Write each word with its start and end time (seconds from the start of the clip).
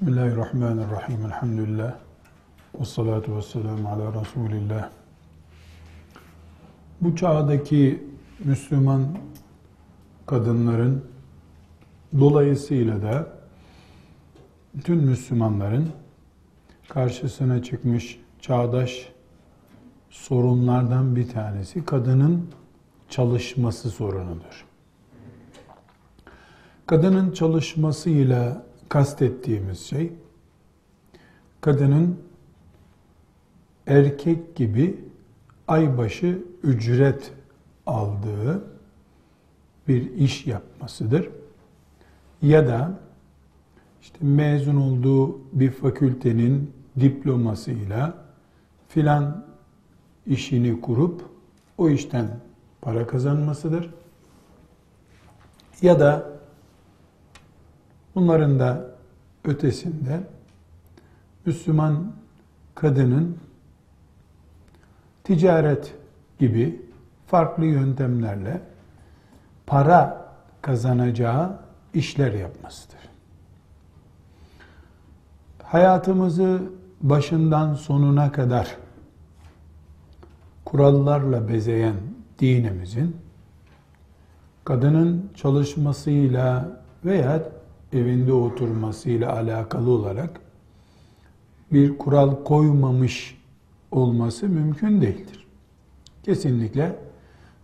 Bismillahirrahmanirrahim. 0.00 1.26
Elhamdülillah. 1.26 1.94
Ve 2.80 2.84
salatu 2.84 3.36
ve 3.36 3.42
selamu 3.42 3.88
ala 3.88 4.20
Resulillah. 4.20 4.88
Bu 7.00 7.16
çağdaki 7.16 8.04
Müslüman 8.44 9.18
kadınların 10.26 11.04
dolayısıyla 12.20 13.02
da 13.02 13.26
bütün 14.74 14.96
Müslümanların 14.96 15.88
karşısına 16.88 17.62
çıkmış 17.62 18.20
çağdaş 18.40 19.08
sorunlardan 20.10 21.16
bir 21.16 21.28
tanesi 21.28 21.84
kadının 21.84 22.50
çalışması 23.10 23.90
sorunudur. 23.90 24.64
Kadının 26.86 27.32
çalışmasıyla 27.32 28.67
kastettiğimiz 28.88 29.80
şey 29.80 30.12
kadının 31.60 32.18
erkek 33.86 34.56
gibi 34.56 35.04
aybaşı 35.68 36.42
ücret 36.62 37.32
aldığı 37.86 38.64
bir 39.88 40.12
iş 40.12 40.46
yapmasıdır. 40.46 41.28
Ya 42.42 42.66
da 42.66 43.00
işte 44.02 44.18
mezun 44.20 44.76
olduğu 44.76 45.38
bir 45.52 45.70
fakültenin 45.70 46.72
diplomasıyla 47.00 48.14
filan 48.88 49.46
işini 50.26 50.80
kurup 50.80 51.22
o 51.78 51.88
işten 51.88 52.40
para 52.80 53.06
kazanmasıdır. 53.06 53.90
Ya 55.82 56.00
da 56.00 56.37
bunların 58.18 58.58
da 58.58 58.84
ötesinde 59.44 60.20
Müslüman 61.46 62.12
kadının 62.74 63.38
ticaret 65.24 65.94
gibi 66.38 66.82
farklı 67.26 67.64
yöntemlerle 67.64 68.60
para 69.66 70.28
kazanacağı 70.62 71.58
işler 71.94 72.32
yapmasıdır. 72.32 72.98
Hayatımızı 75.62 76.62
başından 77.00 77.74
sonuna 77.74 78.32
kadar 78.32 78.76
kurallarla 80.64 81.48
bezeyen 81.48 81.96
dinimizin 82.38 83.16
kadının 84.64 85.30
çalışmasıyla 85.36 86.68
veya 87.04 87.57
evinde 87.92 88.32
oturmasıyla 88.32 89.32
alakalı 89.32 89.90
olarak 89.90 90.40
bir 91.72 91.98
kural 91.98 92.44
koymamış 92.44 93.38
olması 93.90 94.48
mümkün 94.48 95.00
değildir. 95.00 95.46
Kesinlikle 96.22 96.96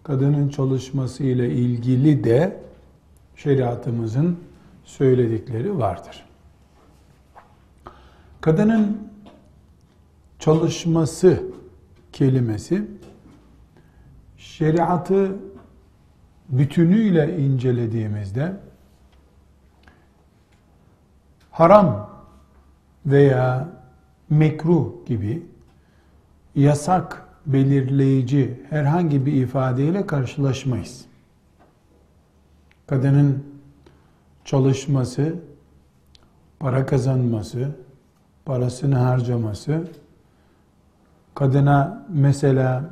kadının 0.03 0.49
çalışması 0.49 1.25
ile 1.25 1.51
ilgili 1.51 2.25
de 2.25 2.61
şeriatımızın 3.37 4.39
söyledikleri 4.85 5.79
vardır. 5.79 6.25
Kadının 8.41 9.09
çalışması 10.39 11.43
kelimesi 12.13 12.85
şeriatı 14.39 15.37
bütünüyle 16.49 17.39
incelediğimizde 17.39 18.57
haram 21.55 22.11
veya 23.07 23.69
mekruh 24.31 25.07
gibi 25.07 25.47
yasak 26.55 27.29
belirleyici 27.47 28.61
herhangi 28.71 29.27
bir 29.27 29.33
ifadeyle 29.33 30.07
karşılaşmayız. 30.07 31.05
Kadının 32.87 33.45
çalışması, 34.45 35.35
para 36.59 36.87
kazanması, 36.87 37.71
parasını 38.45 38.97
harcaması, 38.97 39.89
kadına 41.35 42.07
mesela 42.09 42.85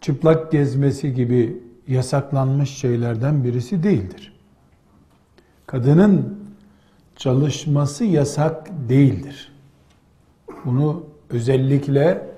çıplak 0.00 0.52
gezmesi 0.52 1.14
gibi 1.14 1.62
yasaklanmış 1.88 2.70
şeylerden 2.70 3.44
birisi 3.44 3.82
değildir. 3.82 4.32
Kadının 5.66 6.41
çalışması 7.22 8.04
yasak 8.04 8.70
değildir. 8.88 9.52
Bunu 10.64 11.04
özellikle 11.30 12.28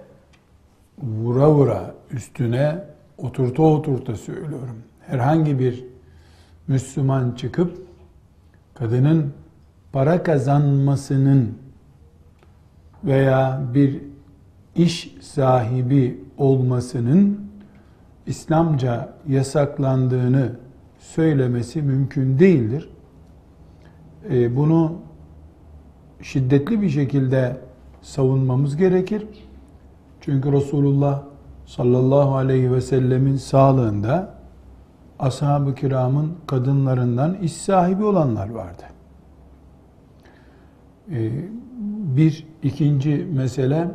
vura 0.99 1.51
vura 1.51 1.95
üstüne 2.11 2.85
oturta 3.19 3.63
oturta 3.63 4.15
söylüyorum. 4.15 4.77
Herhangi 5.01 5.59
bir 5.59 5.85
Müslüman 6.69 7.31
çıkıp 7.31 7.87
kadının 8.75 9.33
para 9.93 10.23
kazanmasının 10.23 11.59
veya 13.05 13.63
bir 13.75 14.01
iş 14.77 15.15
sahibi 15.21 16.25
olmasının 16.39 17.41
İslamca 18.27 19.13
yasaklandığını 19.29 20.53
söylemesi 20.99 21.83
mümkün 21.83 22.39
değildir. 22.39 22.89
E, 24.31 24.57
bunu 24.57 24.93
şiddetli 26.23 26.83
bir 26.83 26.89
şekilde 26.89 27.57
savunmamız 28.03 28.77
gerekir. 28.77 29.27
Çünkü 30.21 30.53
Resulullah 30.53 31.23
sallallahu 31.67 32.37
aleyhi 32.37 32.73
ve 32.73 32.81
sellemin 32.81 33.37
sağlığında 33.37 34.35
ashab-ı 35.19 35.75
kiramın 35.75 36.33
kadınlarından 36.47 37.35
iş 37.35 37.53
sahibi 37.53 38.05
olanlar 38.05 38.51
vardı. 38.51 38.83
E, 41.11 41.31
bir 42.17 42.47
ikinci 42.63 43.27
mesele 43.33 43.91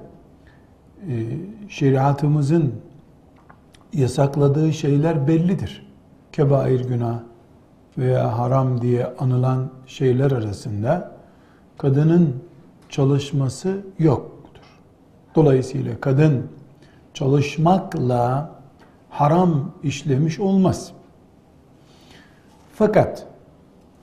e, 1.07 1.25
şeriatımızın 1.69 2.73
yasakladığı 3.93 4.73
şeyler 4.73 5.27
bellidir. 5.27 5.89
Kebair 6.31 6.79
günah, 6.85 7.19
veya 7.97 8.37
haram 8.37 8.81
diye 8.81 9.13
anılan 9.19 9.69
şeyler 9.85 10.31
arasında 10.31 11.11
kadının 11.77 12.35
çalışması 12.89 13.77
yoktur. 13.99 14.61
Dolayısıyla 15.35 16.01
kadın 16.01 16.47
çalışmakla 17.13 18.51
haram 19.09 19.71
işlemiş 19.83 20.39
olmaz. 20.39 20.91
Fakat 22.73 23.27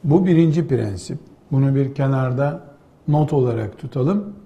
bu 0.04 0.26
birinci 0.26 0.68
prensip. 0.68 1.18
Bunu 1.52 1.74
bir 1.74 1.94
kenarda 1.94 2.60
not 3.08 3.32
olarak 3.32 3.78
tutalım. 3.78 4.36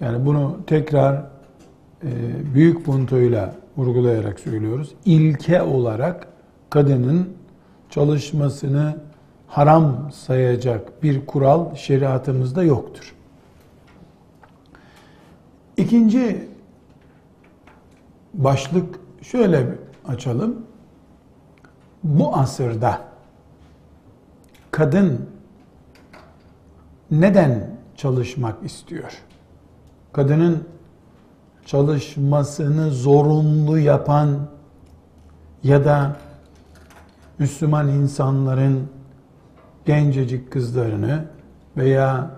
Yani 0.00 0.26
bunu 0.26 0.56
tekrar 0.66 1.14
e, 2.02 2.10
büyük 2.54 2.84
puntoyla 2.84 3.54
vurgulayarak 3.76 4.40
söylüyoruz. 4.40 4.94
İlke 5.04 5.62
olarak 5.62 6.28
kadının 6.70 7.28
çalışmasını 7.90 8.96
haram 9.46 10.12
sayacak 10.12 11.02
bir 11.02 11.26
kural 11.26 11.74
şeriatımızda 11.74 12.62
yoktur. 12.62 13.14
İkinci 15.76 16.48
başlık 18.34 19.00
şöyle 19.22 19.78
açalım. 20.08 20.66
Bu 22.04 22.36
asırda 22.36 23.00
kadın 24.70 25.28
neden 27.10 27.70
çalışmak 27.96 28.64
istiyor? 28.64 29.12
Kadının 30.12 30.64
çalışmasını 31.66 32.90
zorunlu 32.90 33.78
yapan 33.78 34.38
ya 35.62 35.84
da 35.84 36.16
Müslüman 37.38 37.88
insanların 37.88 38.88
gencecik 39.84 40.52
kızlarını 40.52 41.24
veya 41.76 42.30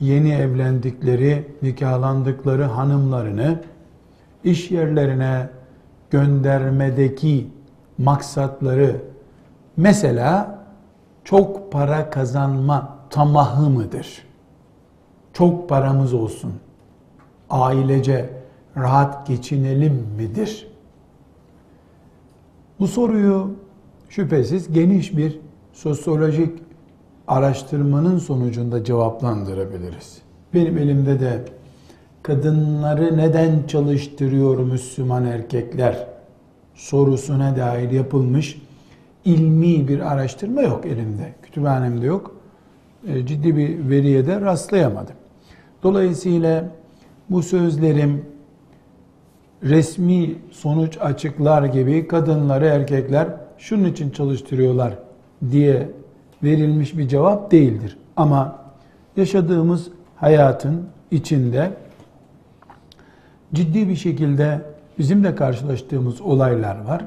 yeni 0.00 0.32
evlendikleri, 0.32 1.56
nikahlandıkları 1.62 2.64
hanımlarını 2.64 3.60
iş 4.44 4.70
yerlerine 4.70 5.48
göndermedeki 6.10 7.48
maksatları 7.98 8.96
mesela 9.76 10.58
çok 11.24 11.72
para 11.72 12.10
kazanma 12.10 12.98
tamahı 13.10 13.70
mıdır? 13.70 14.24
Çok 15.32 15.68
paramız 15.68 16.14
olsun. 16.14 16.52
Ailece 17.50 18.30
rahat 18.76 19.26
geçinelim 19.26 20.06
midir? 20.16 20.70
Bu 22.80 22.88
soruyu 22.88 23.50
şüphesiz 24.10 24.72
geniş 24.72 25.16
bir 25.16 25.38
sosyolojik 25.72 26.58
araştırmanın 27.28 28.18
sonucunda 28.18 28.84
cevaplandırabiliriz. 28.84 30.18
Benim 30.54 30.78
elimde 30.78 31.20
de 31.20 31.44
kadınları 32.22 33.16
neden 33.16 33.66
çalıştırıyor 33.66 34.58
Müslüman 34.58 35.24
erkekler 35.24 36.06
sorusuna 36.74 37.56
dair 37.56 37.90
yapılmış 37.90 38.62
ilmi 39.24 39.88
bir 39.88 40.12
araştırma 40.12 40.62
yok 40.62 40.86
elimde. 40.86 41.34
Kütüphanemde 41.42 42.06
yok. 42.06 42.36
E, 43.08 43.26
ciddi 43.26 43.56
bir 43.56 43.90
veriye 43.90 44.26
de 44.26 44.40
rastlayamadım. 44.40 45.14
Dolayısıyla 45.82 46.64
bu 47.30 47.42
sözlerim 47.42 48.24
resmi 49.62 50.34
sonuç 50.50 50.98
açıklar 51.00 51.64
gibi 51.64 52.08
kadınları 52.08 52.64
erkekler 52.64 53.28
şunun 53.60 53.84
için 53.84 54.10
çalıştırıyorlar 54.10 54.94
diye 55.50 55.90
verilmiş 56.42 56.98
bir 56.98 57.08
cevap 57.08 57.50
değildir. 57.50 57.98
Ama 58.16 58.58
yaşadığımız 59.16 59.88
hayatın 60.16 60.86
içinde 61.10 61.72
ciddi 63.54 63.88
bir 63.88 63.96
şekilde 63.96 64.60
bizim 64.98 65.24
de 65.24 65.34
karşılaştığımız 65.34 66.20
olaylar 66.20 66.84
var. 66.84 67.04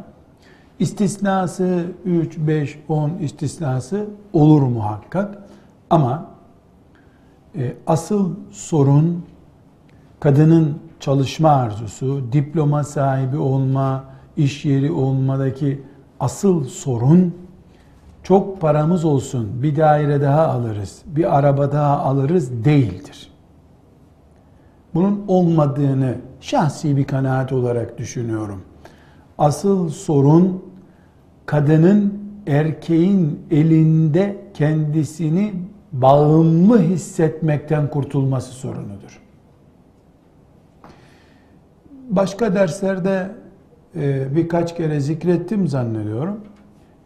İstisnası 0.80 1.86
3, 2.06 2.38
5, 2.38 2.80
10 2.90 3.10
istisnası 3.10 4.08
olur 4.34 4.62
muhakkak. 4.62 5.38
Ama 5.90 6.26
e, 7.56 7.74
asıl 7.88 8.36
sorun 8.52 9.26
kadının 10.20 10.78
çalışma 11.00 11.50
arzusu, 11.50 12.24
diploma 12.32 12.84
sahibi 12.84 13.38
olma, 13.38 14.04
iş 14.38 14.66
yeri 14.66 14.92
olmadaki 14.92 15.82
asıl 16.24 16.64
sorun 16.64 17.36
çok 18.24 18.62
paramız 18.62 19.06
olsun, 19.06 19.64
bir 19.64 19.76
daire 19.76 20.22
daha 20.22 20.48
alırız, 20.48 21.02
bir 21.06 21.38
araba 21.38 21.72
daha 21.72 22.00
alırız 22.00 22.66
değildir. 22.66 23.32
Bunun 24.94 25.26
olmadığını 25.28 26.16
şahsi 26.42 26.98
bir 26.98 27.04
kanaat 27.04 27.52
olarak 27.52 27.98
düşünüyorum. 27.98 28.62
Asıl 29.38 29.90
sorun 29.90 30.64
kadının 31.46 32.20
erkeğin 32.48 33.40
elinde 33.52 34.46
kendisini 34.54 35.54
bağımlı 35.92 36.82
hissetmekten 36.82 37.90
kurtulması 37.90 38.52
sorunudur. 38.52 39.22
Başka 42.10 42.56
derslerde 42.56 43.43
e, 43.96 44.36
birkaç 44.36 44.76
kere 44.76 45.00
zikrettim 45.00 45.68
zannediyorum. 45.68 46.38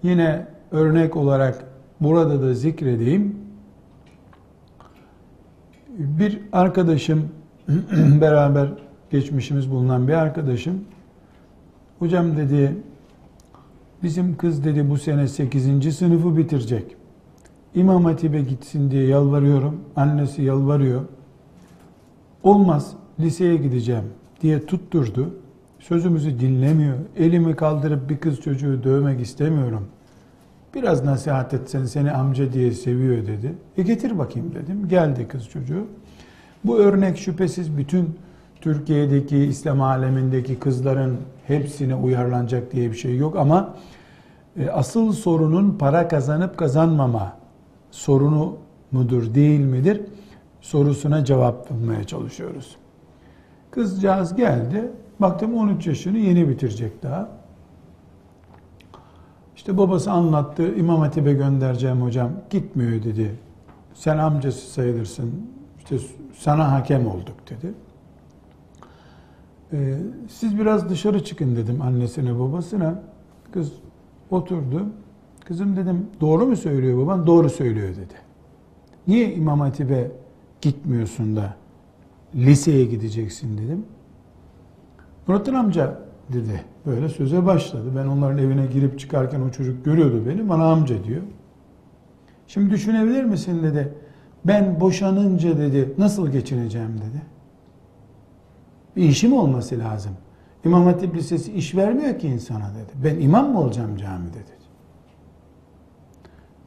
Yine 0.03 0.47
örnek 0.71 1.17
olarak 1.17 1.65
burada 2.01 2.41
da 2.41 2.53
zikredeyim. 2.53 3.35
Bir 5.89 6.41
arkadaşım 6.51 7.29
beraber 8.21 8.69
geçmişimiz 9.09 9.71
bulunan 9.71 10.07
bir 10.07 10.13
arkadaşım 10.13 10.83
hocam 11.99 12.37
dedi 12.37 12.75
bizim 14.03 14.37
kız 14.37 14.63
dedi 14.63 14.89
bu 14.89 14.97
sene 14.97 15.27
8. 15.27 15.97
sınıfı 15.97 16.37
bitirecek. 16.37 16.95
İmam 17.75 18.05
Hatip'e 18.05 18.41
gitsin 18.41 18.91
diye 18.91 19.07
yalvarıyorum. 19.07 19.81
Annesi 19.95 20.41
yalvarıyor. 20.41 21.01
Olmaz 22.43 22.93
liseye 23.19 23.55
gideceğim 23.55 24.05
diye 24.41 24.65
tutturdu. 24.65 25.35
Sözümüzü 25.87 26.39
dinlemiyor. 26.39 26.97
Elimi 27.17 27.55
kaldırıp 27.55 28.09
bir 28.09 28.17
kız 28.17 28.41
çocuğu 28.41 28.83
dövmek 28.83 29.21
istemiyorum. 29.21 29.87
Biraz 30.75 31.05
nasihat 31.05 31.53
etsen 31.53 31.85
seni 31.85 32.11
amca 32.11 32.53
diye 32.53 32.71
seviyor 32.71 33.27
dedi. 33.27 33.53
E 33.77 33.83
getir 33.83 34.17
bakayım 34.17 34.55
dedim. 34.55 34.87
Geldi 34.87 35.27
kız 35.27 35.49
çocuğu. 35.49 35.87
Bu 36.63 36.77
örnek 36.77 37.17
şüphesiz 37.17 37.77
bütün 37.77 38.15
Türkiye'deki 38.61 39.37
İslam 39.37 39.81
alemindeki 39.81 40.59
kızların 40.59 41.17
hepsine 41.47 41.95
uyarlanacak 41.95 42.71
diye 42.71 42.91
bir 42.91 42.97
şey 42.97 43.17
yok 43.17 43.35
ama 43.35 43.75
e, 44.59 44.69
asıl 44.69 45.13
sorunun 45.13 45.77
para 45.79 46.07
kazanıp 46.07 46.57
kazanmama 46.57 47.37
sorunu 47.91 48.57
mudur 48.91 49.33
değil 49.33 49.59
midir 49.59 50.01
sorusuna 50.61 51.25
cevap 51.25 51.69
bulmaya 51.69 52.03
çalışıyoruz. 52.03 52.75
Kızcağız 53.71 54.35
geldi. 54.35 54.91
Baktım 55.19 55.57
13 55.57 55.87
yaşını 55.87 56.17
yeni 56.17 56.49
bitirecek 56.49 57.03
daha. 57.03 57.29
İşte 59.55 59.77
babası 59.77 60.11
anlattı. 60.11 60.75
İmam 60.75 60.99
Hatip'e 60.99 61.33
göndereceğim 61.33 62.01
hocam. 62.01 62.31
Gitmiyor 62.49 63.03
dedi. 63.03 63.35
Sen 63.93 64.17
amcası 64.17 64.71
sayılırsın. 64.71 65.49
İşte 65.77 65.97
sana 66.33 66.71
hakem 66.71 67.07
olduk 67.07 67.35
dedi. 67.49 67.73
Ee, 69.73 69.97
siz 70.29 70.59
biraz 70.59 70.89
dışarı 70.89 71.23
çıkın 71.23 71.55
dedim 71.55 71.81
annesine 71.81 72.39
babasına. 72.39 73.03
Kız 73.51 73.71
oturdu. 74.31 74.85
Kızım 75.45 75.77
dedim 75.77 76.07
doğru 76.21 76.45
mu 76.45 76.55
söylüyor 76.55 76.97
baban? 76.97 77.27
Doğru 77.27 77.49
söylüyor 77.49 77.89
dedi. 77.89 78.13
Niye 79.07 79.33
İmam 79.33 79.59
Hatip'e 79.59 80.11
gitmiyorsun 80.61 81.35
da 81.35 81.55
liseye 82.35 82.85
gideceksin 82.85 83.57
dedim. 83.57 83.85
Nurattin 85.27 85.53
amca 85.53 85.99
dedi. 86.33 86.63
Böyle 86.85 87.09
söze 87.09 87.45
başladı. 87.45 87.91
Ben 87.95 88.07
onların 88.07 88.37
evine 88.37 88.65
girip 88.65 88.99
çıkarken 88.99 89.41
o 89.41 89.51
çocuk 89.51 89.85
görüyordu 89.85 90.23
beni. 90.27 90.49
Bana 90.49 90.71
amca 90.71 91.03
diyor. 91.03 91.21
Şimdi 92.47 92.69
düşünebilir 92.71 93.23
misin 93.23 93.63
dedi. 93.63 93.93
Ben 94.45 94.79
boşanınca 94.79 95.57
dedi 95.57 95.93
nasıl 95.97 96.27
geçineceğim 96.27 96.97
dedi. 96.97 97.21
Bir 98.95 99.03
işim 99.03 99.33
olması 99.33 99.79
lazım. 99.79 100.11
İmam 100.65 100.85
Hatip 100.85 101.15
Lisesi 101.15 101.53
iş 101.53 101.75
vermiyor 101.75 102.19
ki 102.19 102.27
insana 102.27 102.71
dedi. 102.75 102.91
Ben 103.03 103.21
imam 103.21 103.51
mı 103.51 103.59
olacağım 103.59 103.97
camide 103.97 104.33
dedi. 104.33 104.57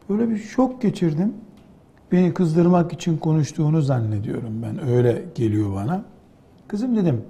Böyle 0.08 0.30
bir 0.30 0.36
şok 0.36 0.82
geçirdim. 0.82 1.34
Beni 2.12 2.34
kızdırmak 2.34 2.92
için 2.92 3.16
konuştuğunu 3.16 3.82
zannediyorum 3.82 4.62
ben. 4.62 4.88
Öyle 4.88 5.24
geliyor 5.34 5.74
bana. 5.74 6.04
Kızım 6.68 6.96
dedim. 6.96 7.22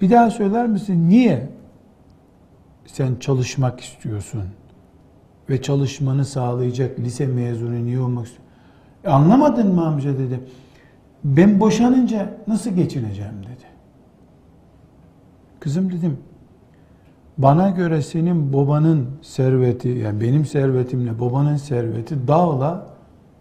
Bir 0.00 0.10
daha 0.10 0.30
söyler 0.30 0.66
misin? 0.66 1.08
Niye 1.08 1.48
sen 2.86 3.16
çalışmak 3.20 3.80
istiyorsun? 3.80 4.42
Ve 5.50 5.62
çalışmanı 5.62 6.24
sağlayacak 6.24 6.98
lise 6.98 7.26
mezunu 7.26 7.84
niye 7.84 8.00
olmak 8.00 8.26
istiyorsun? 8.26 8.54
E 9.04 9.08
anlamadın 9.08 9.74
mı 9.74 9.86
amca 9.86 10.18
dedi. 10.18 10.40
Ben 11.24 11.60
boşanınca 11.60 12.34
nasıl 12.46 12.70
geçineceğim 12.70 13.42
dedi. 13.42 13.64
Kızım 15.60 15.92
dedim 15.92 16.18
bana 17.38 17.70
göre 17.70 18.02
senin 18.02 18.52
babanın 18.52 19.06
serveti 19.22 19.88
yani 19.88 20.20
benim 20.20 20.46
servetimle 20.46 21.20
babanın 21.20 21.56
serveti 21.56 22.28
dağla 22.28 22.86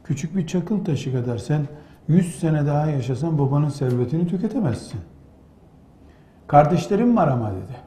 küçük 0.04 0.36
bir 0.36 0.48
çakıl 0.48 0.86
taşı 0.86 1.14
kadar 1.14 1.38
sen 1.38 1.62
100 2.08 2.40
sene 2.40 2.66
daha 2.66 2.86
yaşasan 2.86 3.40
babanın 3.40 3.70
servetini 3.70 4.28
tüketemezsin. 4.28 5.00
Kardeşlerim 6.48 7.18
var 7.18 7.28
ama 7.28 7.52
dedi. 7.52 7.78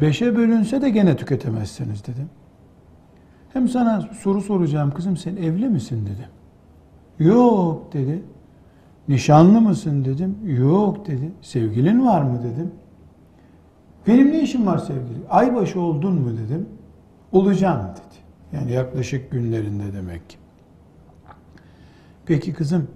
Beşe 0.00 0.36
bölünse 0.36 0.82
de 0.82 0.90
gene 0.90 1.16
tüketemezsiniz 1.16 2.06
dedim. 2.06 2.28
Hem 3.52 3.68
sana 3.68 4.00
soru 4.00 4.40
soracağım 4.40 4.90
kızım 4.90 5.16
sen 5.16 5.36
evli 5.36 5.68
misin 5.68 6.06
dedim. 6.06 6.30
Yok 7.30 7.92
dedi. 7.92 8.22
Nişanlı 9.08 9.60
mısın 9.60 10.04
dedim. 10.04 10.36
Yok 10.44 11.06
dedi. 11.06 11.32
Sevgilin 11.42 12.06
var 12.06 12.22
mı 12.22 12.42
dedim. 12.42 12.70
Benim 14.06 14.32
ne 14.32 14.40
işim 14.42 14.66
var 14.66 14.78
sevgili? 14.78 15.28
Aybaşı 15.30 15.80
oldun 15.80 16.14
mu 16.14 16.30
dedim. 16.38 16.68
Olacağım 17.32 17.86
dedi. 17.90 18.18
Yani 18.52 18.72
yaklaşık 18.72 19.30
günlerinde 19.30 19.92
demek 19.92 20.30
ki. 20.30 20.36
Peki 22.26 22.52
kızım 22.52 22.88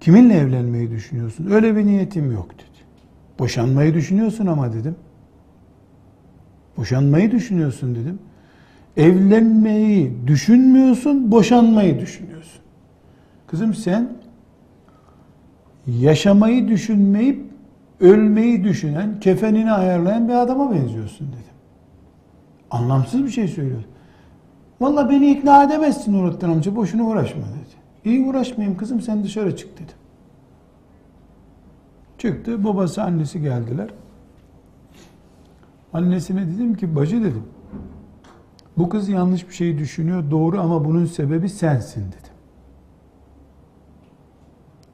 kiminle 0.00 0.34
evlenmeyi 0.34 0.90
düşünüyorsun? 0.90 1.50
Öyle 1.50 1.76
bir 1.76 1.86
niyetim 1.86 2.32
yok 2.32 2.50
dedi. 2.54 2.69
Boşanmayı 3.40 3.94
düşünüyorsun 3.94 4.46
ama 4.46 4.72
dedim. 4.72 4.96
Boşanmayı 6.76 7.30
düşünüyorsun 7.30 7.94
dedim. 7.94 8.18
Evlenmeyi 8.96 10.12
düşünmüyorsun, 10.26 11.30
boşanmayı 11.30 12.00
düşünüyorsun. 12.00 12.60
Kızım 13.46 13.74
sen 13.74 14.12
yaşamayı 15.86 16.68
düşünmeyip 16.68 17.44
ölmeyi 18.00 18.64
düşünen, 18.64 19.20
kefenini 19.20 19.72
ayarlayan 19.72 20.28
bir 20.28 20.34
adama 20.34 20.74
benziyorsun 20.74 21.26
dedim. 21.26 21.54
Anlamsız 22.70 23.24
bir 23.24 23.30
şey 23.30 23.48
söylüyor. 23.48 23.84
Valla 24.80 25.10
beni 25.10 25.30
ikna 25.30 25.64
edemezsin 25.64 26.12
Nurattin 26.12 26.48
amca, 26.48 26.76
boşuna 26.76 27.04
uğraşma 27.04 27.42
dedi. 27.42 27.80
İyi 28.04 28.26
uğraşmayayım 28.26 28.78
kızım 28.78 29.00
sen 29.00 29.24
dışarı 29.24 29.56
çık 29.56 29.74
dedim. 29.74 29.99
Çıktı, 32.20 32.64
babası 32.64 33.02
annesi 33.02 33.40
geldiler. 33.40 33.88
Annesine 35.92 36.46
dedim 36.46 36.74
ki 36.74 36.96
bacı 36.96 37.20
dedim. 37.20 37.44
Bu 38.78 38.88
kız 38.88 39.08
yanlış 39.08 39.48
bir 39.48 39.54
şey 39.54 39.78
düşünüyor. 39.78 40.30
Doğru 40.30 40.60
ama 40.60 40.84
bunun 40.84 41.04
sebebi 41.04 41.48
sensin 41.48 42.00
dedim. 42.00 42.32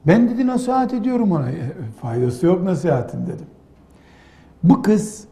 Ben 0.07 0.29
dedi 0.29 0.47
nasihat 0.47 0.93
ediyorum 0.93 1.31
ona. 1.31 1.49
E, 1.49 1.71
faydası 2.01 2.45
yok 2.45 2.63
nasihatin 2.63 3.25
dedim. 3.25 3.47
Bu 4.63 4.81
kız 4.81 5.27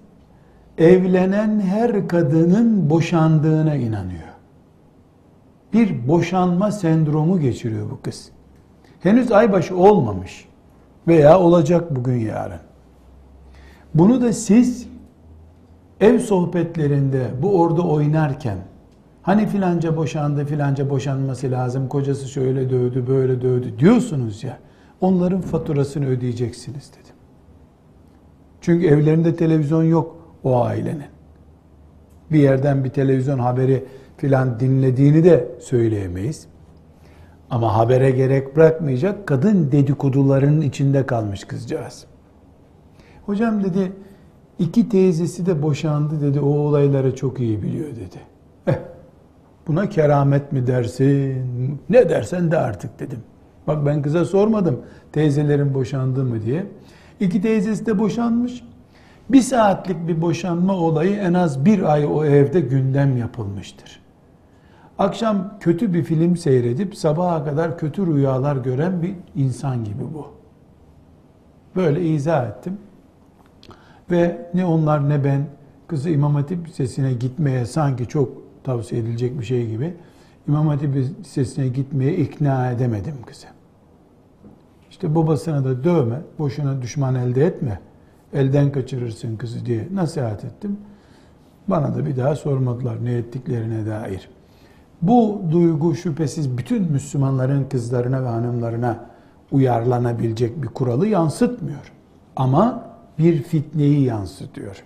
evlenen 0.77 1.59
her 1.59 2.07
kadının 2.07 2.89
boşandığına 2.89 3.75
inanıyor. 3.75 4.35
Bir 5.73 6.07
boşanma 6.07 6.71
sendromu 6.71 7.39
geçiriyor 7.39 7.91
bu 7.91 8.01
kız. 8.01 8.29
Henüz 8.99 9.31
aybaşı 9.31 9.77
olmamış 9.77 10.47
veya 11.07 11.39
olacak 11.39 11.95
bugün 11.95 12.19
yarın. 12.19 12.59
Bunu 13.93 14.21
da 14.21 14.33
siz 14.33 14.87
ev 16.01 16.19
sohbetlerinde 16.19 17.27
bu 17.41 17.61
orada 17.61 17.81
oynarken 17.81 18.57
hani 19.21 19.47
filanca 19.47 19.97
boşandı 19.97 20.45
filanca 20.45 20.89
boşanması 20.89 21.51
lazım 21.51 21.87
kocası 21.87 22.27
şöyle 22.27 22.69
dövdü 22.69 23.07
böyle 23.07 23.41
dövdü 23.41 23.79
diyorsunuz 23.79 24.43
ya 24.43 24.59
onların 25.01 25.41
faturasını 25.41 26.05
ödeyeceksiniz 26.05 26.91
dedim. 26.93 27.15
Çünkü 28.61 28.87
evlerinde 28.87 29.35
televizyon 29.35 29.83
yok 29.83 30.15
o 30.43 30.61
ailenin. 30.61 31.05
Bir 32.31 32.39
yerden 32.39 32.83
bir 32.83 32.89
televizyon 32.89 33.39
haberi 33.39 33.85
filan 34.17 34.59
dinlediğini 34.59 35.23
de 35.23 35.47
söyleyemeyiz. 35.59 36.47
Ama 37.49 37.77
habere 37.77 38.11
gerek 38.11 38.55
bırakmayacak 38.55 39.27
kadın 39.27 39.71
dedikodularının 39.71 40.61
içinde 40.61 41.05
kalmış 41.05 41.43
kızcağız. 41.43 42.05
Hocam 43.25 43.63
dedi 43.63 43.91
iki 44.59 44.89
teyzesi 44.89 45.45
de 45.45 45.61
boşandı 45.61 46.21
dedi 46.21 46.39
o 46.39 46.49
olayları 46.49 47.15
çok 47.15 47.39
iyi 47.39 47.61
biliyor 47.61 47.89
dedi. 47.89 48.19
Eh, 48.67 48.75
buna 49.67 49.89
keramet 49.89 50.51
mi 50.51 50.67
dersin 50.67 51.81
ne 51.89 52.09
dersen 52.09 52.51
de 52.51 52.57
artık 52.57 52.99
dedim. 52.99 53.19
Bak 53.67 53.85
ben 53.85 54.01
kıza 54.01 54.25
sormadım 54.25 54.81
teyzelerin 55.11 55.73
boşandı 55.73 56.23
mı 56.23 56.41
diye. 56.45 56.65
İki 57.19 57.41
teyzesi 57.41 57.85
de 57.85 57.99
boşanmış. 57.99 58.63
Bir 59.29 59.41
saatlik 59.41 60.07
bir 60.07 60.21
boşanma 60.21 60.73
olayı 60.73 61.15
en 61.15 61.33
az 61.33 61.65
bir 61.65 61.93
ay 61.93 62.05
o 62.05 62.25
evde 62.25 62.59
gündem 62.59 63.17
yapılmıştır. 63.17 64.04
Akşam 64.99 65.53
kötü 65.59 65.93
bir 65.93 66.03
film 66.03 66.37
seyredip 66.37 66.95
sabaha 66.97 67.45
kadar 67.45 67.77
kötü 67.77 68.07
rüyalar 68.07 68.55
gören 68.55 69.01
bir 69.01 69.15
insan 69.35 69.83
gibi 69.83 70.03
bu. 70.13 70.27
Böyle 71.75 72.05
izah 72.05 72.47
ettim. 72.47 72.77
Ve 74.11 74.49
ne 74.53 74.65
onlar 74.65 75.09
ne 75.09 75.23
ben 75.23 75.47
kızı 75.87 76.09
İmam 76.09 76.35
Hatip 76.35 76.67
Lisesi'ne 76.67 77.13
gitmeye 77.13 77.65
sanki 77.65 78.07
çok 78.07 78.29
tavsiye 78.63 79.01
edilecek 79.01 79.39
bir 79.39 79.45
şey 79.45 79.67
gibi 79.67 79.93
İmam 80.47 80.67
Hatip 80.67 80.95
Lisesi'ne 80.95 81.67
gitmeye 81.67 82.17
ikna 82.17 82.71
edemedim 82.71 83.15
kızı. 83.25 83.47
İşte 84.89 85.15
babasına 85.15 85.65
da 85.65 85.83
dövme, 85.83 86.21
boşuna 86.39 86.81
düşman 86.81 87.15
elde 87.15 87.45
etme, 87.45 87.79
elden 88.33 88.71
kaçırırsın 88.71 89.37
kızı 89.37 89.65
diye 89.65 89.87
nasihat 89.93 90.43
ettim. 90.43 90.77
Bana 91.67 91.95
da 91.95 92.05
bir 92.05 92.17
daha 92.17 92.35
sormadılar 92.35 93.05
ne 93.05 93.13
ettiklerine 93.13 93.85
dair. 93.85 94.29
Bu 95.01 95.41
duygu 95.51 95.95
şüphesiz 95.95 96.57
bütün 96.57 96.91
Müslümanların 96.91 97.63
kızlarına 97.69 98.23
ve 98.23 98.27
hanımlarına 98.27 98.99
uyarlanabilecek 99.51 100.63
bir 100.63 100.67
kuralı 100.67 101.07
yansıtmıyor. 101.07 101.91
Ama 102.35 102.83
bir 103.19 103.43
fitneyi 103.43 104.03
yansıtıyor. 104.03 104.83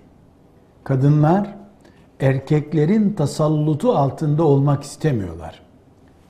Kadınlar 0.83 1.55
erkeklerin 2.19 3.13
tasallutu 3.13 3.91
altında 3.91 4.43
olmak 4.43 4.83
istemiyorlar. 4.83 5.61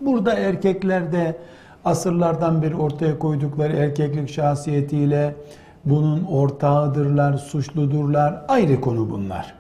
Burada 0.02 0.34
erkekler 0.34 1.12
de 1.12 1.38
asırlardan 1.86 2.62
beri 2.62 2.76
ortaya 2.76 3.20
koydukları 3.20 3.74
erkeklik 3.74 4.30
şahsiyetiyle 4.30 5.36
bunun 5.86 6.24
ortağıdırlar, 6.24 7.38
suçludurlar. 7.38 8.46
Ayrı 8.48 8.82
konu 8.82 9.10
bunlar. 9.10 9.56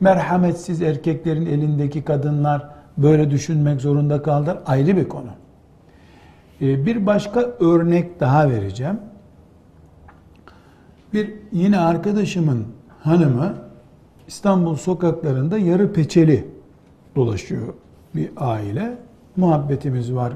Merhametsiz 0.00 0.82
erkeklerin 0.82 1.46
elindeki 1.46 2.02
kadınlar 2.02 2.68
böyle 2.98 3.30
düşünmek 3.30 3.80
zorunda 3.80 4.22
kaldılar. 4.22 4.58
Ayrı 4.66 4.96
bir 4.96 5.08
konu. 5.08 5.30
Ee, 6.60 6.86
bir 6.86 7.06
başka 7.06 7.40
örnek 7.40 8.20
daha 8.20 8.50
vereceğim. 8.50 8.98
Bir 11.12 11.34
yine 11.52 11.78
arkadaşımın 11.78 12.66
hanımı 13.00 13.54
İstanbul 14.28 14.76
sokaklarında 14.76 15.58
yarı 15.58 15.92
peçeli 15.92 16.48
dolaşıyor 17.16 17.74
bir 18.14 18.30
aile. 18.36 18.98
Muhabbetimiz 19.36 20.14
var. 20.14 20.32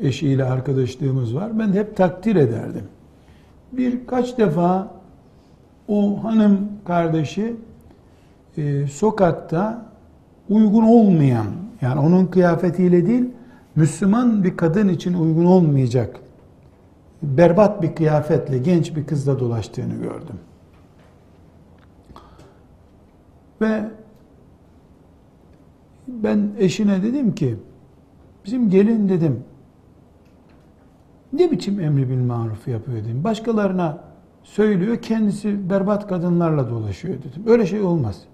Eşiyle 0.00 0.44
arkadaşlığımız 0.44 1.34
var. 1.34 1.58
Ben 1.58 1.72
hep 1.72 1.96
takdir 1.96 2.36
ederdim. 2.36 2.84
Birkaç 3.72 4.38
defa 4.38 4.94
o 5.88 6.24
hanım 6.24 6.68
kardeşi 6.84 7.56
e, 8.56 8.86
sokakta 8.86 9.86
uygun 10.48 10.82
olmayan 10.82 11.46
yani 11.80 12.00
onun 12.00 12.26
kıyafetiyle 12.26 13.06
değil 13.06 13.24
Müslüman 13.76 14.44
bir 14.44 14.56
kadın 14.56 14.88
için 14.88 15.14
uygun 15.14 15.44
olmayacak 15.44 16.20
berbat 17.22 17.82
bir 17.82 17.94
kıyafetle 17.94 18.58
genç 18.58 18.96
bir 18.96 19.06
kızla 19.06 19.38
dolaştığını 19.38 19.94
gördüm. 19.94 20.36
Ve 23.60 23.84
ben 26.08 26.50
eşine 26.58 27.02
dedim 27.02 27.34
ki 27.34 27.56
bizim 28.44 28.70
gelin 28.70 29.08
dedim 29.08 29.44
ne 31.32 31.50
biçim 31.50 31.80
emri 31.80 32.10
bil 32.10 32.18
maruf 32.18 32.68
yapıyor 32.68 32.98
dedim. 32.98 33.24
Başkalarına 33.24 33.98
söylüyor 34.42 35.02
kendisi 35.02 35.70
berbat 35.70 36.08
kadınlarla 36.08 36.70
dolaşıyor 36.70 37.14
dedim. 37.14 37.42
Öyle 37.46 37.66
şey 37.66 37.82
olmaz. 37.82 38.24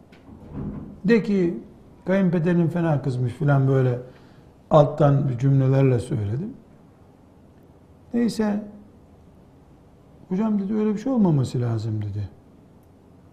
De 1.05 1.23
ki 1.23 1.59
kayınpederin 2.07 2.69
fena 2.69 3.03
kızmış 3.03 3.33
filan 3.33 3.69
böyle 3.69 3.99
alttan 4.71 5.31
cümlelerle 5.39 5.99
söyledim. 5.99 6.53
Neyse 8.15 8.63
hocam 10.29 10.59
dedi 10.59 10.75
öyle 10.75 10.95
bir 10.95 10.99
şey 10.99 11.13
olmaması 11.13 11.61
lazım 11.61 12.03
dedi. 12.03 12.29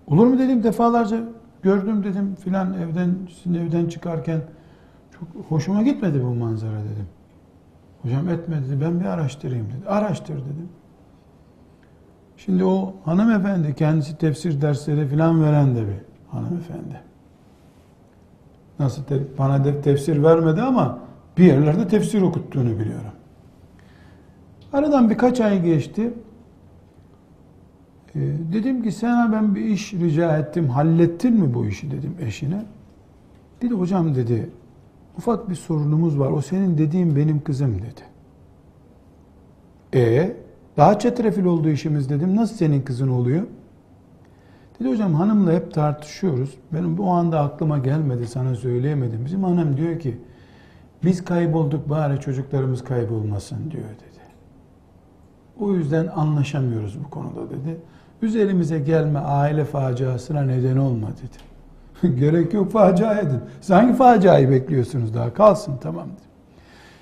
Olur 0.07 0.27
mu 0.27 0.39
dedim 0.39 0.63
defalarca 0.63 1.23
gördüm 1.61 2.03
dedim 2.03 2.35
filan 2.35 2.73
evden 2.73 3.15
sizin 3.29 3.53
evden 3.59 3.85
çıkarken 3.85 4.41
çok 5.11 5.27
hoşuma 5.49 5.81
gitmedi 5.83 6.23
bu 6.23 6.35
manzara 6.35 6.79
dedim. 6.79 7.07
Hocam 8.01 8.29
etmedi 8.29 8.69
dedi 8.69 8.81
ben 8.81 8.99
bir 8.99 9.05
araştırayım 9.05 9.65
dedi. 9.65 9.89
Araştır 9.89 10.35
dedim. 10.35 10.69
Şimdi 12.37 12.65
o 12.65 12.93
hanımefendi 13.05 13.75
kendisi 13.75 14.17
tefsir 14.17 14.61
dersleri 14.61 15.07
filan 15.07 15.43
veren 15.43 15.75
de 15.75 15.87
bir 15.87 15.97
hanımefendi. 16.31 17.12
Nasıl 18.79 19.03
te, 19.03 19.19
bana 19.37 19.65
de, 19.65 19.81
tefsir 19.81 20.23
vermedi 20.23 20.61
ama 20.61 20.99
bir 21.37 21.43
yerlerde 21.43 21.87
tefsir 21.87 22.21
okuttuğunu 22.21 22.79
biliyorum. 22.79 23.11
Aradan 24.73 25.09
birkaç 25.09 25.41
ay 25.41 25.61
geçti. 25.61 26.13
Ee, 28.15 28.19
dedim 28.53 28.83
ki 28.83 28.91
sana 28.91 29.31
ben 29.31 29.55
bir 29.55 29.65
iş 29.65 29.93
rica 29.93 30.37
ettim. 30.37 30.69
Hallettin 30.69 31.33
mi 31.33 31.53
bu 31.53 31.65
işi 31.65 31.91
dedim 31.91 32.15
eşine. 32.21 32.65
Dedi 33.61 33.73
hocam 33.73 34.15
dedi 34.15 34.49
ufak 35.17 35.49
bir 35.49 35.55
sorunumuz 35.55 36.19
var. 36.19 36.31
O 36.31 36.41
senin 36.41 36.77
dediğin 36.77 37.15
benim 37.15 37.43
kızım 37.43 37.75
dedi. 37.75 38.01
E 39.93 40.35
daha 40.77 40.99
çetrefil 40.99 41.45
oldu 41.45 41.69
işimiz 41.69 42.09
dedim. 42.09 42.35
Nasıl 42.35 42.55
senin 42.55 42.81
kızın 42.81 43.07
oluyor? 43.07 43.43
Dedi 44.79 44.89
hocam 44.89 45.13
hanımla 45.13 45.51
hep 45.51 45.73
tartışıyoruz. 45.73 46.57
Benim 46.73 46.97
bu 46.97 47.09
anda 47.09 47.39
aklıma 47.39 47.77
gelmedi 47.77 48.27
sana 48.27 48.55
söyleyemedim. 48.55 49.25
Bizim 49.25 49.43
hanım 49.43 49.77
diyor 49.77 49.99
ki 49.99 50.17
biz 51.03 51.25
kaybolduk 51.25 51.89
bari 51.89 52.19
çocuklarımız 52.19 52.83
kaybolmasın 52.83 53.71
diyor 53.71 53.83
dedi. 53.83 54.23
O 55.59 55.73
yüzden 55.73 56.07
anlaşamıyoruz 56.07 57.03
bu 57.05 57.09
konuda 57.09 57.49
dedi. 57.49 57.77
Üzerimize 58.21 58.79
gelme 58.79 59.19
aile 59.19 59.65
faciasına 59.65 60.41
neden 60.41 60.77
olma 60.77 61.07
dedi. 61.07 62.15
Gerek 62.19 62.53
yok 62.53 62.71
facia 62.71 63.19
edin. 63.19 63.39
Siz 63.61 63.69
hangi 63.69 63.93
faciayı 63.93 64.49
bekliyorsunuz 64.49 65.13
daha? 65.13 65.33
Kalsın 65.33 65.73
tamam 65.81 66.07
dedi. 66.07 66.27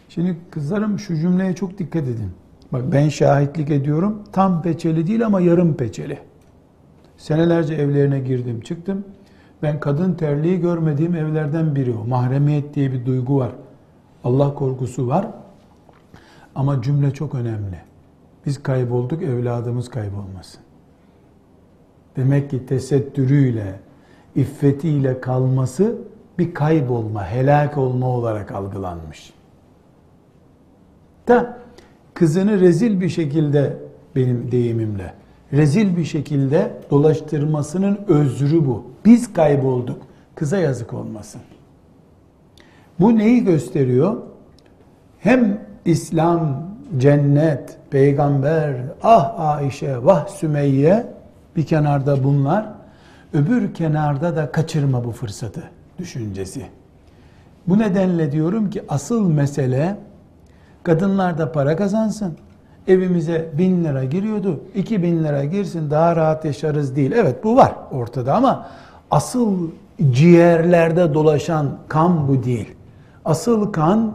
Şimdi 0.10 0.38
kızlarım 0.52 1.00
şu 1.00 1.16
cümleye 1.16 1.56
çok 1.56 1.78
dikkat 1.78 2.04
edin. 2.04 2.32
Bak 2.74 2.82
ben 2.92 3.10
şahitlik 3.10 3.70
ediyorum. 3.70 4.24
Tam 4.32 4.62
peçeli 4.62 5.08
değil 5.08 5.26
ama 5.26 5.42
yarım 5.42 5.74
peçeli. 5.74 6.20
Senelerce 7.22 7.74
evlerine 7.74 8.20
girdim 8.20 8.62
çıktım. 8.62 9.06
Ben 9.64 9.80
kadın 9.80 10.14
terliği 10.14 10.60
görmediğim 10.60 11.16
evlerden 11.16 11.76
biri 11.76 11.94
o. 11.94 12.08
Mahremiyet 12.08 12.74
diye 12.74 12.92
bir 12.92 13.06
duygu 13.06 13.38
var. 13.38 13.52
Allah 14.24 14.54
korkusu 14.54 15.08
var. 15.08 15.28
Ama 16.56 16.82
cümle 16.82 17.12
çok 17.12 17.36
önemli. 17.36 17.78
Biz 18.46 18.64
kaybolduk, 18.64 19.24
evladımız 19.24 19.90
kaybolmasın. 19.90 20.62
Demek 22.16 22.50
ki 22.50 22.66
tesettürüyle, 22.66 23.80
iffetiyle 24.36 25.22
kalması 25.22 25.96
bir 26.40 26.54
kaybolma, 26.54 27.28
helak 27.28 27.78
olma 27.78 28.08
olarak 28.08 28.52
algılanmış. 28.52 29.34
Da 31.28 31.58
kızını 32.14 32.60
rezil 32.60 33.02
bir 33.02 33.10
şekilde 33.10 33.78
benim 34.16 34.52
deyimimle 34.52 35.22
rezil 35.54 35.98
bir 35.98 36.06
şekilde 36.06 36.72
dolaştırmasının 36.92 38.00
özrü 38.08 38.66
bu. 38.66 38.86
Biz 39.06 39.34
kaybolduk. 39.34 40.02
Kıza 40.36 40.58
yazık 40.58 40.94
olmasın. 40.94 41.42
Bu 43.00 43.18
neyi 43.18 43.44
gösteriyor? 43.44 44.18
Hem 45.20 45.62
İslam, 45.86 46.68
cennet, 46.98 47.78
peygamber, 47.90 48.76
ah 49.04 49.40
Ayşe, 49.40 50.06
vah 50.06 50.28
Sümeyye 50.28 51.08
bir 51.56 51.66
kenarda 51.66 52.24
bunlar. 52.24 52.66
Öbür 53.34 53.74
kenarda 53.74 54.36
da 54.36 54.52
kaçırma 54.52 55.04
bu 55.04 55.12
fırsatı 55.12 55.64
düşüncesi. 56.00 56.66
Bu 57.68 57.80
nedenle 57.80 58.32
diyorum 58.32 58.70
ki 58.70 58.84
asıl 58.90 59.30
mesele 59.30 59.98
kadınlar 60.84 61.38
da 61.38 61.52
para 61.52 61.76
kazansın. 61.76 62.38
Evimize 62.88 63.50
bin 63.58 63.84
lira 63.84 64.04
giriyordu. 64.04 64.60
iki 64.76 65.04
bin 65.04 65.24
lira 65.24 65.46
girsin 65.46 65.92
daha 65.92 66.16
rahat 66.16 66.46
yaşarız 66.46 66.96
değil. 66.96 67.12
Evet 67.12 67.44
bu 67.44 67.56
var 67.56 67.76
ortada 67.92 68.34
ama 68.34 68.68
asıl 69.12 69.58
ciğerlerde 70.12 71.14
dolaşan 71.14 71.70
kan 71.88 72.28
bu 72.28 72.44
değil. 72.44 72.76
Asıl 73.26 73.72
kan 73.72 74.12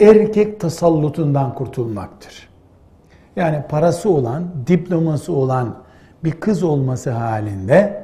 erkek 0.00 0.60
tasallutundan 0.60 1.54
kurtulmaktır. 1.54 2.48
Yani 3.36 3.62
parası 3.68 4.10
olan, 4.10 4.44
diploması 4.66 5.32
olan 5.32 5.74
bir 6.24 6.32
kız 6.32 6.62
olması 6.62 7.10
halinde 7.10 8.02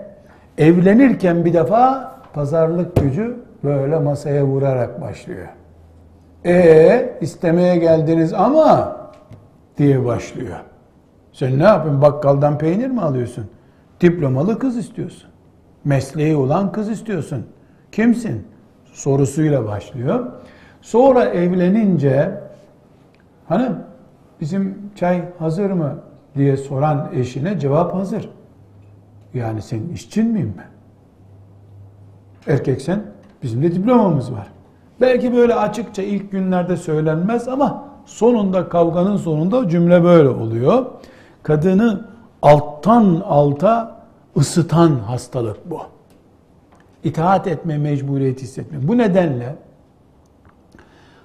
evlenirken 0.59 1.45
bir 1.45 1.53
defa 1.53 2.15
pazarlık 2.33 2.97
gücü 2.97 3.37
böyle 3.65 3.99
masaya 3.99 4.45
vurarak 4.45 5.01
başlıyor. 5.01 5.49
E 6.47 7.17
istemeye 7.21 7.77
geldiniz 7.77 8.33
ama 8.33 8.97
diye 9.79 10.05
başlıyor. 10.05 10.57
Sen 11.33 11.59
ne 11.59 11.63
yapıyorsun? 11.63 12.03
Bakkaldan 12.03 12.59
peynir 12.59 12.91
mi 12.91 13.01
alıyorsun? 13.01 13.47
Diplomalı 14.01 14.59
kız 14.59 14.77
istiyorsun. 14.77 15.31
Mesleği 15.85 16.37
olan 16.37 16.73
kız 16.73 16.91
istiyorsun. 16.91 17.47
Kimsin? 17.93 18.47
Sorusuyla 18.93 19.67
başlıyor. 19.67 20.27
Sonra 20.81 21.25
evlenince 21.25 22.41
hanım 23.49 23.79
bizim 24.41 24.91
çay 24.97 25.25
hazır 25.39 25.71
mı 25.71 25.99
diye 26.37 26.57
soran 26.57 27.11
eşine 27.15 27.59
cevap 27.59 27.95
hazır. 27.95 28.31
Yani 29.35 29.63
senin 29.63 29.93
işçin 29.93 30.31
miyim 30.31 30.55
ben? 30.59 30.75
Erkeksen 32.55 33.03
bizim 33.43 33.63
de 33.63 33.75
diplomamız 33.75 34.33
var. 34.33 34.47
Belki 35.01 35.33
böyle 35.33 35.55
açıkça 35.55 36.03
ilk 36.03 36.33
günlerde 36.33 36.77
söylenmez 36.77 37.49
ama 37.49 37.94
sonunda 38.07 38.69
kavganın 38.69 39.17
sonunda 39.17 39.69
cümle 39.69 40.05
böyle 40.05 40.29
oluyor. 40.29 40.87
Kadını 41.43 42.05
alttan 42.43 43.23
alta 43.29 44.01
ısıtan 44.37 44.91
hastalık 44.91 45.71
bu. 45.71 45.81
İtaat 47.05 47.47
etme 47.47 47.79
mecburiyeti 47.79 48.43
hissetme. 48.43 48.89
Bu 48.89 48.99
nedenle 48.99 49.57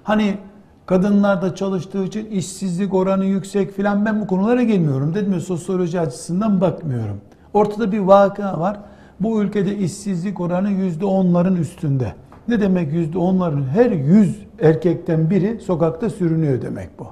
hani 0.02 0.38
kadınlar 0.86 1.42
da 1.42 1.54
çalıştığı 1.54 2.04
için 2.04 2.26
işsizlik 2.26 2.94
oranı 2.94 3.24
yüksek 3.24 3.72
filan 3.72 4.06
ben 4.06 4.20
bu 4.20 4.26
konulara 4.26 4.62
gelmiyorum. 4.62 5.14
Dedim 5.14 5.32
ya 5.32 5.40
sosyoloji 5.40 6.00
açısından 6.00 6.60
bakmıyorum. 6.60 7.20
Ortada 7.54 7.92
bir 7.92 7.98
vaka 7.98 8.60
var. 8.60 8.80
Bu 9.20 9.42
ülkede 9.42 9.76
işsizlik 9.76 10.40
oranı 10.40 10.70
yüzde 10.70 11.04
onların 11.04 11.56
üstünde. 11.56 12.14
Ne 12.48 12.60
demek 12.60 12.92
yüzde 12.92 13.18
onların? 13.18 13.62
Her 13.62 13.90
yüz 13.90 14.46
erkekten 14.60 15.30
biri 15.30 15.60
sokakta 15.60 16.10
sürünüyor 16.10 16.62
demek 16.62 16.98
bu. 16.98 17.06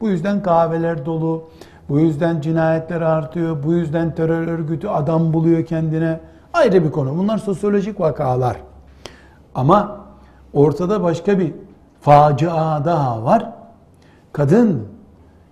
Bu 0.00 0.08
yüzden 0.08 0.42
kahveler 0.42 1.06
dolu, 1.06 1.44
bu 1.88 2.00
yüzden 2.00 2.40
cinayetler 2.40 3.00
artıyor, 3.00 3.62
bu 3.62 3.72
yüzden 3.72 4.14
terör 4.14 4.48
örgütü 4.48 4.88
adam 4.88 5.32
buluyor 5.32 5.64
kendine. 5.64 6.20
Ayrı 6.52 6.84
bir 6.84 6.90
konu. 6.90 7.16
Bunlar 7.16 7.38
sosyolojik 7.38 8.00
vakalar. 8.00 8.56
Ama 9.54 10.00
ortada 10.52 11.02
başka 11.02 11.38
bir 11.38 11.52
facia 12.00 12.84
daha 12.84 13.24
var. 13.24 13.52
Kadın 14.32 14.88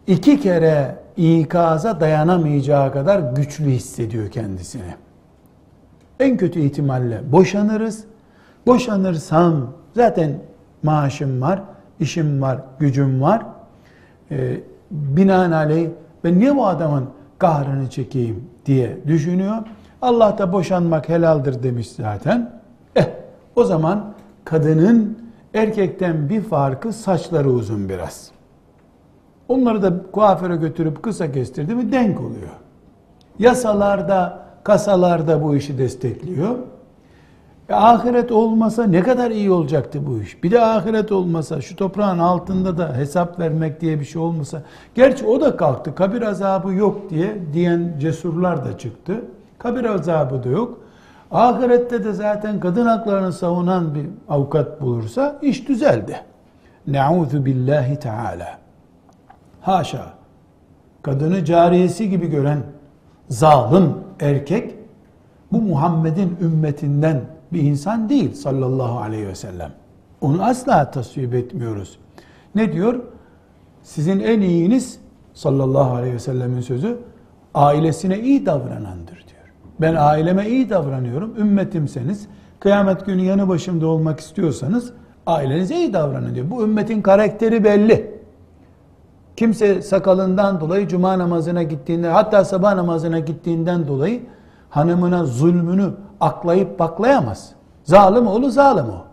iki 0.07 0.41
kere 0.41 0.99
ikaza 1.17 2.01
dayanamayacağı 2.01 2.93
kadar 2.93 3.19
güçlü 3.19 3.65
hissediyor 3.65 4.31
kendisini. 4.31 4.95
En 6.21 6.37
kötü 6.37 6.61
ihtimalle 6.61 7.33
boşanırız. 7.33 8.05
Boşanırsam 8.67 9.55
zaten 9.95 10.39
maaşım 10.83 11.41
var, 11.43 11.63
işim 12.01 12.43
var, 12.43 12.59
gücüm 12.79 13.23
var. 13.23 13.43
Ee, 14.31 14.61
binaenaleyh 14.91 15.89
ben 16.25 16.39
niye 16.39 16.57
bu 16.57 16.67
adamın 16.67 17.05
kahrını 17.39 17.91
çekeyim 17.91 18.45
diye 18.67 18.99
düşünüyor. 19.07 19.57
Allah 20.03 20.39
da 20.39 20.53
boşanmak 20.53 21.09
helaldir 21.09 21.63
demiş 21.63 21.91
zaten. 21.91 22.61
Eh 22.97 23.07
o 23.57 23.65
zaman 23.65 24.15
kadının 24.45 25.19
erkekten 25.55 26.29
bir 26.29 26.43
farkı 26.43 26.93
saçları 26.93 27.51
uzun 27.51 27.89
biraz. 27.89 28.31
Onları 29.49 29.83
da 29.83 29.93
kuaföre 30.13 30.57
götürüp 30.57 31.03
kısa 31.03 31.33
kestirdi 31.33 31.75
mi 31.75 31.93
denk 31.93 32.21
oluyor. 32.21 32.51
Yasalarda, 33.39 34.39
kasalarda 34.65 35.43
bu 35.43 35.57
işi 35.57 35.79
destekliyor. 35.79 36.57
E, 37.69 37.75
ahiret 37.75 38.33
olmasa 38.33 38.85
ne 38.85 39.03
kadar 39.03 39.31
iyi 39.31 39.51
olacaktı 39.51 40.07
bu 40.07 40.23
iş. 40.23 40.43
Bir 40.43 40.51
de 40.51 40.61
ahiret 40.61 41.13
olmasa, 41.13 41.61
şu 41.61 41.77
toprağın 41.77 42.19
altında 42.19 42.79
da 42.79 42.97
hesap 42.97 43.39
vermek 43.39 43.81
diye 43.81 44.01
bir 44.01 44.05
şey 44.05 44.23
olmasa. 44.23 44.63
Gerçi 44.95 45.27
o 45.27 45.41
da 45.41 45.57
kalktı. 45.57 45.95
Kabir 45.95 46.23
azabı 46.23 46.73
yok 46.73 47.11
diye 47.11 47.37
diyen 47.53 47.93
cesurlar 48.01 48.65
da 48.65 48.79
çıktı. 48.79 49.25
Kabir 49.59 49.85
azabı 49.85 50.45
da 50.45 50.49
yok. 50.49 50.79
Ahirette 51.31 52.05
de 52.05 52.13
zaten 52.13 52.61
kadın 52.61 52.87
haklarını 52.87 53.33
savunan 53.33 53.95
bir 53.95 54.07
avukat 54.29 54.81
bulursa 54.81 55.39
iş 55.43 55.69
düzeldi. 55.69 56.21
Ne'udhu 56.87 57.45
billahi 57.45 57.99
teala. 57.99 58.59
Haşa. 59.61 60.05
Kadını 61.03 61.45
cariyesi 61.45 62.11
gibi 62.11 62.27
gören 62.27 62.59
zalim 63.29 63.95
erkek 64.21 64.75
bu 65.53 65.61
Muhammed'in 65.61 66.37
ümmetinden 66.41 67.21
bir 67.53 67.63
insan 67.63 68.09
değil 68.09 68.35
sallallahu 68.35 68.99
aleyhi 68.99 69.27
ve 69.27 69.35
sellem. 69.35 69.73
Onu 70.21 70.45
asla 70.45 70.91
tasvip 70.91 71.35
etmiyoruz. 71.35 71.99
Ne 72.55 72.73
diyor? 72.73 73.01
Sizin 73.83 74.21
en 74.21 74.41
iyiniz 74.41 74.99
sallallahu 75.35 75.95
aleyhi 75.95 76.15
ve 76.15 76.19
sellemin 76.19 76.61
sözü 76.61 76.99
ailesine 77.55 78.21
iyi 78.21 78.47
davranandır 78.47 79.15
diyor. 79.15 79.53
Ben 79.81 79.95
aileme 79.95 80.49
iyi 80.49 80.71
davranıyorum. 80.71 81.35
Ümmetimseniz 81.39 82.27
kıyamet 82.61 83.07
günü 83.07 83.23
yanı 83.23 83.49
başımda 83.49 83.87
olmak 83.87 84.21
istiyorsanız 84.21 84.93
ailenize 85.27 85.77
iyi 85.77 85.93
davranın 85.93 86.35
diyor. 86.35 86.51
Bu 86.51 86.63
ümmetin 86.63 87.03
karakteri 87.03 87.65
belli. 87.65 88.23
Kimse 89.37 89.83
sakalından 89.83 90.61
dolayı 90.61 90.89
cuma 90.89 91.19
namazına 91.19 91.63
gittiğinde 91.63 92.09
hatta 92.09 92.45
sabah 92.45 92.75
namazına 92.75 93.19
gittiğinden 93.19 93.89
dolayı 93.89 94.23
hanımına 94.71 95.25
zulmünü 95.25 95.91
aklayıp 96.23 96.79
baklayamaz. 96.79 97.53
Zalim 97.85 98.27
oğlu 98.27 98.51
zalim 98.51 98.85
o. 98.85 99.05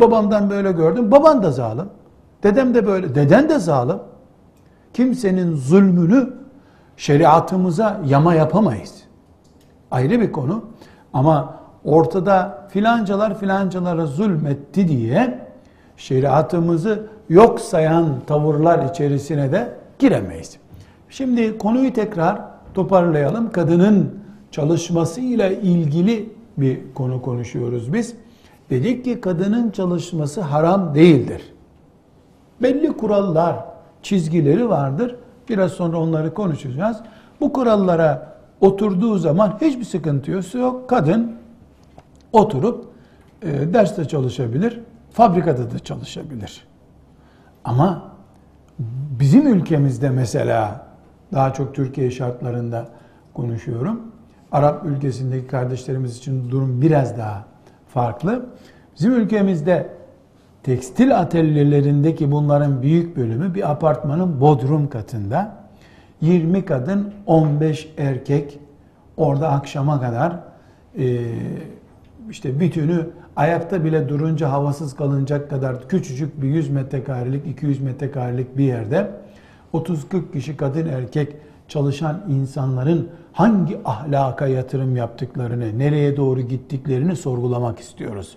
Babamdan 0.00 0.50
böyle 0.50 0.72
gördüm. 0.72 1.10
Baban 1.10 1.42
da 1.42 1.50
zalim. 1.50 1.88
Dedem 2.42 2.74
de 2.74 2.86
böyle. 2.86 3.14
Deden 3.14 3.48
de 3.48 3.58
zalim. 3.58 3.96
Kimsenin 4.94 5.54
zulmünü 5.56 6.32
şeriatımıza 6.96 8.00
yama 8.06 8.34
yapamayız. 8.34 9.02
Ayrı 9.90 10.20
bir 10.20 10.32
konu. 10.32 10.64
Ama 11.12 11.54
ortada 11.84 12.68
filancalar 12.68 13.38
filancalara 13.38 14.06
zulmetti 14.06 14.88
diye 14.88 15.46
şeriatımızı 15.96 17.06
yok 17.28 17.60
sayan 17.60 18.06
tavırlar 18.26 18.90
içerisine 18.90 19.52
de 19.52 19.76
giremeyiz. 19.98 20.56
Şimdi 21.08 21.58
konuyu 21.58 21.92
tekrar 21.92 22.40
toparlayalım. 22.74 23.52
Kadının 23.52 24.25
çalışmasıyla 24.56 25.48
ilgili 25.50 26.28
bir 26.56 26.80
konu 26.94 27.22
konuşuyoruz 27.22 27.92
biz. 27.92 28.14
Dedik 28.70 29.04
ki 29.04 29.20
kadının 29.20 29.70
çalışması 29.70 30.40
haram 30.40 30.94
değildir. 30.94 31.42
Belli 32.62 32.92
kurallar, 32.92 33.56
çizgileri 34.02 34.68
vardır. 34.68 35.16
Biraz 35.48 35.72
sonra 35.72 36.00
onları 36.00 36.34
konuşacağız. 36.34 36.96
Bu 37.40 37.52
kurallara 37.52 38.36
oturduğu 38.60 39.18
zaman 39.18 39.58
hiçbir 39.60 39.84
sıkıntı 39.84 40.30
yok. 40.58 40.88
Kadın 40.88 41.32
oturup 42.32 42.84
e, 43.42 43.74
derste 43.74 44.04
çalışabilir, 44.04 44.80
fabrikada 45.12 45.70
da 45.70 45.78
çalışabilir. 45.78 46.66
Ama 47.64 48.02
bizim 49.20 49.54
ülkemizde 49.54 50.10
mesela 50.10 50.86
daha 51.32 51.52
çok 51.52 51.74
Türkiye 51.74 52.10
şartlarında 52.10 52.88
konuşuyorum. 53.34 54.15
Arap 54.56 54.86
ülkesindeki 54.86 55.46
kardeşlerimiz 55.46 56.16
için 56.16 56.50
durum 56.50 56.82
biraz 56.82 57.18
daha 57.18 57.44
farklı. 57.88 58.46
Bizim 58.94 59.12
ülkemizde 59.12 59.90
tekstil 60.62 61.18
atölyelerindeki 61.18 62.32
bunların 62.32 62.82
büyük 62.82 63.16
bölümü 63.16 63.54
bir 63.54 63.70
apartmanın 63.70 64.40
bodrum 64.40 64.88
katında 64.88 65.56
20 66.20 66.64
kadın 66.64 67.12
15 67.26 67.92
erkek 67.98 68.58
orada 69.16 69.48
akşama 69.48 70.00
kadar 70.00 70.40
e, 70.98 71.18
işte 72.30 72.60
bütünü 72.60 73.06
ayakta 73.36 73.84
bile 73.84 74.08
durunca 74.08 74.50
havasız 74.52 74.96
kalınacak 74.96 75.50
kadar 75.50 75.88
küçücük 75.88 76.42
bir 76.42 76.48
100 76.48 76.70
metrekarelik 76.70 77.46
200 77.46 77.80
metrekarelik 77.80 78.58
bir 78.58 78.64
yerde 78.64 79.10
30-40 79.74 80.32
kişi 80.32 80.56
kadın 80.56 80.88
erkek 80.88 81.36
çalışan 81.68 82.22
insanların 82.28 83.08
hangi 83.36 83.78
ahlaka 83.84 84.46
yatırım 84.46 84.96
yaptıklarını, 84.96 85.78
nereye 85.78 86.16
doğru 86.16 86.40
gittiklerini 86.40 87.16
sorgulamak 87.16 87.80
istiyoruz. 87.80 88.36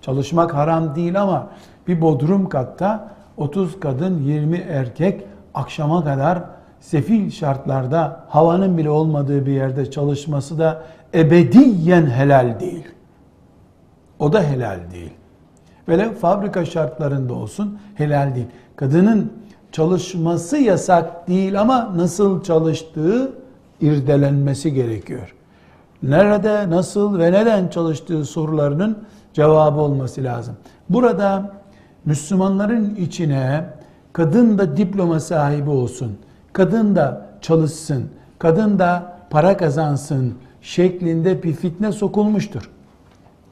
Çalışmak 0.00 0.54
haram 0.54 0.94
değil 0.94 1.22
ama 1.22 1.48
bir 1.88 2.00
bodrum 2.00 2.48
katta 2.48 3.08
30 3.36 3.80
kadın 3.80 4.18
20 4.18 4.56
erkek 4.56 5.24
akşama 5.54 6.04
kadar 6.04 6.42
sefil 6.80 7.30
şartlarda 7.30 8.24
havanın 8.28 8.78
bile 8.78 8.90
olmadığı 8.90 9.46
bir 9.46 9.52
yerde 9.52 9.90
çalışması 9.90 10.58
da 10.58 10.82
ebediyen 11.14 12.06
helal 12.06 12.60
değil. 12.60 12.84
O 14.18 14.32
da 14.32 14.42
helal 14.42 14.78
değil. 14.92 15.12
Böyle 15.88 16.14
fabrika 16.14 16.64
şartlarında 16.64 17.34
olsun 17.34 17.78
helal 17.94 18.34
değil. 18.34 18.46
Kadının 18.76 19.32
çalışması 19.72 20.56
yasak 20.58 21.28
değil 21.28 21.60
ama 21.60 21.92
nasıl 21.96 22.42
çalıştığı 22.42 23.41
irdelenmesi 23.82 24.74
gerekiyor. 24.74 25.34
Nerede, 26.02 26.70
nasıl 26.70 27.18
ve 27.18 27.32
neden 27.32 27.68
çalıştığı 27.68 28.24
sorularının 28.24 28.98
cevabı 29.32 29.80
olması 29.80 30.24
lazım. 30.24 30.56
Burada 30.88 31.52
Müslümanların 32.04 32.94
içine 32.94 33.64
kadın 34.12 34.58
da 34.58 34.76
diploma 34.76 35.20
sahibi 35.20 35.70
olsun, 35.70 36.12
kadın 36.52 36.96
da 36.96 37.26
çalışsın, 37.40 38.04
kadın 38.38 38.78
da 38.78 39.16
para 39.30 39.56
kazansın 39.56 40.34
şeklinde 40.62 41.42
bir 41.42 41.52
fitne 41.52 41.92
sokulmuştur. 41.92 42.70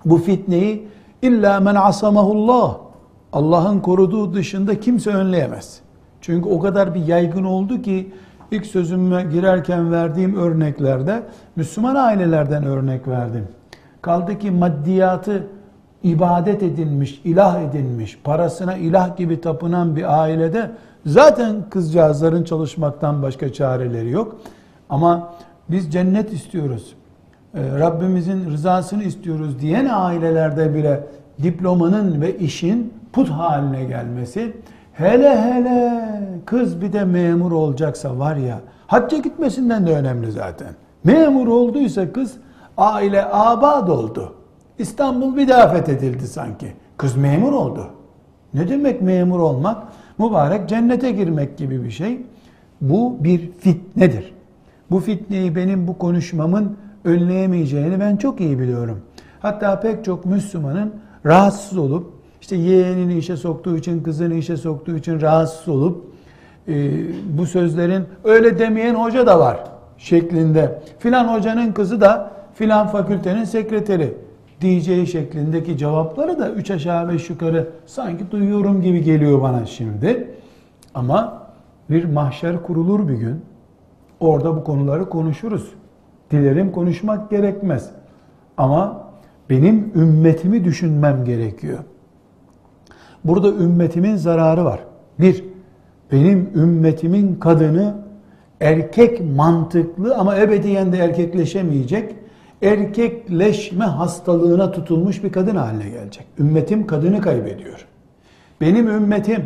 Bu 0.04 0.18
fitneyi 0.18 0.88
illa 1.22 1.60
men 1.60 1.74
asamahullah 1.74 2.78
Allah'ın 3.32 3.80
koruduğu 3.80 4.34
dışında 4.34 4.80
kimse 4.80 5.10
önleyemez. 5.10 5.80
Çünkü 6.20 6.48
o 6.48 6.60
kadar 6.60 6.94
bir 6.94 7.06
yaygın 7.06 7.44
oldu 7.44 7.82
ki 7.82 8.12
ilk 8.50 8.66
sözüme 8.66 9.22
girerken 9.22 9.92
verdiğim 9.92 10.36
örneklerde 10.36 11.22
Müslüman 11.56 11.94
ailelerden 11.94 12.64
örnek 12.64 13.08
verdim. 13.08 13.48
Kaldı 14.02 14.38
ki 14.38 14.50
maddiyatı 14.50 15.46
ibadet 16.02 16.62
edilmiş, 16.62 17.20
ilah 17.24 17.62
edilmiş, 17.62 18.18
parasına 18.24 18.76
ilah 18.76 19.16
gibi 19.16 19.40
tapınan 19.40 19.96
bir 19.96 20.20
ailede 20.22 20.70
zaten 21.06 21.56
kızcağızların 21.70 22.44
çalışmaktan 22.44 23.22
başka 23.22 23.52
çareleri 23.52 24.10
yok. 24.10 24.40
Ama 24.90 25.34
biz 25.68 25.92
cennet 25.92 26.32
istiyoruz. 26.32 26.94
Ee, 27.54 27.78
Rabbimizin 27.78 28.50
rızasını 28.50 29.02
istiyoruz 29.02 29.60
diyen 29.60 29.88
ailelerde 29.92 30.74
bile 30.74 31.06
diplomanın 31.42 32.20
ve 32.20 32.38
işin 32.38 32.94
put 33.12 33.28
haline 33.28 33.84
gelmesi 33.84 34.52
hele 34.92 35.40
hele 35.42 36.02
kız 36.46 36.82
bir 36.82 36.92
de 36.92 37.04
memur 37.04 37.52
olacaksa 37.52 38.18
var 38.18 38.36
ya 38.36 38.60
hacca 38.86 39.18
gitmesinden 39.18 39.86
de 39.86 39.92
önemli 39.96 40.32
zaten. 40.32 40.68
Memur 41.04 41.46
olduysa 41.46 42.12
kız 42.12 42.36
aile 42.76 43.24
abad 43.32 43.88
oldu. 43.88 44.34
İstanbul 44.78 45.36
bir 45.36 45.48
daha 45.48 45.68
fethedildi 45.68 46.26
sanki. 46.26 46.72
Kız 46.96 47.16
memur 47.16 47.52
oldu. 47.52 47.86
Ne 48.54 48.68
demek 48.68 49.02
memur 49.02 49.38
olmak? 49.38 49.82
Mübarek 50.18 50.68
cennete 50.68 51.10
girmek 51.10 51.58
gibi 51.58 51.84
bir 51.84 51.90
şey. 51.90 52.26
Bu 52.80 53.16
bir 53.20 53.52
fitnedir. 53.52 54.34
Bu 54.90 55.00
fitneyi 55.00 55.56
benim 55.56 55.88
bu 55.88 55.98
konuşmamın 55.98 56.76
önleyemeyeceğini 57.04 58.00
ben 58.00 58.16
çok 58.16 58.40
iyi 58.40 58.58
biliyorum. 58.58 59.02
Hatta 59.40 59.80
pek 59.80 60.04
çok 60.04 60.26
Müslümanın 60.26 60.94
rahatsız 61.26 61.78
olup 61.78 62.19
işte 62.40 62.56
yeğenini 62.56 63.18
işe 63.18 63.36
soktuğu 63.36 63.76
için, 63.76 64.02
kızını 64.02 64.34
işe 64.34 64.56
soktuğu 64.56 64.96
için 64.96 65.20
rahatsız 65.20 65.68
olup 65.68 66.04
e, 66.68 66.74
bu 67.38 67.46
sözlerin 67.46 68.04
öyle 68.24 68.58
demeyen 68.58 68.94
hoca 68.94 69.26
da 69.26 69.40
var 69.40 69.64
şeklinde. 69.98 70.82
Filan 70.98 71.38
hocanın 71.38 71.72
kızı 71.72 72.00
da 72.00 72.30
filan 72.54 72.86
fakültenin 72.86 73.44
sekreteri 73.44 74.14
diyeceği 74.60 75.06
şeklindeki 75.06 75.78
cevapları 75.78 76.38
da 76.38 76.50
üç 76.50 76.70
aşağı 76.70 77.08
beş 77.08 77.30
yukarı 77.30 77.68
sanki 77.86 78.30
duyuyorum 78.30 78.82
gibi 78.82 79.02
geliyor 79.02 79.42
bana 79.42 79.66
şimdi. 79.66 80.34
Ama 80.94 81.42
bir 81.90 82.04
mahşer 82.04 82.62
kurulur 82.62 83.08
bir 83.08 83.14
gün. 83.14 83.40
Orada 84.20 84.56
bu 84.56 84.64
konuları 84.64 85.08
konuşuruz. 85.08 85.70
Dilerim 86.30 86.72
konuşmak 86.72 87.30
gerekmez. 87.30 87.90
Ama 88.56 89.10
benim 89.50 89.92
ümmetimi 89.94 90.64
düşünmem 90.64 91.24
gerekiyor. 91.24 91.78
Burada 93.24 93.48
ümmetimin 93.48 94.16
zararı 94.16 94.64
var. 94.64 94.80
Bir, 95.20 95.44
benim 96.12 96.50
ümmetimin 96.54 97.34
kadını 97.34 97.94
erkek 98.60 99.34
mantıklı 99.36 100.16
ama 100.16 100.36
ebediyen 100.36 100.92
de 100.92 100.98
erkekleşemeyecek, 100.98 102.14
erkekleşme 102.62 103.84
hastalığına 103.84 104.72
tutulmuş 104.72 105.24
bir 105.24 105.32
kadın 105.32 105.56
haline 105.56 105.88
gelecek. 105.88 106.26
Ümmetim 106.38 106.86
kadını 106.86 107.20
kaybediyor. 107.20 107.86
Benim 108.60 108.88
ümmetim 108.88 109.44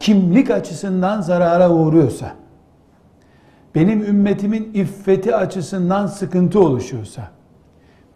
kimlik 0.00 0.50
açısından 0.50 1.20
zarara 1.20 1.70
uğruyorsa, 1.70 2.32
benim 3.74 4.02
ümmetimin 4.02 4.70
iffeti 4.74 5.36
açısından 5.36 6.06
sıkıntı 6.06 6.60
oluşuyorsa, 6.60 7.22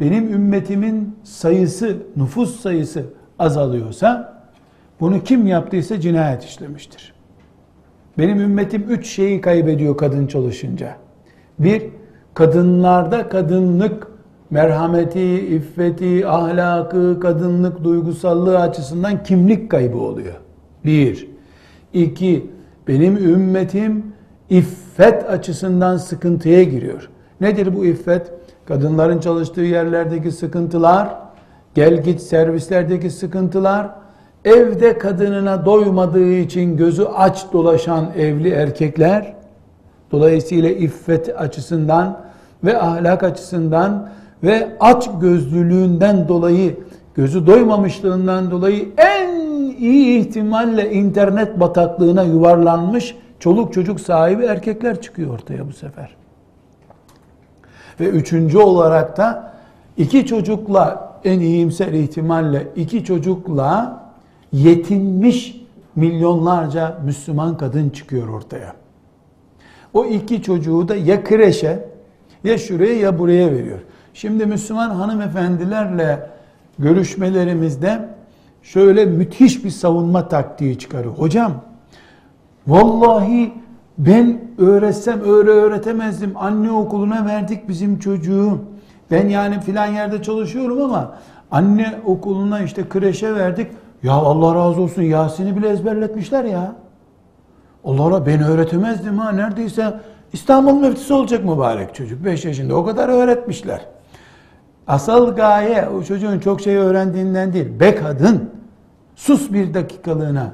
benim 0.00 0.34
ümmetimin 0.34 1.16
sayısı, 1.22 1.96
nüfus 2.16 2.60
sayısı 2.60 3.04
azalıyorsa, 3.38 4.39
bunu 5.00 5.22
kim 5.24 5.46
yaptıysa 5.46 6.00
cinayet 6.00 6.44
işlemiştir. 6.44 7.14
Benim 8.18 8.40
ümmetim 8.40 8.82
üç 8.88 9.06
şeyi 9.06 9.40
kaybediyor 9.40 9.96
kadın 9.96 10.26
çalışınca. 10.26 10.96
Bir, 11.58 11.82
kadınlarda 12.34 13.28
kadınlık 13.28 14.06
merhameti, 14.50 15.46
iffeti, 15.56 16.26
ahlakı, 16.26 17.20
kadınlık 17.20 17.84
duygusallığı 17.84 18.58
açısından 18.58 19.22
kimlik 19.22 19.70
kaybı 19.70 19.98
oluyor. 19.98 20.34
Bir. 20.84 21.28
İki, 21.92 22.50
benim 22.88 23.16
ümmetim 23.16 24.04
iffet 24.50 25.30
açısından 25.30 25.96
sıkıntıya 25.96 26.62
giriyor. 26.62 27.10
Nedir 27.40 27.76
bu 27.76 27.84
iffet? 27.84 28.32
Kadınların 28.66 29.20
çalıştığı 29.20 29.60
yerlerdeki 29.60 30.30
sıkıntılar, 30.30 31.08
gel 31.74 32.02
git 32.02 32.20
servislerdeki 32.20 33.10
sıkıntılar, 33.10 33.90
evde 34.44 34.98
kadınına 34.98 35.66
doymadığı 35.66 36.32
için 36.32 36.76
gözü 36.76 37.04
aç 37.04 37.44
dolaşan 37.52 38.06
evli 38.16 38.50
erkekler, 38.50 39.32
dolayısıyla 40.12 40.70
iffet 40.70 41.40
açısından 41.40 42.20
ve 42.64 42.78
ahlak 42.78 43.22
açısından 43.22 44.08
ve 44.42 44.68
aç 44.80 45.10
gözlülüğünden 45.20 46.28
dolayı, 46.28 46.76
gözü 47.14 47.46
doymamışlığından 47.46 48.50
dolayı 48.50 48.88
en 48.96 49.30
iyi 49.78 50.20
ihtimalle 50.20 50.92
internet 50.92 51.60
bataklığına 51.60 52.22
yuvarlanmış 52.22 53.16
çoluk 53.40 53.72
çocuk 53.72 54.00
sahibi 54.00 54.44
erkekler 54.44 55.00
çıkıyor 55.00 55.34
ortaya 55.34 55.68
bu 55.68 55.72
sefer. 55.72 56.16
Ve 58.00 58.08
üçüncü 58.08 58.58
olarak 58.58 59.16
da 59.16 59.52
iki 59.96 60.26
çocukla 60.26 61.12
en 61.24 61.40
iyimser 61.40 61.92
ihtimalle 61.92 62.66
iki 62.76 63.04
çocukla 63.04 63.99
yetinmiş 64.52 65.60
milyonlarca 65.96 66.98
Müslüman 67.04 67.56
kadın 67.56 67.90
çıkıyor 67.90 68.28
ortaya. 68.28 68.74
O 69.94 70.04
iki 70.04 70.42
çocuğu 70.42 70.88
da 70.88 70.96
ya 70.96 71.24
kreşe 71.24 71.88
ya 72.44 72.58
şuraya 72.58 72.94
ya 72.94 73.18
buraya 73.18 73.52
veriyor. 73.52 73.78
Şimdi 74.14 74.46
Müslüman 74.46 74.90
hanımefendilerle 74.90 76.30
görüşmelerimizde 76.78 78.08
şöyle 78.62 79.04
müthiş 79.04 79.64
bir 79.64 79.70
savunma 79.70 80.28
taktiği 80.28 80.78
çıkarıyor. 80.78 81.14
Hocam 81.14 81.52
vallahi 82.66 83.52
ben 83.98 84.40
öğretsem 84.58 85.20
öyle 85.20 85.50
öğretemezdim. 85.50 86.32
Anne 86.36 86.70
okuluna 86.70 87.26
verdik 87.26 87.68
bizim 87.68 87.98
çocuğu. 87.98 88.58
Ben 89.10 89.28
yani 89.28 89.60
filan 89.60 89.86
yerde 89.86 90.22
çalışıyorum 90.22 90.82
ama 90.82 91.14
anne 91.50 92.00
okuluna 92.06 92.60
işte 92.60 92.88
kreşe 92.88 93.34
verdik. 93.34 93.66
Ya 94.02 94.12
Allah 94.12 94.54
razı 94.54 94.80
olsun 94.80 95.02
Yasin'i 95.02 95.56
bile 95.56 95.68
ezberletmişler 95.68 96.44
ya. 96.44 96.74
Allah 97.84 98.02
Allah 98.02 98.26
ben 98.26 98.42
öğretemezdim 98.42 99.18
ha 99.18 99.32
neredeyse 99.32 100.00
İstanbul 100.32 100.72
müftüsü 100.72 101.14
olacak 101.14 101.44
mübarek 101.44 101.94
çocuk 101.94 102.24
5 102.24 102.44
yaşında 102.44 102.74
o 102.74 102.84
kadar 102.84 103.08
öğretmişler. 103.08 103.80
Asıl 104.86 105.36
gaye 105.36 105.88
o 105.88 106.02
çocuğun 106.02 106.38
çok 106.38 106.60
şey 106.60 106.76
öğrendiğinden 106.76 107.52
değil. 107.52 107.80
Be 107.80 107.94
kadın 107.94 108.50
sus 109.16 109.52
bir 109.52 109.74
dakikalığına. 109.74 110.52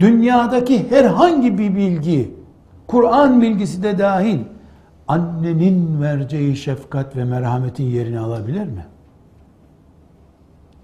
Dünyadaki 0.00 0.90
herhangi 0.90 1.58
bir 1.58 1.76
bilgi, 1.76 2.34
Kur'an 2.86 3.42
bilgisi 3.42 3.82
de 3.82 3.98
dahil 3.98 4.38
annenin 5.08 6.02
vereceği 6.02 6.56
şefkat 6.56 7.16
ve 7.16 7.24
merhametin 7.24 7.84
yerini 7.84 8.18
alabilir 8.18 8.66
mi? 8.66 8.86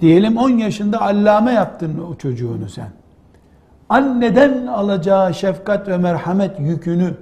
Diyelim 0.03 0.37
10 0.37 0.51
yaşında 0.51 1.01
allame 1.01 1.53
yaptın 1.53 2.05
o 2.11 2.15
çocuğunu 2.15 2.69
sen. 2.69 2.89
Anneden 3.89 4.67
alacağı 4.67 5.35
şefkat 5.35 5.89
ve 5.89 5.97
merhamet 5.97 6.61
yükünü, 6.61 7.15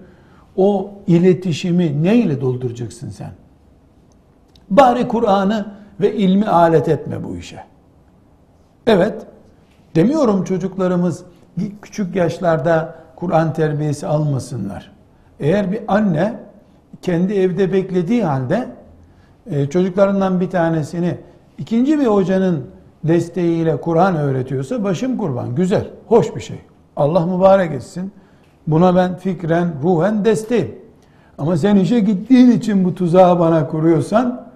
o 0.57 0.91
iletişimi 1.07 2.03
neyle 2.03 2.41
dolduracaksın 2.41 3.11
sen? 3.11 3.31
Bari 4.71 5.09
Kur'an'ı 5.09 5.67
ve 6.01 6.15
ilmi 6.15 6.47
alet 6.47 6.89
etme 6.89 7.25
bu 7.25 7.37
işe. 7.37 7.65
Evet, 8.87 9.27
demiyorum 9.95 10.45
çocuklarımız 10.45 11.25
küçük 11.83 12.17
yaşlarda 12.17 12.95
Kur'an 13.17 13.53
terbiyesi 13.53 14.07
almasınlar. 14.07 14.93
Eğer 15.41 15.73
bir 15.73 15.81
anne 15.89 16.35
kendi 17.03 17.35
evde 17.35 17.73
beklediği 17.73 18.25
halde 18.25 18.69
e, 19.51 19.67
çocuklarından 19.67 20.41
bir 20.41 20.51
tanesini 20.51 21.19
ikinci 21.61 22.01
bir 22.01 22.07
hocanın 22.07 22.67
desteğiyle 23.05 23.81
Kur'an 23.81 24.17
öğretiyorsa 24.17 24.85
başım 24.85 25.19
kurban. 25.19 25.55
Güzel, 25.55 25.91
hoş 26.07 26.37
bir 26.37 26.41
şey. 26.41 26.59
Allah 26.97 27.27
mübarek 27.27 27.73
etsin. 27.73 28.13
Buna 28.67 28.97
ben 28.97 29.17
fikren, 29.17 29.75
ruhen 29.83 30.25
desteğim. 30.25 30.75
Ama 31.39 31.57
sen 31.57 31.77
işe 31.77 32.01
gittiğin 32.01 32.51
için 32.51 32.85
bu 32.85 32.95
tuzağı 32.95 33.39
bana 33.39 33.67
kuruyorsan 33.69 34.47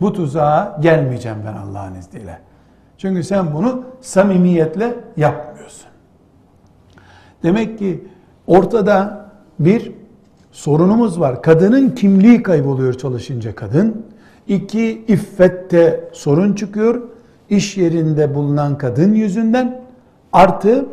bu 0.00 0.12
tuzağa 0.12 0.78
gelmeyeceğim 0.80 1.38
ben 1.46 1.56
Allah'ın 1.56 1.94
izniyle. 1.94 2.38
Çünkü 2.98 3.22
sen 3.22 3.54
bunu 3.54 3.82
samimiyetle 4.00 4.94
yapmıyorsun. 5.16 5.86
Demek 7.42 7.78
ki 7.78 8.04
ortada 8.46 9.26
bir 9.58 9.92
sorunumuz 10.52 11.20
var. 11.20 11.42
Kadının 11.42 11.90
kimliği 11.90 12.42
kayboluyor 12.42 12.94
çalışınca 12.94 13.54
kadın. 13.54 14.06
İki, 14.48 15.04
iffette 15.08 16.10
sorun 16.12 16.54
çıkıyor. 16.54 17.02
İş 17.50 17.76
yerinde 17.76 18.34
bulunan 18.34 18.78
kadın 18.78 19.14
yüzünden. 19.14 19.80
Artı 20.32 20.86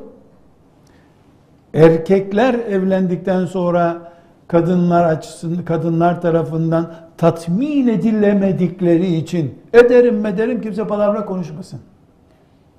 erkekler 1.74 2.54
evlendikten 2.54 3.46
sonra 3.46 4.12
kadınlar 4.48 5.04
açısından 5.06 5.66
kadınlar 5.66 6.22
tarafından 6.22 6.94
tatmin 7.18 7.88
edilemedikleri 7.88 9.16
için 9.16 9.56
ederim 9.74 10.26
ederim 10.26 10.62
kimse 10.62 10.88
palavra 10.88 11.26
konuşmasın. 11.26 11.80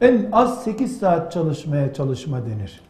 En 0.00 0.28
az 0.32 0.64
8 0.64 0.98
saat 0.98 1.32
çalışmaya 1.32 1.94
çalışma 1.94 2.46
denir. 2.46 2.80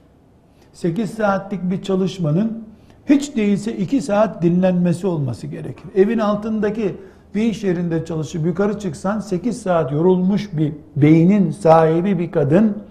8 0.73 1.11
saatlik 1.11 1.71
bir 1.71 1.83
çalışmanın 1.83 2.65
hiç 3.07 3.37
değilse 3.37 3.77
2 3.77 4.03
saat 4.03 4.43
dinlenmesi 4.43 5.07
olması 5.07 5.47
gerekir. 5.47 5.85
Evin 5.95 6.19
altındaki 6.19 6.97
bir 7.35 7.43
iş 7.43 7.65
yerinde 7.65 8.05
çalışıp 8.05 8.47
yukarı 8.47 8.79
çıksan 8.79 9.21
8 9.21 9.63
saat 9.63 9.93
yorulmuş 9.93 10.51
bir 10.53 10.73
beynin 10.97 11.51
sahibi 11.51 12.19
bir 12.19 12.31
kadın 12.31 12.83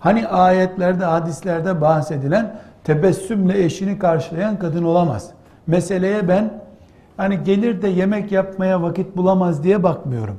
hani 0.00 0.28
ayetlerde 0.28 1.04
hadislerde 1.04 1.80
bahsedilen 1.80 2.60
tebessümle 2.84 3.64
eşini 3.64 3.98
karşılayan 3.98 4.58
kadın 4.58 4.84
olamaz. 4.84 5.30
Meseleye 5.66 6.28
ben 6.28 6.62
hani 7.16 7.44
gelir 7.44 7.82
de 7.82 7.88
yemek 7.88 8.32
yapmaya 8.32 8.82
vakit 8.82 9.16
bulamaz 9.16 9.64
diye 9.64 9.82
bakmıyorum. 9.82 10.38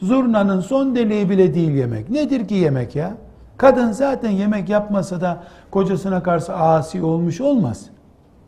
Zurnanın 0.00 0.60
son 0.60 0.94
deliği 0.94 1.30
bile 1.30 1.54
değil 1.54 1.70
yemek. 1.70 2.10
Nedir 2.10 2.48
ki 2.48 2.54
yemek 2.54 2.96
ya? 2.96 3.14
Kadın 3.56 3.92
zaten 3.92 4.30
yemek 4.30 4.68
yapmasa 4.68 5.20
da 5.20 5.42
kocasına 5.70 6.22
karşı 6.22 6.54
asi 6.54 7.02
olmuş 7.02 7.40
olmaz. 7.40 7.86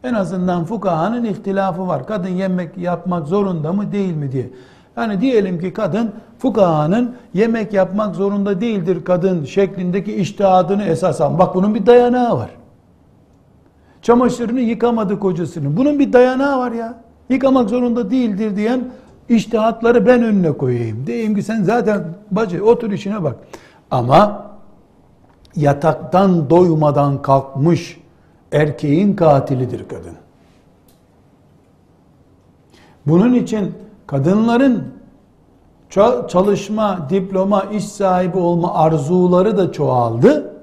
En 0.05 0.15
azından 0.15 0.65
fukahanın 0.65 1.25
ihtilafı 1.25 1.87
var. 1.89 2.07
Kadın 2.07 2.29
yemek 2.29 2.79
yapmak 2.79 3.27
zorunda 3.27 3.73
mı 3.73 3.93
değil 3.93 4.17
mi 4.17 4.33
diye. 4.33 4.51
Yani 4.97 5.21
diyelim 5.21 5.61
ki 5.61 5.73
kadın 5.73 6.13
fukahanın 6.39 7.17
yemek 7.35 7.73
yapmak 7.73 8.15
zorunda 8.15 8.61
değildir 8.61 9.05
kadın 9.05 9.45
şeklindeki 9.45 10.15
iştihadını 10.15 10.85
esas 10.85 11.21
al. 11.21 11.39
Bak 11.39 11.55
bunun 11.55 11.75
bir 11.75 11.87
dayanağı 11.87 12.39
var. 12.39 12.51
Çamaşırını 14.03 14.61
yıkamadı 14.61 15.19
kocasını. 15.19 15.77
Bunun 15.77 15.99
bir 15.99 16.13
dayanağı 16.13 16.59
var 16.59 16.73
ya. 16.73 16.95
Yıkamak 17.29 17.71
zorunda 17.71 18.11
değildir 18.11 18.57
diyen 18.57 18.85
iştihatları 19.29 20.07
ben 20.07 20.23
önüne 20.23 20.53
koyayım. 20.53 21.07
Diyeyim 21.07 21.35
ki 21.35 21.43
sen 21.43 21.63
zaten 21.63 22.05
bacı 22.31 22.65
otur 22.65 22.91
işine 22.91 23.23
bak. 23.23 23.37
Ama 23.91 24.47
yataktan 25.57 26.51
doymadan 26.51 27.23
kalkmış 27.23 28.04
erkeğin 28.53 29.17
katilidir 29.17 29.89
kadın. 29.89 30.15
Bunun 33.07 33.35
için 33.35 33.75
kadınların 34.07 34.95
çalışma, 36.29 37.07
diploma, 37.11 37.63
iş 37.63 37.85
sahibi 37.85 38.39
olma 38.39 38.75
arzuları 38.75 39.59
da 39.59 39.73
çoğaldı. 39.73 40.55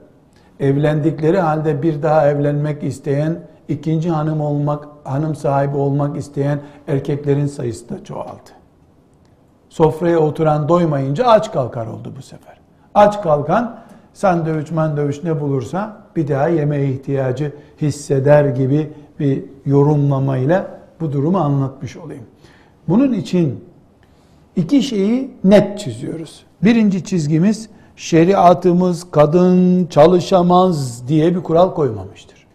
Evlendikleri 0.60 1.39
halde 1.39 1.84
bir 1.84 2.04
daha 2.04 2.28
evlenmek 2.28 2.84
isteyen, 2.84 3.39
ikinci 3.67 4.10
hanım 4.10 4.41
olmak, 4.41 4.88
hanım 5.04 5.36
sahibi 5.36 5.78
olmak 5.78 6.17
isteyen 6.17 6.60
erkeklerin 6.88 7.48
sayısı 7.48 7.89
da 7.89 8.04
çoğaldı. 8.04 8.50
Sofraya 9.70 10.20
oturan 10.20 10.70
doymayınca 10.70 11.26
aç 11.26 11.52
kalkar 11.52 11.88
oldu 11.88 12.13
bu 12.17 12.22
sefer. 12.22 12.58
Aç 12.96 13.22
kalkan 13.22 13.80
sandviç 14.13 14.71
mandviç 14.71 15.24
ne 15.24 15.41
bulursa 15.41 15.97
bir 16.15 16.28
daha 16.28 16.47
yeme 16.47 16.84
ihtiyacı 16.86 17.52
hisseder 17.82 18.45
gibi 18.45 18.91
bir 19.19 19.43
yorumlamayla 19.65 20.80
bu 21.00 21.12
durumu 21.12 21.38
anlatmış 21.38 21.97
olayım. 21.97 22.24
Bunun 22.88 23.13
için 23.13 23.63
iki 24.56 24.84
şeyi 24.84 25.32
net 25.43 25.80
çiziyoruz. 25.80 26.43
Birinci 26.63 27.04
çizgimiz 27.04 27.69
şeriatımız 27.95 29.12
kadın 29.12 29.86
çalışamaz 29.86 31.08
diye 31.08 31.36
bir 31.36 31.43
kural 31.43 31.74
koymamıştır. 31.74 32.47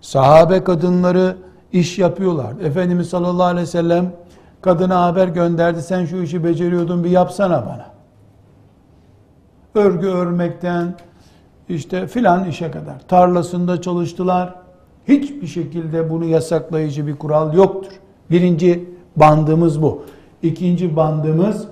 Sahabe 0.00 0.64
kadınları 0.64 1.36
iş 1.72 1.98
yapıyorlar. 1.98 2.52
Efendimiz 2.64 3.08
sallallahu 3.08 3.46
aleyhi 3.46 3.66
ve 3.66 3.70
sellem 3.70 4.12
kadına 4.60 5.02
haber 5.02 5.28
gönderdi. 5.28 5.82
Sen 5.82 6.04
şu 6.04 6.16
işi 6.16 6.44
beceriyordun 6.44 7.04
bir 7.04 7.10
yapsana 7.10 7.66
bana. 7.66 7.91
Örgü 9.74 10.06
örmekten 10.06 10.94
işte 11.68 12.06
filan 12.06 12.48
işe 12.48 12.70
kadar. 12.70 13.00
Tarlasında 13.08 13.82
çalıştılar. 13.82 14.54
Hiçbir 15.08 15.46
şekilde 15.46 16.10
bunu 16.10 16.24
yasaklayıcı 16.24 17.06
bir 17.06 17.16
kural 17.16 17.54
yoktur. 17.54 17.92
Birinci 18.30 18.88
bandımız 19.16 19.82
bu. 19.82 20.02
İkinci 20.42 20.96
bandımız 20.96 21.66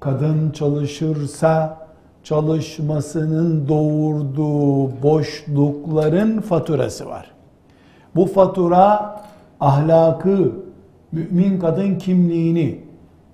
kadın 0.00 0.50
çalışırsa 0.50 1.86
çalışmasının 2.24 3.68
doğurduğu 3.68 5.02
boşlukların 5.02 6.40
faturası 6.40 7.06
var. 7.06 7.30
Bu 8.16 8.26
fatura 8.26 9.20
ahlakı, 9.60 10.52
mümin 11.12 11.58
kadın 11.58 11.98
kimliğini, 11.98 12.80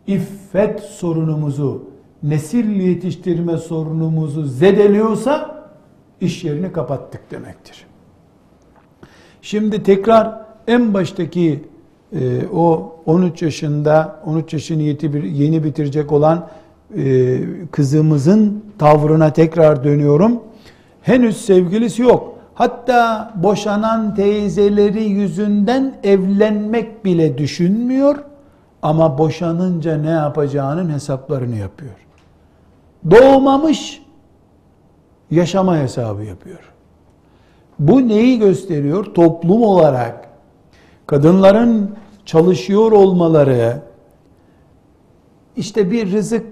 iffet 0.07 0.81
sorunumuzu, 0.81 1.92
nesil 2.23 2.71
yetiştirme 2.71 3.57
sorunumuzu 3.57 4.45
zedeliyorsa 4.45 5.63
iş 6.21 6.45
yerini 6.45 6.73
kapattık 6.73 7.31
demektir. 7.31 7.87
Şimdi 9.43 9.83
tekrar 9.83 10.41
en 10.67 10.95
baştaki 10.95 11.65
e, 12.13 12.47
o 12.47 12.97
13 13.07 13.43
yaşında 13.43 14.21
13 14.27 14.53
yaşını 14.53 14.83
yeni 14.83 15.65
bitirecek 15.65 16.13
olan 16.13 16.49
e, 16.97 17.39
kızımızın 17.71 18.65
tavrına 18.79 19.33
tekrar 19.33 19.85
dönüyorum. 19.85 20.41
Henüz 21.03 21.45
sevgilisi 21.45 22.03
yok. 22.03 22.35
Hatta 22.55 23.33
boşanan 23.35 24.15
teyzeleri 24.15 25.05
yüzünden 25.05 25.95
evlenmek 26.03 27.05
bile 27.05 27.39
düşünmüyor. 27.39 28.17
Ama 28.83 29.19
boşanınca 29.19 29.97
ne 29.97 30.11
yapacağının 30.11 30.93
hesaplarını 30.93 31.57
yapıyor. 31.57 31.93
Doğmamış 33.11 34.03
yaşama 35.31 35.77
hesabı 35.79 36.25
yapıyor. 36.25 36.73
Bu 37.79 38.09
neyi 38.09 38.39
gösteriyor? 38.39 39.05
Toplum 39.05 39.63
olarak 39.63 40.29
kadınların 41.07 41.97
çalışıyor 42.27 42.93
olmaları 42.93 43.83
işte 45.57 45.91
bir 45.91 46.13
rızık 46.13 46.47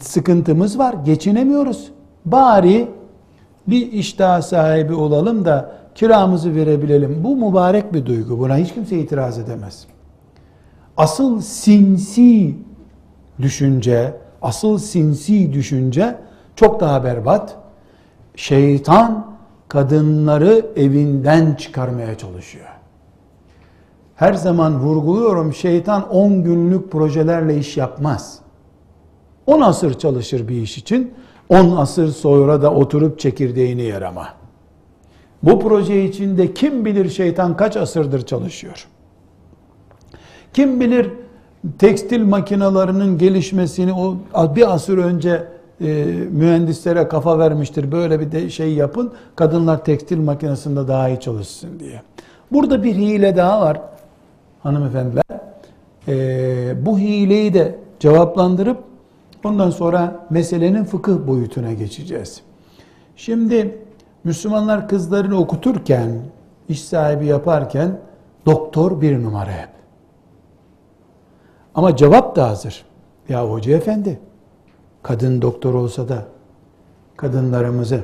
sıkıntımız 0.00 0.78
var. 0.78 0.94
Geçinemiyoruz. 1.04 1.90
Bari 2.24 2.88
bir 3.66 3.92
iştah 3.92 4.42
sahibi 4.42 4.94
olalım 4.94 5.44
da 5.44 5.72
kiramızı 5.94 6.54
verebilelim. 6.54 7.24
Bu 7.24 7.36
mübarek 7.36 7.94
bir 7.94 8.06
duygu. 8.06 8.38
Buna 8.38 8.56
hiç 8.56 8.74
kimse 8.74 8.98
itiraz 8.98 9.38
edemez. 9.38 9.86
Asıl 10.96 11.40
sinsi 11.40 12.56
düşünce, 13.42 14.14
asıl 14.42 14.78
sinsi 14.78 15.52
düşünce 15.52 16.18
çok 16.56 16.80
daha 16.80 17.04
berbat. 17.04 17.56
Şeytan 18.36 19.36
kadınları 19.68 20.66
evinden 20.76 21.54
çıkarmaya 21.54 22.18
çalışıyor. 22.18 22.66
Her 24.14 24.32
zaman 24.34 24.78
vurguluyorum 24.80 25.54
şeytan 25.54 26.08
10 26.08 26.44
günlük 26.44 26.92
projelerle 26.92 27.58
iş 27.58 27.76
yapmaz. 27.76 28.38
10 29.46 29.60
asır 29.60 29.98
çalışır 29.98 30.48
bir 30.48 30.56
iş 30.56 30.78
için. 30.78 31.14
10 31.48 31.76
asır 31.76 32.08
sonra 32.08 32.62
da 32.62 32.74
oturup 32.74 33.18
çekirdeğini 33.18 33.82
yer 33.82 34.02
ama. 34.02 34.28
Bu 35.42 35.60
proje 35.60 36.04
içinde 36.04 36.54
kim 36.54 36.84
bilir 36.84 37.10
şeytan 37.10 37.56
kaç 37.56 37.76
asırdır 37.76 38.26
çalışıyor. 38.26 38.86
Kim 40.54 40.80
bilir 40.80 41.10
tekstil 41.78 42.24
makinalarının 42.24 43.18
gelişmesini 43.18 43.92
o 43.92 44.16
bir 44.56 44.74
asır 44.74 44.98
önce 44.98 45.48
e, 45.80 46.04
mühendislere 46.30 47.08
kafa 47.08 47.38
vermiştir. 47.38 47.92
Böyle 47.92 48.20
bir 48.20 48.32
de 48.32 48.50
şey 48.50 48.74
yapın. 48.74 49.12
Kadınlar 49.36 49.84
tekstil 49.84 50.18
makinesinde 50.18 50.88
daha 50.88 51.08
iyi 51.08 51.20
çalışsın 51.20 51.80
diye. 51.80 52.02
Burada 52.52 52.82
bir 52.82 52.94
hile 52.94 53.36
daha 53.36 53.60
var 53.60 53.80
hanımefendiler. 54.62 55.24
E, 56.08 56.86
bu 56.86 56.98
hileyi 56.98 57.54
de 57.54 57.78
cevaplandırıp 58.00 58.78
ondan 59.44 59.70
sonra 59.70 60.26
meselenin 60.30 60.84
fıkıh 60.84 61.26
boyutuna 61.26 61.72
geçeceğiz. 61.72 62.40
Şimdi 63.16 63.78
Müslümanlar 64.24 64.88
kızlarını 64.88 65.38
okuturken, 65.38 66.10
iş 66.68 66.84
sahibi 66.84 67.26
yaparken 67.26 67.98
doktor 68.46 69.00
bir 69.00 69.22
numara 69.22 69.50
hep. 69.50 69.81
Ama 71.74 71.96
cevap 71.96 72.36
da 72.36 72.48
hazır. 72.48 72.84
Ya 73.28 73.50
hoca 73.50 73.76
efendi, 73.76 74.20
kadın 75.02 75.42
doktor 75.42 75.74
olsa 75.74 76.08
da 76.08 76.24
kadınlarımızı 77.16 78.00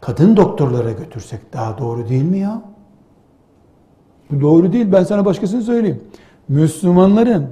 kadın 0.00 0.36
doktorlara 0.36 0.92
götürsek 0.92 1.52
daha 1.52 1.78
doğru 1.78 2.08
değil 2.08 2.24
mi 2.24 2.38
ya? 2.38 2.62
Bu 4.30 4.40
doğru 4.40 4.72
değil. 4.72 4.92
Ben 4.92 5.04
sana 5.04 5.24
başkasını 5.24 5.62
söyleyeyim. 5.62 6.02
Müslümanların 6.48 7.46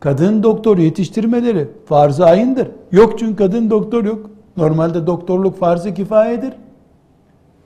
kadın 0.00 0.42
doktor 0.42 0.78
yetiştirmeleri 0.78 1.68
farz-ı 1.86 2.24
ayındır. 2.24 2.68
Yok 2.92 3.18
çünkü 3.18 3.36
kadın 3.36 3.70
doktor 3.70 4.04
yok. 4.04 4.30
Normalde 4.56 5.06
doktorluk 5.06 5.58
farz-ı 5.58 5.94
kifayedir. 5.94 6.52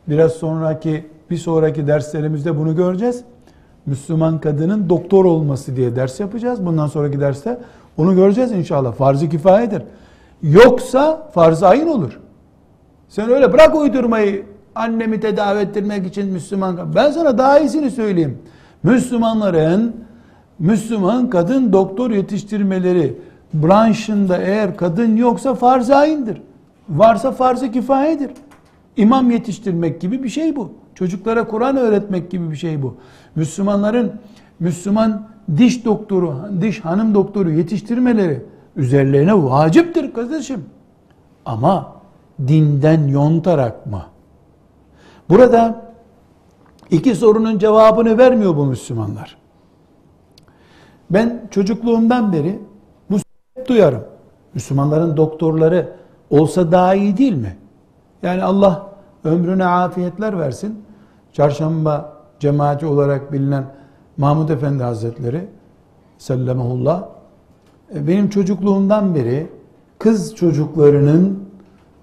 Biraz 0.08 0.32
sonraki 0.32 1.06
bir 1.30 1.36
sonraki 1.36 1.86
derslerimizde 1.86 2.58
bunu 2.58 2.76
göreceğiz. 2.76 3.24
Müslüman 3.86 4.40
kadının 4.40 4.88
doktor 4.88 5.24
olması 5.24 5.76
diye 5.76 5.96
ders 5.96 6.20
yapacağız. 6.20 6.66
Bundan 6.66 6.86
sonraki 6.86 7.20
derste 7.20 7.58
onu 7.96 8.14
göreceğiz 8.14 8.52
inşallah. 8.52 8.92
Farz-ı 8.92 9.28
kifayedir. 9.28 9.82
Yoksa 10.42 11.28
farz-ı 11.34 11.68
ayın 11.68 11.88
olur. 11.88 12.20
Sen 13.08 13.30
öyle 13.30 13.52
bırak 13.52 13.74
uydurmayı 13.74 14.46
annemi 14.74 15.20
tedavi 15.20 15.58
ettirmek 15.58 16.06
için 16.06 16.26
Müslüman. 16.26 16.94
Ben 16.94 17.10
sana 17.10 17.38
daha 17.38 17.58
iyisini 17.58 17.90
söyleyeyim. 17.90 18.38
Müslümanların 18.82 19.96
Müslüman 20.58 21.30
kadın 21.30 21.72
doktor 21.72 22.10
yetiştirmeleri 22.10 23.18
branşında 23.54 24.38
eğer 24.38 24.76
kadın 24.76 25.16
yoksa 25.16 25.54
farz-ı 25.54 25.96
ayındır. 25.96 26.42
Varsa 26.88 27.32
farz-ı 27.32 27.72
kifayedir. 27.72 28.30
İmam 28.96 29.30
yetiştirmek 29.30 30.00
gibi 30.00 30.22
bir 30.22 30.28
şey 30.28 30.56
bu. 30.56 30.72
Çocuklara 31.02 31.48
Kur'an 31.48 31.76
öğretmek 31.76 32.30
gibi 32.30 32.50
bir 32.50 32.56
şey 32.56 32.82
bu. 32.82 32.96
Müslümanların 33.36 34.12
Müslüman 34.60 35.28
diş 35.56 35.84
doktoru, 35.84 36.36
diş 36.60 36.80
hanım 36.80 37.14
doktoru 37.14 37.50
yetiştirmeleri 37.50 38.42
üzerlerine 38.76 39.44
vaciptir 39.44 40.12
kardeşim. 40.12 40.64
Ama 41.44 41.92
dinden 42.48 43.08
yontarak 43.08 43.86
mı? 43.86 44.02
Burada 45.30 45.82
iki 46.90 47.14
sorunun 47.14 47.58
cevabını 47.58 48.18
vermiyor 48.18 48.56
bu 48.56 48.66
Müslümanlar. 48.66 49.36
Ben 51.10 51.48
çocukluğumdan 51.50 52.32
beri 52.32 52.58
bu 53.10 53.16
duyarım. 53.68 54.04
Müslümanların 54.54 55.16
doktorları 55.16 55.92
olsa 56.30 56.72
daha 56.72 56.94
iyi 56.94 57.16
değil 57.16 57.34
mi? 57.34 57.56
Yani 58.22 58.42
Allah 58.42 58.92
ömrüne 59.24 59.66
afiyetler 59.66 60.38
versin. 60.38 60.84
Çarşamba 61.32 62.12
cemaati 62.40 62.86
olarak 62.86 63.32
bilinen 63.32 63.64
Mahmud 64.16 64.48
Efendi 64.48 64.82
Hazretleri 64.82 65.44
sellemehullah 66.18 67.04
e, 67.94 68.08
benim 68.08 68.28
çocukluğumdan 68.28 69.14
beri 69.14 69.46
kız 69.98 70.34
çocuklarının 70.34 71.44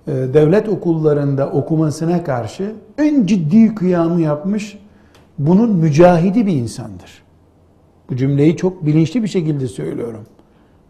e, 0.08 0.12
devlet 0.12 0.70
okullarında 0.70 1.50
okumasına 1.50 2.24
karşı 2.24 2.76
en 2.98 3.26
ciddi 3.26 3.76
kıyamı 3.76 4.22
yapmış 4.22 4.78
bunun 5.40 5.76
mücahidi 5.76 6.46
bir 6.46 6.54
insandır. 6.54 7.24
Bu 8.10 8.16
cümleyi 8.16 8.58
çok 8.58 8.86
bilinçli 8.86 9.24
bir 9.24 9.28
şekilde 9.28 9.68
söylüyorum. 9.68 10.22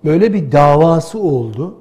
Böyle 0.06 0.34
bir 0.34 0.52
davası 0.52 1.20
oldu. 1.20 1.76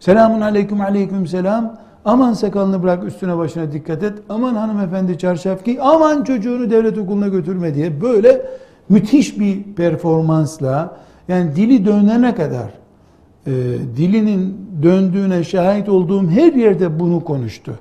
Selamun 0.00 0.40
aleyküm 0.40 0.80
aleyküm 0.80 1.26
selam. 1.26 1.78
Aman 2.04 2.32
sakalını 2.32 2.82
bırak 2.82 3.04
üstüne 3.04 3.38
başına 3.38 3.72
dikkat 3.72 4.02
et. 4.02 4.12
Aman 4.28 4.54
hanımefendi 4.54 5.18
çarşaf 5.18 5.64
giy. 5.64 5.78
Aman 5.80 6.24
çocuğunu 6.24 6.70
devlet 6.70 6.98
okuluna 6.98 7.28
götürme 7.28 7.74
diye 7.74 8.00
böyle 8.00 8.46
müthiş 8.88 9.40
bir 9.40 9.62
performansla 9.62 10.96
yani 11.28 11.56
dili 11.56 11.86
dönene 11.86 12.34
kadar 12.34 12.70
e, 13.46 13.52
dilinin 13.96 14.68
döndüğüne 14.82 15.44
şahit 15.44 15.88
olduğum 15.88 16.28
her 16.28 16.52
yerde 16.52 17.00
bunu 17.00 17.24
konuştu. 17.24 17.72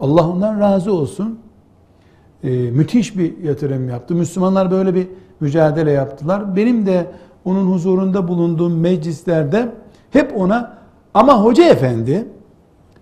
Allah 0.00 0.28
ondan 0.28 0.60
razı 0.60 0.92
olsun. 0.92 1.38
E, 2.44 2.50
müthiş 2.50 3.18
bir 3.18 3.38
yatırım 3.38 3.88
yaptı. 3.88 4.14
Müslümanlar 4.14 4.70
böyle 4.70 4.94
bir 4.94 5.08
mücadele 5.40 5.90
yaptılar. 5.90 6.56
Benim 6.56 6.86
de 6.86 7.06
onun 7.44 7.72
huzurunda 7.72 8.28
bulunduğum 8.28 8.80
meclislerde 8.80 9.68
hep 10.10 10.40
ona 10.40 10.76
ama 11.14 11.44
hoca 11.44 11.64
efendi 11.64 12.28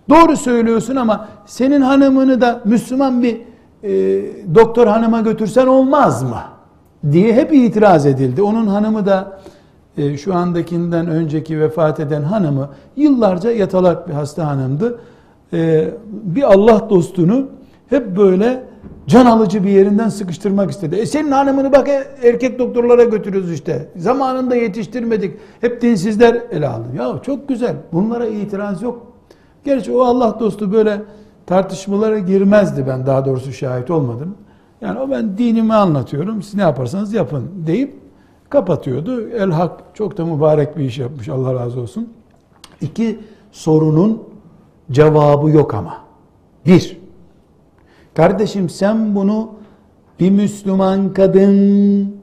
Doğru 0.09 0.37
söylüyorsun 0.37 0.95
ama 0.95 1.27
senin 1.45 1.81
hanımını 1.81 2.41
da 2.41 2.61
Müslüman 2.65 3.23
bir 3.23 3.41
e, 3.83 3.91
doktor 4.55 4.87
hanıma 4.87 5.21
götürsen 5.21 5.67
olmaz 5.67 6.23
mı? 6.23 6.55
diye 7.11 7.33
hep 7.33 7.53
itiraz 7.53 8.05
edildi. 8.05 8.41
Onun 8.41 8.67
hanımı 8.67 9.05
da 9.05 9.39
e, 9.97 10.17
şu 10.17 10.35
andakinden 10.35 11.07
önceki 11.07 11.59
vefat 11.59 11.99
eden 11.99 12.21
hanımı 12.21 12.69
yıllarca 12.95 13.51
yatalak 13.51 14.07
bir 14.07 14.13
hasta 14.13 14.47
hanımdı. 14.47 14.99
E, 15.53 15.89
bir 16.07 16.43
Allah 16.53 16.89
dostunu 16.89 17.47
hep 17.89 18.17
böyle 18.17 18.63
can 19.07 19.25
alıcı 19.25 19.63
bir 19.63 19.69
yerinden 19.69 20.09
sıkıştırmak 20.09 20.71
istedi. 20.71 20.95
E 20.95 21.05
senin 21.05 21.31
hanımını 21.31 21.71
bak 21.71 21.87
e, 21.87 22.07
erkek 22.23 22.59
doktorlara 22.59 23.03
götürüyoruz 23.03 23.51
işte. 23.51 23.89
Zamanında 23.95 24.55
yetiştirmedik. 24.55 25.37
Hep 25.61 25.81
dinsizler 25.81 26.41
ele 26.51 26.67
aldı. 26.67 26.87
Ya 26.97 27.21
çok 27.23 27.47
güzel. 27.47 27.75
Bunlara 27.93 28.25
itiraz 28.25 28.81
yok. 28.81 29.14
Gerçi 29.65 29.91
o 29.91 30.01
Allah 30.01 30.39
dostu 30.39 30.71
böyle 30.71 31.01
tartışmalara 31.45 32.19
girmezdi 32.19 32.85
ben 32.87 33.05
daha 33.05 33.25
doğrusu 33.25 33.53
şahit 33.53 33.91
olmadım. 33.91 34.35
Yani 34.81 34.99
o 34.99 35.09
ben 35.09 35.37
dinimi 35.37 35.73
anlatıyorum 35.73 36.41
siz 36.41 36.55
ne 36.55 36.61
yaparsanız 36.61 37.13
yapın 37.13 37.49
deyip 37.67 37.93
kapatıyordu. 38.49 39.29
El 39.29 39.51
Hak 39.51 39.81
çok 39.93 40.17
da 40.17 40.25
mübarek 40.25 40.77
bir 40.77 40.83
iş 40.83 40.97
yapmış 40.97 41.29
Allah 41.29 41.53
razı 41.53 41.79
olsun. 41.79 42.09
İki 42.81 43.19
sorunun 43.51 44.23
cevabı 44.91 45.49
yok 45.49 45.73
ama. 45.73 45.97
Bir, 46.65 46.97
kardeşim 48.13 48.69
sen 48.69 49.15
bunu 49.15 49.49
bir 50.19 50.31
Müslüman 50.31 51.13
kadın 51.13 52.15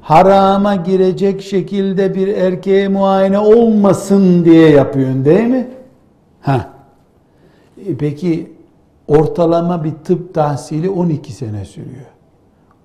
harama 0.00 0.74
girecek 0.74 1.42
şekilde 1.42 2.14
bir 2.14 2.28
erkeğe 2.28 2.88
muayene 2.88 3.38
olmasın 3.38 4.44
diye 4.44 4.70
yapıyorsun 4.70 5.24
değil 5.24 5.46
mi? 5.46 5.68
Ha. 6.44 6.70
E 7.86 7.96
peki 7.96 8.52
ortalama 9.08 9.84
bir 9.84 9.92
tıp 10.04 10.34
tahsili 10.34 10.90
12 10.90 11.32
sene 11.32 11.64
sürüyor. 11.64 12.06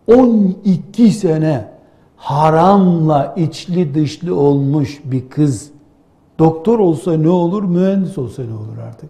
12 0.08 1.12
sene 1.12 1.68
haramla 2.16 3.36
içli 3.38 3.96
dışlı 3.96 4.36
olmuş 4.36 5.02
bir 5.04 5.30
kız 5.30 5.72
doktor 6.40 6.80
olsa 6.80 7.18
ne 7.18 7.30
olur, 7.30 7.64
mühendis 7.64 8.18
olsa 8.18 8.44
ne 8.44 8.54
olur 8.54 8.78
artık? 8.88 9.10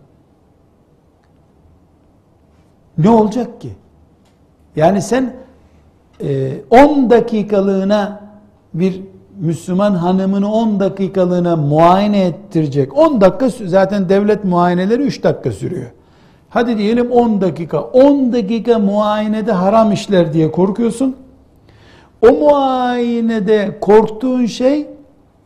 Ne 2.97 3.09
olacak 3.09 3.61
ki? 3.61 3.69
Yani 4.75 5.01
sen 5.01 5.35
10 6.21 6.25
e, 6.27 7.09
dakikalığına 7.09 8.21
bir 8.73 9.01
Müslüman 9.39 9.93
hanımını 9.93 10.53
10 10.53 10.79
dakikalığına 10.79 11.55
muayene 11.55 12.25
ettirecek. 12.25 12.97
10 12.97 13.21
dakika 13.21 13.49
zaten 13.65 14.09
devlet 14.09 14.43
muayeneleri 14.43 15.01
3 15.01 15.23
dakika 15.23 15.51
sürüyor. 15.51 15.91
Hadi 16.49 16.77
diyelim 16.77 17.11
10 17.11 17.41
dakika. 17.41 17.81
10 17.81 18.33
dakika 18.33 18.79
muayenede 18.79 19.51
haram 19.51 19.91
işler 19.91 20.33
diye 20.33 20.51
korkuyorsun. 20.51 21.15
O 22.21 22.31
muayenede 22.31 23.77
korktuğun 23.81 24.45
şey 24.45 24.87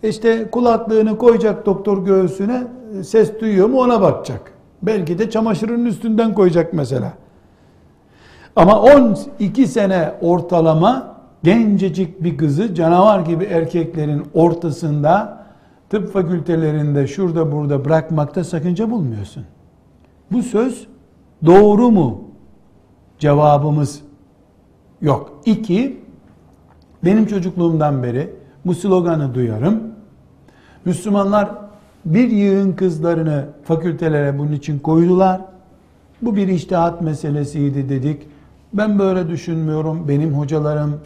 İşte 0.04 0.52
kulaklığını 0.52 1.18
koyacak 1.18 1.66
doktor 1.66 2.06
göğsüne 2.06 2.64
ses 3.04 3.39
duyuyor 3.39 3.70
mu 3.70 3.80
ona 3.80 4.02
bakacak. 4.02 4.54
Belki 4.82 5.20
de 5.20 5.30
çamaşırın 5.30 5.86
üstünden 5.86 6.34
koyacak 6.34 6.74
mesela. 6.74 7.14
Ama 8.56 8.82
12 8.82 9.68
sene 9.68 10.12
ortalama 10.22 11.12
gencecik 11.44 12.24
bir 12.24 12.38
kızı 12.38 12.76
canavar 12.76 13.20
gibi 13.20 13.44
erkeklerin 13.44 14.24
ortasında 14.34 15.44
tıp 15.89 16.14
fakültelerinde 16.14 17.08
şurada 17.08 17.52
burada 17.52 17.86
bırakmakta 17.86 18.44
sakınca 18.44 18.91
bulmuyorsun. 18.91 19.44
Bu 20.32 20.44
söz 20.44 20.88
doğru 21.46 21.91
mu? 21.91 22.22
Cevabımız 23.20 24.02
yok. 25.02 25.41
İki, 25.46 26.04
benim 27.06 27.26
çocukluğumdan 27.26 28.04
beri 28.04 28.34
bu 28.66 28.76
sloganı 28.76 29.36
duyarım. 29.36 29.84
Müslümanlar 30.86 31.50
bir 32.06 32.30
yığın 32.30 32.72
kızlarını 32.72 33.46
fakültelere 33.64 34.39
bunun 34.39 34.52
için 34.52 34.80
koydular. 34.80 35.41
Bu 36.22 36.36
bir 36.36 36.48
iştihat 36.48 37.02
meselesiydi 37.02 37.89
dedik. 37.89 38.24
Ben 38.74 39.00
böyle 39.00 39.28
düşünmüyorum. 39.28 40.08
Benim 40.08 40.34
hocalarım 40.34 41.00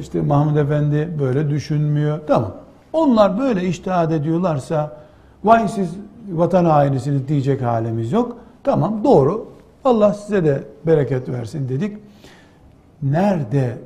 işte 0.00 0.20
Mahmud 0.20 0.56
Efendi 0.56 1.08
böyle 1.20 1.50
düşünmüyor. 1.50 2.20
Tamam. 2.26 2.54
Onlar 2.92 3.38
böyle 3.38 3.64
iştihad 3.64 4.10
ediyorlarsa 4.10 4.96
vay 5.44 5.68
siz 5.68 5.90
vatan 6.30 6.64
hainisiniz 6.64 7.28
diyecek 7.28 7.62
halimiz 7.62 8.12
yok. 8.12 8.36
Tamam 8.64 9.04
doğru. 9.04 9.46
Allah 9.84 10.14
size 10.14 10.44
de 10.44 10.64
bereket 10.86 11.28
versin 11.28 11.68
dedik. 11.68 11.98
Nerede 13.02 13.78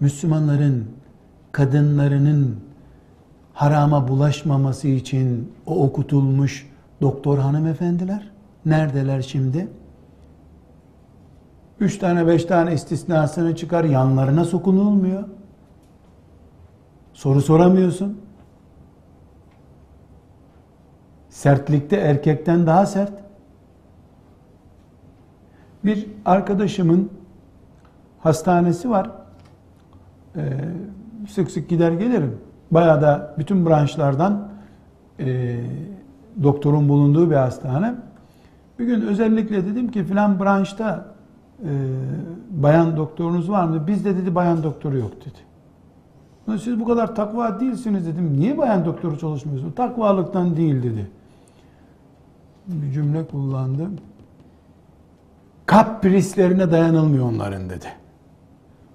Müslümanların 0.00 0.84
kadınlarının 1.52 2.56
harama 3.54 4.08
bulaşmaması 4.08 4.88
için 4.88 5.52
o 5.66 5.84
okutulmuş 5.84 6.70
doktor 7.00 7.38
hanımefendiler 7.38 8.30
neredeler 8.66 9.22
şimdi? 9.22 9.68
Üç 11.80 11.98
tane 11.98 12.26
beş 12.26 12.44
tane 12.44 12.74
istisnasını 12.74 13.56
çıkar 13.56 13.84
yanlarına 13.84 14.44
sokunulmuyor. 14.44 15.24
Soru 17.12 17.40
soramıyorsun. 17.40 18.20
Sertlikte 21.28 21.96
erkekten 21.96 22.66
daha 22.66 22.86
sert. 22.86 23.12
Bir 25.84 26.06
arkadaşımın 26.24 27.10
hastanesi 28.18 28.90
var. 28.90 29.10
Ee, 30.36 30.40
sık 31.28 31.50
sık 31.50 31.68
gider 31.68 31.92
gelirim. 31.92 32.40
Bayağı 32.70 33.02
da 33.02 33.34
bütün 33.38 33.66
branşlardan 33.66 34.48
e, 35.20 35.56
doktorun 36.42 36.88
bulunduğu 36.88 37.30
bir 37.30 37.36
hastane. 37.36 37.94
Bir 38.78 38.86
gün 38.86 39.00
özellikle 39.00 39.66
dedim 39.66 39.90
ki 39.90 40.04
filan 40.04 40.40
branşta 40.40 41.17
bayan 42.50 42.96
doktorunuz 42.96 43.50
var 43.50 43.64
mı? 43.64 43.86
Bizde 43.86 44.16
dedi 44.16 44.34
bayan 44.34 44.62
doktoru 44.62 44.98
yok 44.98 45.12
dedi. 45.20 45.38
Siz 46.60 46.80
bu 46.80 46.84
kadar 46.84 47.14
takva 47.14 47.60
değilsiniz 47.60 48.06
dedim. 48.06 48.40
Niye 48.40 48.58
bayan 48.58 48.84
doktoru 48.84 49.18
çalışmıyorsunuz? 49.18 49.74
Takvalıktan 49.74 50.56
değil 50.56 50.82
dedi. 50.82 51.10
Bir 52.66 52.92
cümle 52.92 53.26
kullandı. 53.26 53.88
Kaprislerine 55.66 56.70
dayanılmıyor 56.70 57.24
onların 57.24 57.70
dedi. 57.70 57.86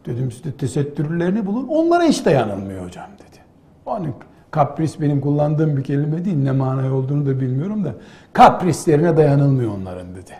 Dedim 0.05 0.32
size 0.32 0.51
tesettürlerini 0.51 1.45
bulun. 1.45 1.68
Onlara 1.68 2.03
hiç 2.03 2.26
dayanılmıyor 2.26 2.86
hocam 2.86 3.07
dedi. 3.14 3.39
Hani 3.86 4.07
kapris 4.51 5.01
benim 5.01 5.22
kullandığım 5.22 5.78
bir 5.78 5.84
kelime 5.84 6.26
değil. 6.26 6.38
Ne 6.38 6.51
manayı 6.51 6.93
olduğunu 6.93 7.26
da 7.26 7.39
bilmiyorum 7.39 7.84
da. 7.84 7.93
Kaprislerine 8.34 9.18
dayanılmıyor 9.18 9.72
onların 9.78 10.16
dedi. 10.16 10.32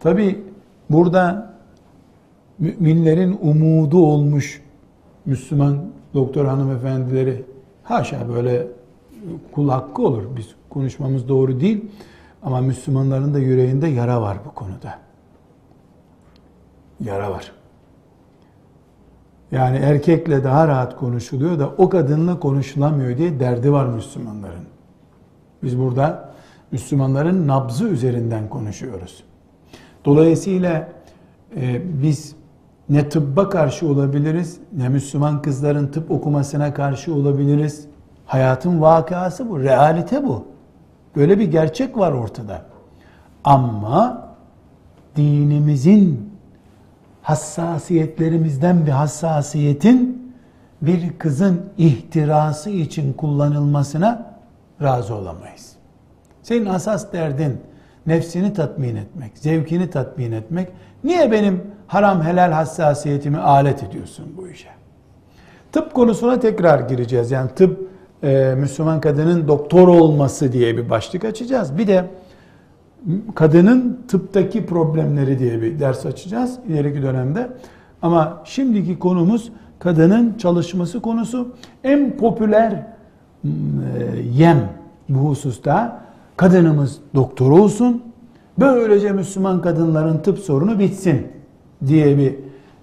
Tabi 0.00 0.44
burada 0.90 1.54
müminlerin 2.58 3.38
umudu 3.42 4.06
olmuş 4.06 4.62
Müslüman 5.26 5.78
doktor 6.14 6.44
hanımefendileri 6.44 7.44
haşa 7.82 8.28
böyle 8.28 8.66
kul 9.52 9.68
hakkı 9.68 10.02
olur. 10.02 10.22
Biz 10.36 10.54
konuşmamız 10.70 11.28
doğru 11.28 11.60
değil. 11.60 11.84
Ama 12.42 12.60
Müslümanların 12.60 13.34
da 13.34 13.38
yüreğinde 13.38 13.86
yara 13.86 14.22
var 14.22 14.38
bu 14.46 14.54
konuda. 14.54 14.98
Yara 17.00 17.30
var. 17.30 17.52
Yani 19.52 19.76
erkekle 19.76 20.44
daha 20.44 20.68
rahat 20.68 20.96
konuşuluyor 20.96 21.58
da 21.58 21.68
o 21.68 21.88
kadınla 21.88 22.40
konuşulamıyor 22.40 23.18
diye 23.18 23.40
derdi 23.40 23.72
var 23.72 23.86
Müslümanların. 23.86 24.64
Biz 25.62 25.78
burada 25.78 26.34
Müslümanların 26.72 27.48
nabzı 27.48 27.88
üzerinden 27.88 28.48
konuşuyoruz. 28.48 29.24
Dolayısıyla 30.06 30.88
e, 31.56 31.82
biz 32.02 32.36
ne 32.88 33.08
tıbba 33.08 33.48
karşı 33.48 33.88
olabiliriz, 33.88 34.60
ne 34.76 34.88
Müslüman 34.88 35.42
kızların 35.42 35.86
tıp 35.86 36.10
okumasına 36.10 36.74
karşı 36.74 37.14
olabiliriz. 37.14 37.86
Hayatın 38.26 38.80
vakası 38.80 39.50
bu, 39.50 39.60
realite 39.60 40.24
bu. 40.24 40.44
Böyle 41.16 41.38
bir 41.38 41.50
gerçek 41.50 41.98
var 41.98 42.12
ortada. 42.12 42.62
Ama 43.44 44.28
dinimizin 45.16 46.30
hassasiyetlerimizden 47.22 48.86
bir 48.86 48.90
hassasiyetin 48.90 50.32
bir 50.82 51.18
kızın 51.18 51.60
ihtirası 51.78 52.70
için 52.70 53.12
kullanılmasına 53.12 54.34
razı 54.82 55.14
olamayız. 55.14 55.72
Senin 56.42 56.66
asas 56.66 57.12
derdin 57.12 57.60
nefsini 58.06 58.52
tatmin 58.52 58.96
etmek, 58.96 59.38
zevkini 59.38 59.90
tatmin 59.90 60.32
etmek. 60.32 60.68
Niye 61.04 61.32
benim 61.32 61.62
haram 61.86 62.22
helal 62.22 62.52
hassasiyetimi 62.52 63.38
alet 63.38 63.82
ediyorsun 63.82 64.26
bu 64.36 64.48
işe? 64.48 64.68
Tıp 65.72 65.94
konusuna 65.94 66.40
tekrar 66.40 66.80
gireceğiz. 66.80 67.30
Yani 67.30 67.50
tıp 67.56 67.88
e, 68.22 68.54
Müslüman 68.58 69.00
kadının 69.00 69.48
doktor 69.48 69.88
olması 69.88 70.52
diye 70.52 70.76
bir 70.76 70.90
başlık 70.90 71.24
açacağız. 71.24 71.78
Bir 71.78 71.86
de 71.86 72.04
kadının 73.34 74.00
tıptaki 74.08 74.66
problemleri 74.66 75.38
diye 75.38 75.62
bir 75.62 75.80
ders 75.80 76.06
açacağız 76.06 76.58
ileriki 76.68 77.02
dönemde. 77.02 77.48
Ama 78.02 78.42
şimdiki 78.44 78.98
konumuz 78.98 79.52
kadının 79.78 80.34
çalışması 80.38 81.00
konusu. 81.00 81.54
En 81.84 82.16
popüler 82.16 82.72
e, 82.72 83.48
yem 84.32 84.68
bu 85.08 85.18
hususta 85.18 86.05
kadınımız 86.36 86.98
doktor 87.14 87.50
olsun. 87.50 88.02
Böylece 88.58 89.12
Müslüman 89.12 89.62
kadınların 89.62 90.18
tıp 90.18 90.38
sorunu 90.38 90.78
bitsin 90.78 91.26
diye 91.86 92.18
bir 92.18 92.34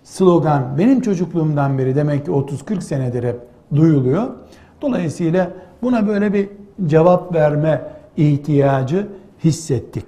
slogan 0.03 0.77
benim 0.77 1.01
çocukluğumdan 1.01 1.77
beri 1.77 1.95
demek 1.95 2.25
ki 2.25 2.31
30-40 2.31 2.81
senedir 2.81 3.23
hep 3.23 3.39
duyuluyor. 3.75 4.27
Dolayısıyla 4.81 5.51
buna 5.81 6.07
böyle 6.07 6.33
bir 6.33 6.49
cevap 6.85 7.33
verme 7.33 7.81
ihtiyacı 8.17 9.07
hissettik. 9.43 10.05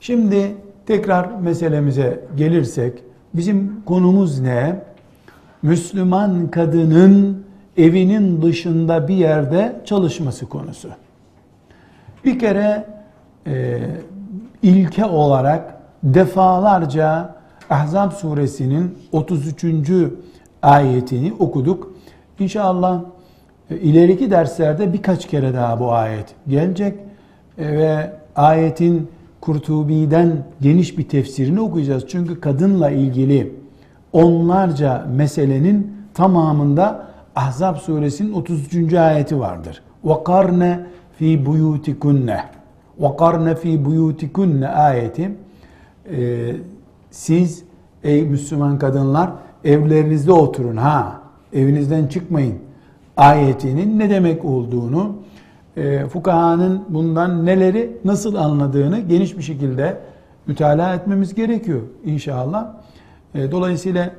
Şimdi 0.00 0.54
tekrar 0.86 1.40
meselemize 1.40 2.24
gelirsek 2.36 3.02
bizim 3.34 3.72
konumuz 3.86 4.40
ne? 4.40 4.80
Müslüman 5.62 6.50
kadının 6.50 7.44
evinin 7.76 8.42
dışında 8.42 9.08
bir 9.08 9.14
yerde 9.14 9.80
çalışması 9.84 10.46
konusu. 10.46 10.88
Bir 12.25 12.39
kere 12.39 12.85
e, 13.47 13.79
ilke 14.63 15.05
olarak 15.05 15.77
defalarca 16.03 17.35
Ahzab 17.69 18.11
suresinin 18.11 18.97
33. 19.11 19.65
ayetini 20.61 21.33
okuduk. 21.39 21.93
İnşallah 22.39 23.01
e, 23.69 23.77
ileriki 23.77 24.31
derslerde 24.31 24.93
birkaç 24.93 25.27
kere 25.27 25.53
daha 25.53 25.79
bu 25.79 25.93
ayet 25.93 26.25
gelecek 26.47 26.99
e, 27.57 27.77
ve 27.77 28.13
ayetin 28.35 29.09
Kurtubi'den 29.41 30.43
geniş 30.61 30.97
bir 30.97 31.09
tefsirini 31.09 31.61
okuyacağız. 31.61 32.05
Çünkü 32.07 32.39
kadınla 32.39 32.89
ilgili 32.89 33.55
onlarca 34.13 35.05
meselenin 35.15 35.95
tamamında 36.13 37.09
Ahzab 37.35 37.75
suresinin 37.75 38.33
33. 38.33 38.93
ayeti 38.93 39.39
vardır. 39.39 39.81
وَقَرْنَ 40.05 40.79
fi 41.18 41.46
buyutikunne 41.46 42.44
ve 43.00 43.16
karne 43.18 43.54
fi 43.54 43.84
buyutikunne 43.84 44.68
ayeti 44.68 45.30
e, 46.10 46.56
siz 47.10 47.64
ey 48.04 48.22
Müslüman 48.22 48.78
kadınlar 48.78 49.30
evlerinizde 49.64 50.32
oturun 50.32 50.76
ha 50.76 51.20
evinizden 51.52 52.06
çıkmayın 52.06 52.58
ayetinin 53.16 53.98
ne 53.98 54.10
demek 54.10 54.44
olduğunu 54.44 55.16
e, 55.76 56.06
fukahanın 56.06 56.84
bundan 56.88 57.46
neleri 57.46 57.96
nasıl 58.04 58.34
anladığını 58.34 58.98
geniş 58.98 59.38
bir 59.38 59.42
şekilde 59.42 59.98
mütalaa 60.46 60.94
etmemiz 60.94 61.34
gerekiyor 61.34 61.80
inşallah. 62.04 62.66
E, 63.34 63.50
dolayısıyla 63.50 64.10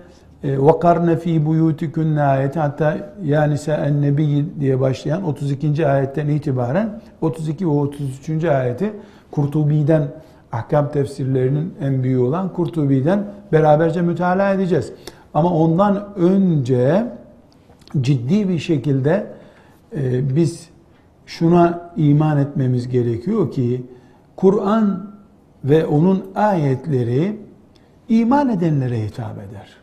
وَقَرْنَ 0.45 1.09
ف۪ي 1.23 1.35
بُيُوتِكُنَّ 1.47 2.19
ayeti 2.19 2.59
hatta 2.59 3.13
ya 3.25 3.47
nisa 3.47 3.85
nebi 3.87 4.47
diye 4.61 4.81
başlayan 4.81 5.25
32. 5.25 5.87
ayetten 5.87 6.29
itibaren 6.29 7.01
32 7.21 7.67
ve 7.67 7.71
33. 7.71 8.45
ayeti 8.45 8.93
Kurtubi'den 9.31 10.09
ahkam 10.53 10.93
tefsirlerinin 10.93 11.75
en 11.81 12.03
büyüğü 12.03 12.19
olan 12.19 12.53
Kurtubi'den 12.53 13.25
beraberce 13.53 14.03
mütalaa 14.03 14.55
edeceğiz. 14.55 14.93
Ama 15.35 15.55
ondan 15.55 16.09
önce 16.17 17.07
ciddi 18.01 18.49
bir 18.49 18.59
şekilde 18.59 19.27
e, 19.97 20.37
biz 20.37 20.69
şuna 21.27 21.91
iman 21.97 22.39
etmemiz 22.39 22.89
gerekiyor 22.89 23.53
ki 23.53 23.87
Kur'an 24.37 25.11
ve 25.65 25.87
onun 25.87 26.25
ayetleri 26.35 27.41
iman 28.09 28.49
edenlere 28.49 29.07
hitap 29.07 29.39
eder. 29.39 29.81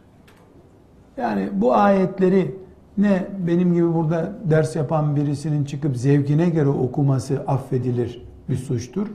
Yani 1.17 1.49
bu 1.53 1.75
ayetleri 1.75 2.55
ne 2.99 3.27
benim 3.47 3.75
gibi 3.75 3.95
burada 3.95 4.33
ders 4.45 4.77
yapan 4.77 5.17
birisinin 5.17 5.65
çıkıp 5.65 5.97
zevkine 5.97 6.51
göre 6.51 6.69
okuması 6.69 7.41
affedilir 7.47 8.25
bir 8.49 8.57
suçtur. 8.57 9.07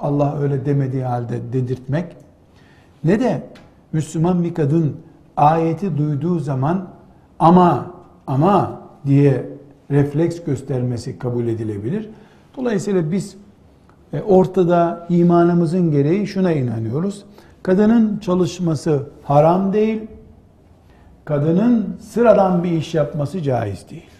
Allah 0.00 0.38
öyle 0.38 0.66
demediği 0.66 1.04
halde 1.04 1.52
dedirtmek. 1.52 2.16
Ne 3.04 3.20
de 3.20 3.42
Müslüman 3.92 4.42
bir 4.42 4.54
kadın 4.54 4.96
ayeti 5.36 5.98
duyduğu 5.98 6.38
zaman 6.38 6.88
ama 7.38 7.86
ama 8.26 8.80
diye 9.06 9.46
refleks 9.90 10.44
göstermesi 10.44 11.18
kabul 11.18 11.46
edilebilir. 11.46 12.10
Dolayısıyla 12.56 13.12
biz 13.12 13.36
e, 14.12 14.20
ortada 14.20 15.06
imanımızın 15.08 15.90
gereği 15.90 16.26
şuna 16.26 16.52
inanıyoruz. 16.52 17.24
Kadının 17.62 18.18
çalışması 18.18 19.06
haram 19.22 19.72
değil, 19.72 20.02
kadının 21.24 21.96
sıradan 22.00 22.64
bir 22.64 22.70
iş 22.70 22.94
yapması 22.94 23.42
caiz 23.42 23.90
değil. 23.90 24.10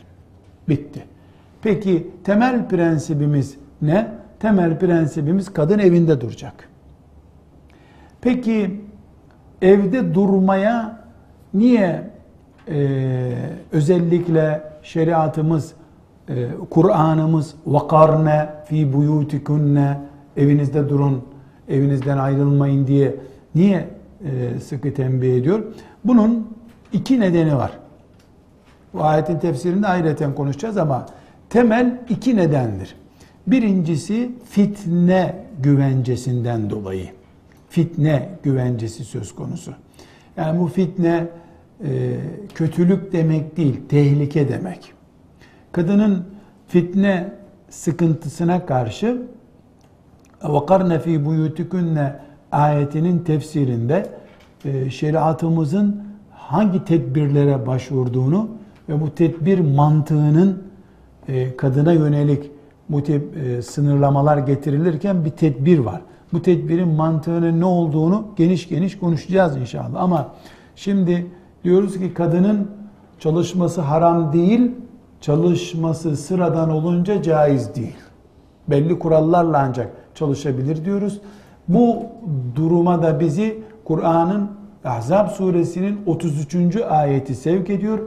Bitti. 0.69 1.05
Peki 1.63 2.11
temel 2.25 2.69
prensibimiz 2.69 3.57
ne? 3.83 4.09
Temel 4.41 4.79
prensibimiz 4.79 5.53
kadın 5.53 5.79
evinde 5.79 6.21
duracak. 6.21 6.69
Peki 8.21 8.81
evde 9.63 10.15
durmaya 10.15 11.01
niye 11.55 12.11
e, 12.69 13.33
özellikle 13.73 14.63
şeriatımız, 14.83 15.73
e, 16.29 16.49
Kur'an'ımız 16.71 17.55
vakarne 17.67 18.49
fi 18.65 18.93
buyutikunne 18.93 20.01
evinizde 20.37 20.89
durun, 20.89 21.25
evinizden 21.69 22.19
ayrılmayın 22.19 22.87
diye 22.87 23.15
niye 23.55 23.89
e, 24.25 24.61
sıkı 24.61 24.95
tembih 24.95 25.37
ediyor? 25.37 25.63
Bunun 26.05 26.52
iki 26.94 27.20
nedeni 27.20 27.56
var. 27.56 27.72
Bu 28.94 29.04
ayetin 29.04 29.40
tefsirinde 29.40 29.88
ayrıca 29.88 30.36
konuşacağız 30.36 30.78
ama 30.78 31.06
temel 31.50 32.00
iki 32.10 32.38
nedendir. 32.38 32.96
Birincisi 33.48 34.32
fitne 34.50 35.36
güvencesinden 35.60 36.70
dolayı. 36.70 37.10
Fitne 37.70 38.30
güvencesi 38.44 39.04
söz 39.04 39.36
konusu. 39.36 39.74
Yani 40.38 40.60
bu 40.60 40.68
fitne 40.68 41.28
e, 41.84 42.18
kötülük 42.56 43.14
demek 43.14 43.58
değil, 43.58 43.82
tehlike 43.90 44.50
demek. 44.50 44.94
Kadının 45.72 46.26
fitne 46.68 47.34
sıkıntısına 47.70 48.66
karşı 48.66 49.22
وَقَرْنَ 50.42 51.00
ف۪ي 51.00 51.26
بُيُوتِكُنَّ 51.26 52.12
ayetinin 52.52 53.20
tefsirinde 53.20 54.10
e, 54.66 54.90
şeriatımızın 54.90 56.04
hangi 56.53 56.85
tedbirlere 56.85 57.67
başvurduğunu 57.67 58.49
ve 58.89 59.01
bu 59.01 59.11
tedbir 59.11 59.59
mantığının 59.59 60.63
e, 61.29 61.57
kadına 61.57 61.93
yönelik 61.93 62.51
bu 62.89 63.03
tip 63.03 63.37
e, 63.37 63.63
sınırlamalar 63.63 64.39
getirilirken 64.39 65.25
bir 65.25 65.31
tedbir 65.31 65.79
var. 65.79 66.01
Bu 66.33 66.43
tedbirin 66.43 66.89
mantığının 66.89 67.61
ne 67.61 67.65
olduğunu 67.65 68.25
geniş 68.37 68.69
geniş 68.69 68.99
konuşacağız 68.99 69.57
inşallah. 69.57 70.03
Ama 70.03 70.29
şimdi 70.77 71.27
diyoruz 71.65 71.99
ki 71.99 72.15
kadının 72.15 72.71
çalışması 73.19 73.81
haram 73.81 74.33
değil, 74.33 74.71
çalışması 75.21 76.17
sıradan 76.17 76.71
olunca 76.71 77.23
caiz 77.23 77.75
değil. 77.75 77.97
Belli 78.69 78.99
kurallarla 78.99 79.59
ancak 79.59 79.93
çalışabilir 80.15 80.85
diyoruz. 80.85 81.21
Bu 81.69 81.97
duruma 82.57 83.03
da 83.03 83.21
bizi 83.21 83.63
Kur'an'ın 83.85 84.62
Ahzab 84.85 85.29
suresinin 85.29 86.01
33. 86.07 86.77
ayeti 86.77 87.35
sevk 87.35 87.71
ediyor. 87.71 87.99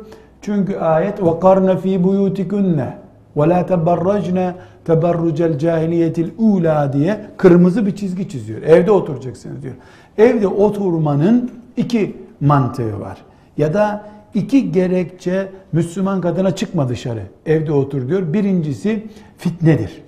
Çünkü 0.42 0.78
ayet 0.78 1.24
ve 1.24 1.40
karne 1.40 1.78
fi 1.78 2.04
buyutikunne 2.04 2.98
ve 3.38 3.50
la 3.50 3.66
teberracne 3.66 4.56
teberrucel 4.86 5.60
cahiliyetil 5.60 6.32
ula 6.38 6.94
diye 6.94 7.26
kırmızı 7.38 7.86
bir 7.86 7.96
çizgi 7.96 8.30
çiziyor. 8.30 8.62
Evde 8.62 8.92
oturacaksınız 8.92 9.64
diyor. 9.64 9.74
Evde 10.18 10.48
oturmanın 10.48 11.52
iki 11.78 12.16
mantığı 12.42 13.00
var. 13.00 13.18
Ya 13.58 13.74
da 13.74 14.06
iki 14.34 14.72
gerekçe 14.72 15.50
Müslüman 15.72 16.22
kadına 16.22 16.56
çıkma 16.56 16.90
dışarı. 16.90 17.24
Evde 17.46 17.72
otur 17.72 18.08
diyor. 18.08 18.34
Birincisi 18.34 19.08
fitnedir. 19.38 20.02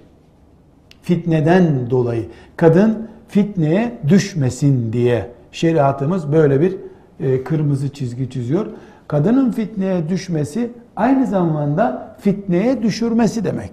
Fitneden 1.01 1.89
dolayı 1.89 2.25
kadın 2.57 3.07
fitneye 3.27 3.97
düşmesin 4.07 4.93
diye 4.93 5.36
şeriatımız 5.57 6.31
böyle 6.31 6.61
bir 6.61 6.77
e, 7.19 7.43
kırmızı 7.43 7.89
çizgi 7.89 8.29
çiziyor. 8.29 8.65
Kadının 9.07 9.51
fitneye 9.51 10.09
düşmesi 10.09 10.71
aynı 10.95 11.27
zamanda 11.27 12.15
fitneye 12.19 12.83
düşürmesi 12.83 13.43
demek. 13.43 13.71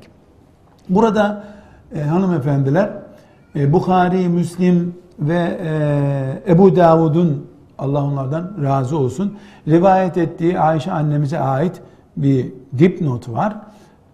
Burada 0.89 1.45
e, 1.95 2.01
hanımefendiler 2.01 2.91
e, 3.57 3.73
Bukhari, 3.73 4.29
Müslim 4.29 4.95
ve 5.19 5.59
e, 5.65 6.53
Ebu 6.53 6.77
Davud'un 6.77 7.47
Allah 7.79 8.05
onlardan 8.05 8.53
razı 8.63 8.99
olsun 8.99 9.37
rivayet 9.69 10.17
ettiği 10.17 10.61
Ayşe 10.61 10.93
annemize 10.93 11.39
ait 11.39 11.81
bir 12.17 12.53
dipnot 12.79 13.29
var. 13.29 13.57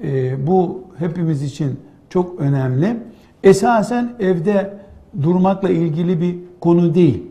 E, 0.04 0.46
bu 0.46 0.84
hepimiz 0.98 1.42
için 1.42 1.80
çok 2.08 2.40
önemli. 2.40 2.96
Esasen 3.42 4.12
evde 4.20 4.74
durmakla 5.22 5.68
ilgili 5.68 6.20
bir 6.20 6.36
konu 6.60 6.94
değil. 6.94 7.29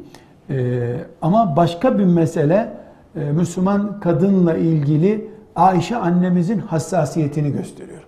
E, 0.49 0.95
ama 1.21 1.55
başka 1.55 1.99
bir 1.99 2.05
mesele 2.05 2.73
e, 3.15 3.19
Müslüman 3.19 3.99
kadınla 3.99 4.57
ilgili 4.57 5.29
Ayşe 5.55 5.95
annemizin 5.95 6.59
hassasiyetini 6.59 7.51
gösteriyor. 7.51 8.03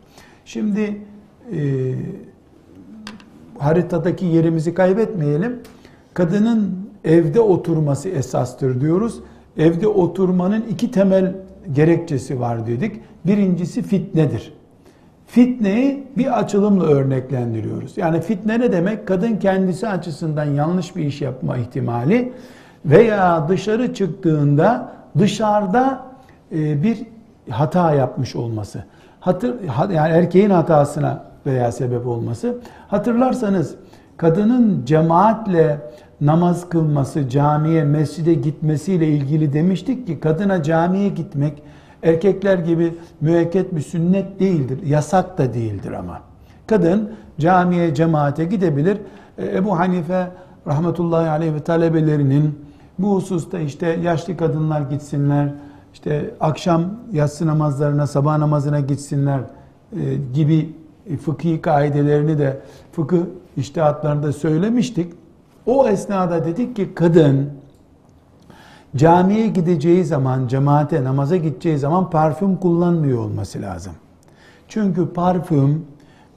Şimdi 0.46 1.02
e, 1.56 1.62
haritadaki 3.60 4.26
yerimizi 4.26 4.74
kaybetmeyelim. 4.74 5.60
Kadının 6.14 6.90
evde 7.06 7.42
oturması 7.42 8.10
esastır 8.10 8.82
diyoruz. 8.82 9.20
Evde 9.58 9.88
oturmanın 9.88 10.62
iki 10.62 10.92
temel 10.92 11.36
gerekçesi 11.72 12.40
var 12.40 12.68
dedik. 12.68 13.02
Birincisi 13.26 13.82
fitnedir. 13.82 14.54
Fitneyi 15.32 16.08
bir 16.18 16.40
açılımla 16.40 16.86
örneklendiriyoruz. 16.86 17.98
Yani 17.98 18.22
fitne 18.22 18.60
ne 18.60 18.72
demek? 18.72 19.08
Kadın 19.08 19.36
kendisi 19.36 19.88
açısından 19.88 20.46
yanlış 20.46 20.96
bir 20.96 21.06
iş 21.06 21.22
yapma 21.22 21.58
ihtimali 21.58 22.34
veya 22.86 23.46
dışarı 23.50 23.94
çıktığında 23.94 24.92
dışarıda 25.18 26.04
e, 26.52 26.84
bir 26.84 27.00
hata 27.50 27.94
yapmış 27.94 28.36
olması. 28.36 28.84
Hatır, 29.20 29.56
yani 29.94 30.16
erkeğin 30.18 30.50
hatasına 30.50 31.24
veya 31.46 31.72
sebep 31.72 32.08
olması. 32.08 32.58
Hatırlarsanız 32.88 33.76
kadının 34.18 34.86
cemaatle 34.86 35.78
namaz 36.22 36.70
kılması, 36.70 37.30
camiye, 37.30 37.84
mescide 37.84 38.34
gitmesiyle 38.34 39.08
ilgili 39.08 39.54
demiştik 39.54 40.08
ki 40.08 40.20
kadına 40.20 40.64
camiye 40.64 41.10
gitmek 41.10 41.64
erkekler 42.04 42.58
gibi 42.58 42.94
müekket 43.22 43.76
bir 43.76 43.82
sünnet 43.82 44.40
değildir. 44.40 44.80
Yasak 44.86 45.38
da 45.38 45.54
değildir 45.54 45.92
ama. 45.92 46.22
Kadın 46.68 47.12
camiye, 47.40 47.96
cemaate 47.96 48.46
gidebilir. 48.46 48.98
E, 49.38 49.58
Ebu 49.58 49.80
Hanife 49.80 50.28
rahmetullahi 50.68 51.30
aleyh 51.30 51.54
ve 51.54 51.60
talebelerinin 51.60 52.60
bu 53.00 53.16
hususta 53.16 53.60
işte 53.60 53.88
yaşlı 53.88 54.38
kadınlar 54.38 54.82
gitsinler, 54.82 55.54
işte 55.94 56.34
akşam 56.40 56.82
yatsı 57.12 57.48
namazlarına, 57.48 58.08
sabah 58.08 58.38
namazına 58.38 58.80
gitsinler 58.80 59.40
e, 59.40 60.00
gibi 60.34 60.76
fıkhi 61.26 61.62
kaidelerini 61.62 62.38
de 62.38 62.60
fıkıh 62.92 63.22
iştihatlarında 63.58 64.34
söylemiştik. 64.34 65.14
O 65.66 65.88
esnada 65.88 66.46
dedik 66.46 66.76
ki 66.76 66.96
kadın 66.96 67.50
camiye 68.96 69.48
gideceği 69.48 70.06
zaman, 70.06 70.48
cemaate, 70.48 71.04
namaza 71.04 71.36
gideceği 71.38 71.78
zaman 71.78 72.10
parfüm 72.10 72.56
kullanmıyor 72.56 73.20
olması 73.20 73.62
lazım. 73.62 73.94
Çünkü 74.68 75.14
parfüm 75.14 75.86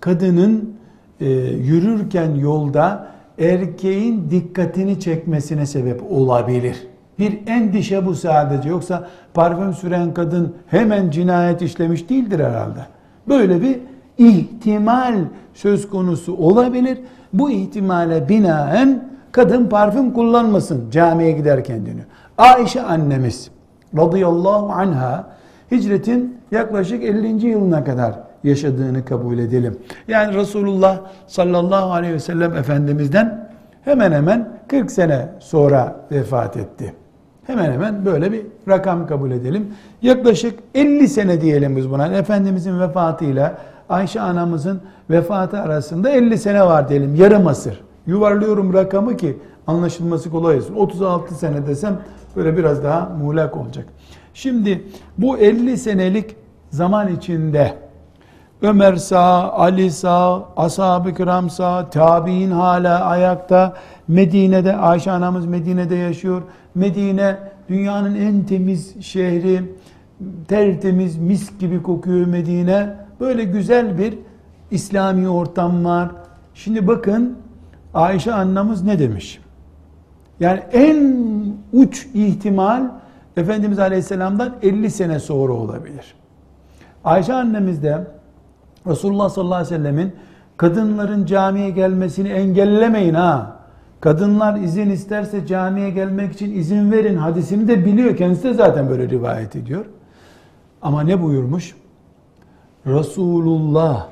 kadının 0.01 0.75
e, 1.21 1.31
yürürken 1.41 2.35
yolda 2.35 3.07
erkeğin 3.39 4.31
dikkatini 4.31 5.01
çekmesine 5.01 5.67
sebep 5.67 6.03
olabilir. 6.11 6.87
Bir 7.19 7.39
endişe 7.47 8.07
bu 8.07 8.15
sadece. 8.15 8.69
Yoksa 8.69 9.09
parfüm 9.35 9.73
süren 9.73 10.15
kadın 10.15 10.55
hemen 10.67 11.11
cinayet 11.11 11.63
işlemiş 11.63 12.09
değildir 12.09 12.41
herhalde. 12.41 12.81
Böyle 13.29 13.63
bir 13.63 13.79
ihtimal 14.19 15.15
söz 15.55 15.89
konusu 15.89 16.37
olabilir. 16.37 16.99
Bu 17.33 17.51
ihtimale 17.51 18.29
binaen 18.29 19.09
kadın 19.33 19.67
parfüm 19.67 20.13
kullanmasın 20.13 20.91
camiye 20.91 21.33
giderken 21.33 21.87
deniyor. 21.87 22.07
Ayşe 22.39 22.83
annemiz 22.83 23.51
radıyallahu 23.97 24.73
anha 24.73 25.27
hicretin 25.71 26.39
yaklaşık 26.51 27.05
50. 27.05 27.47
yılına 27.47 27.85
kadar 27.85 28.15
yaşadığını 28.45 29.05
kabul 29.05 29.39
edelim. 29.39 29.79
Yani 30.09 30.35
Resulullah 30.35 31.01
sallallahu 31.27 31.93
aleyhi 31.93 32.15
ve 32.15 32.19
sellem 32.19 32.57
Efendimiz'den 32.57 33.49
hemen 33.83 34.13
hemen 34.13 34.49
40 34.69 34.91
sene 34.91 35.29
sonra 35.39 35.97
vefat 36.13 36.57
etti. 36.57 36.95
Hemen 37.47 37.73
hemen 37.73 38.05
böyle 38.05 38.33
bir 38.33 38.47
rakam 38.69 39.07
kabul 39.07 39.31
edelim. 39.31 39.75
Yaklaşık 40.03 40.59
50 40.75 41.09
sene 41.09 41.41
diyelim 41.41 41.77
biz 41.77 41.91
buna. 41.91 42.07
Efendimizin 42.07 42.81
vefatıyla 42.81 43.55
Ayşe 43.89 44.21
anamızın 44.21 44.81
vefatı 45.11 45.59
arasında 45.61 46.11
50 46.11 46.39
sene 46.39 46.67
var 46.67 46.89
diyelim. 46.89 47.15
Yarım 47.15 47.47
asır. 47.47 47.81
Yuvarlıyorum 48.07 48.75
rakamı 48.75 49.17
ki 49.17 49.39
anlaşılması 49.67 50.31
kolay 50.31 50.57
olsun. 50.57 50.75
36 50.75 51.35
sene 51.35 51.67
desem 51.67 51.99
böyle 52.37 52.57
biraz 52.57 52.85
daha 52.85 53.09
muğlak 53.19 53.57
olacak. 53.57 53.87
Şimdi 54.35 54.85
bu 55.19 55.39
50 55.39 55.77
senelik 55.77 56.37
zaman 56.71 57.17
içinde 57.17 57.75
Ömer 58.63 58.97
sağ, 58.97 59.53
Ali 59.53 59.91
sağ, 59.91 60.49
ashab-ı 60.57 61.15
kiram 61.15 61.51
sağ, 61.51 61.91
tabi'in 61.91 62.51
hala 62.51 63.05
ayakta. 63.05 63.75
Medine'de, 64.09 64.77
Ayşe 64.77 65.11
anamız 65.11 65.47
Medine'de 65.47 65.95
yaşıyor. 65.95 66.43
Medine 66.75 67.37
dünyanın 67.69 68.15
en 68.15 68.43
temiz 68.43 69.05
şehri, 69.05 69.75
tertemiz, 70.49 71.17
mis 71.17 71.59
gibi 71.59 71.83
kokuyor 71.83 72.27
Medine. 72.27 72.97
Böyle 73.21 73.45
güzel 73.45 73.99
bir 73.99 74.19
İslami 74.71 75.29
ortam 75.29 75.85
var. 75.85 76.11
Şimdi 76.55 76.87
bakın 76.87 77.39
Ayşe 77.95 78.33
annemiz 78.33 78.83
ne 78.83 78.99
demiş? 78.99 79.41
Yani 80.41 80.61
en 80.73 81.17
uç 81.73 82.07
ihtimal 82.15 82.83
Efendimiz 83.37 83.79
Aleyhisselam'dan 83.79 84.55
50 84.63 84.91
sene 84.91 85.19
sonra 85.19 85.53
olabilir. 85.53 86.15
Ayşe 87.05 87.35
annemiz 87.35 87.83
de 87.83 88.07
Resulullah 88.87 89.29
sallallahu 89.29 89.55
aleyhi 89.55 89.75
ve 89.75 89.77
sellemin 89.77 90.13
kadınların 90.57 91.27
camiye 91.27 91.71
gelmesini 91.71 92.29
engellemeyin 92.29 93.15
ha. 93.15 93.57
Kadınlar 94.01 94.57
izin 94.57 94.91
isterse 94.91 95.47
camiye 95.47 95.91
gelmek 95.91 96.33
için 96.33 96.55
izin 96.55 96.93
verin 96.93 97.17
hadisini 97.17 97.69
de 97.69 97.85
biliyor. 97.85 98.17
Kendisi 98.17 98.45
de 98.45 98.55
zaten 98.55 98.91
böyle 98.91 99.09
rivayet 99.09 99.57
ediyor. 99.57 99.85
Ama 100.83 101.03
ne 101.03 101.23
buyurmuş? 101.23 101.75
Resulullah 102.87 104.07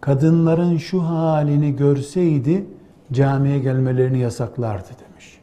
kadınların 0.00 0.76
şu 0.76 1.02
halini 1.02 1.76
görseydi 1.76 2.64
camiye 3.14 3.58
gelmelerini 3.58 4.18
yasaklardı 4.18 4.88
demiş. 5.08 5.40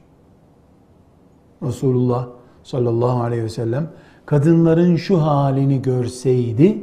Resulullah 1.63 2.27
sallallahu 2.63 3.23
aleyhi 3.23 3.43
ve 3.43 3.49
sellem 3.49 3.89
kadınların 4.25 4.95
şu 4.95 5.21
halini 5.21 5.81
görseydi 5.81 6.77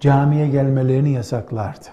camiye 0.00 0.48
gelmelerini 0.48 1.10
yasaklardı. 1.10 1.86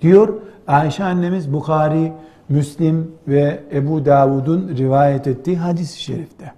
Diyor 0.00 0.34
Ayşe 0.66 1.04
annemiz 1.04 1.52
Bukhari, 1.52 2.12
Müslim 2.48 3.10
ve 3.28 3.62
Ebu 3.72 4.04
Davud'un 4.04 4.68
rivayet 4.76 5.26
ettiği 5.26 5.56
hadis-i 5.56 6.00
şerifte. 6.00 6.52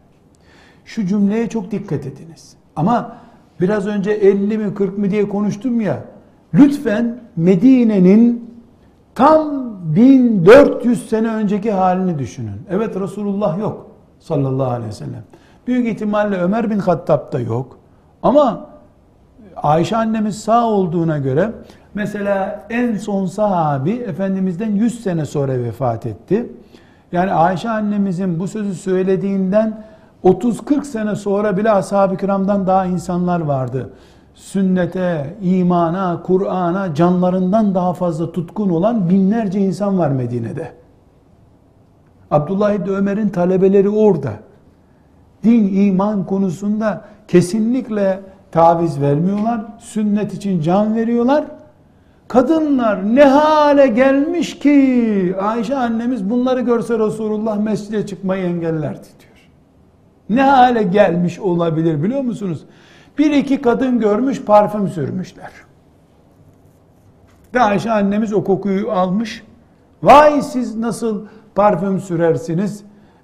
Şu 0.84 1.06
cümleye 1.06 1.48
çok 1.48 1.70
dikkat 1.70 2.06
ediniz. 2.06 2.56
Ama 2.76 3.16
biraz 3.60 3.86
önce 3.86 4.10
50 4.10 4.58
mi 4.58 4.74
40 4.74 4.98
mı 4.98 5.10
diye 5.10 5.28
konuştum 5.28 5.80
ya. 5.80 6.04
Lütfen 6.54 7.20
Medine'nin 7.36 8.50
tam 9.14 9.67
1400 9.96 11.08
sene 11.08 11.28
önceki 11.28 11.72
halini 11.72 12.18
düşünün. 12.18 12.62
Evet 12.70 13.00
Resulullah 13.00 13.58
yok 13.58 13.86
sallallahu 14.18 14.70
aleyhi 14.70 14.88
ve 14.88 14.92
sellem. 14.92 15.22
Büyük 15.66 15.86
ihtimalle 15.88 16.36
Ömer 16.36 16.70
bin 16.70 16.78
Hattab 16.78 17.32
da 17.32 17.40
yok. 17.40 17.78
Ama 18.22 18.66
Ayşe 19.56 19.96
annemiz 19.96 20.38
sağ 20.38 20.66
olduğuna 20.66 21.18
göre 21.18 21.52
mesela 21.94 22.66
en 22.70 22.96
son 22.96 23.26
sahabi 23.26 23.90
Efendimiz'den 23.90 24.70
100 24.70 25.02
sene 25.02 25.24
sonra 25.24 25.52
vefat 25.62 26.06
etti. 26.06 26.52
Yani 27.12 27.32
Ayşe 27.32 27.70
annemizin 27.70 28.40
bu 28.40 28.48
sözü 28.48 28.74
söylediğinden 28.74 29.84
30-40 30.24 30.84
sene 30.84 31.16
sonra 31.16 31.56
bile 31.56 31.70
ashab-ı 31.70 32.16
kiramdan 32.16 32.66
daha 32.66 32.86
insanlar 32.86 33.40
vardı. 33.40 33.90
Sünnete, 34.38 35.36
imana, 35.42 36.22
Kur'an'a 36.22 36.94
canlarından 36.94 37.74
daha 37.74 37.92
fazla 37.92 38.32
tutkun 38.32 38.70
olan 38.70 39.10
binlerce 39.10 39.60
insan 39.60 39.98
var 39.98 40.10
Medine'de. 40.10 40.72
Abdullah 42.30 42.72
İbni 42.72 42.90
Ömer'in 42.90 43.28
talebeleri 43.28 43.88
orada. 43.88 44.32
Din, 45.44 45.74
iman 45.74 46.26
konusunda 46.26 47.04
kesinlikle 47.28 48.20
taviz 48.52 49.00
vermiyorlar. 49.00 49.60
Sünnet 49.78 50.34
için 50.34 50.60
can 50.60 50.94
veriyorlar. 50.94 51.44
Kadınlar 52.28 53.14
ne 53.14 53.24
hale 53.24 53.86
gelmiş 53.86 54.58
ki 54.58 55.34
Ayşe 55.40 55.76
annemiz 55.76 56.30
bunları 56.30 56.60
görse 56.60 56.98
Resulullah 56.98 57.58
mescide 57.58 58.06
çıkmayı 58.06 58.44
engellerdi 58.44 59.06
diyor. 59.20 59.50
Ne 60.30 60.42
hale 60.42 60.82
gelmiş 60.82 61.38
olabilir 61.38 62.02
biliyor 62.02 62.22
musunuz? 62.22 62.64
Bir 63.18 63.30
iki 63.30 63.60
kadın 63.60 63.98
görmüş 63.98 64.42
parfüm 64.42 64.88
sürmüşler. 64.88 65.50
Ve 67.54 67.60
Ayşe 67.60 67.90
annemiz 67.90 68.32
o 68.32 68.44
kokuyu 68.44 68.90
almış. 68.90 69.44
Vay 70.02 70.42
siz 70.42 70.76
nasıl 70.76 71.26
parfüm 71.54 72.00
sürersiniz? 72.00 72.82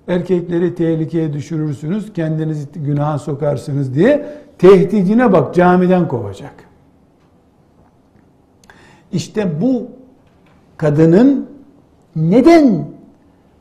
Erkekleri 0.08 0.74
tehlikeye 0.74 1.32
düşürürsünüz, 1.32 2.12
kendinizi 2.12 2.68
günaha 2.74 3.18
sokarsınız 3.18 3.94
diye 3.94 4.26
tehdidine 4.58 5.32
bak 5.32 5.54
camiden 5.54 6.08
kovacak. 6.08 6.54
İşte 9.12 9.60
bu 9.60 9.86
kadının 10.76 11.50
neden 12.16 12.86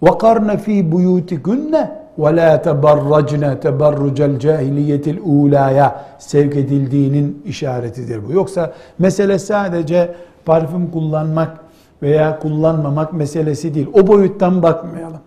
vakarna 0.02 0.58
fi 0.58 0.92
buyutikunne 0.92 2.03
ve 2.18 2.36
la 2.36 2.62
tebarracne 2.62 3.60
tebarrucel 3.60 4.40
cahiliyetil 4.40 5.20
ulaya 5.24 6.06
sevk 6.20 6.56
edildiğinin 6.56 7.44
işaretidir 7.46 8.28
bu. 8.28 8.32
Yoksa 8.32 8.74
mesele 9.00 9.40
sadece 9.40 10.16
parfüm 10.46 10.92
kullanmak 10.92 11.58
veya 12.02 12.40
kullanmamak 12.40 13.14
meselesi 13.14 13.74
değil. 13.74 13.88
O 13.94 14.08
boyuttan 14.08 14.64
bakmayalım. 14.64 15.20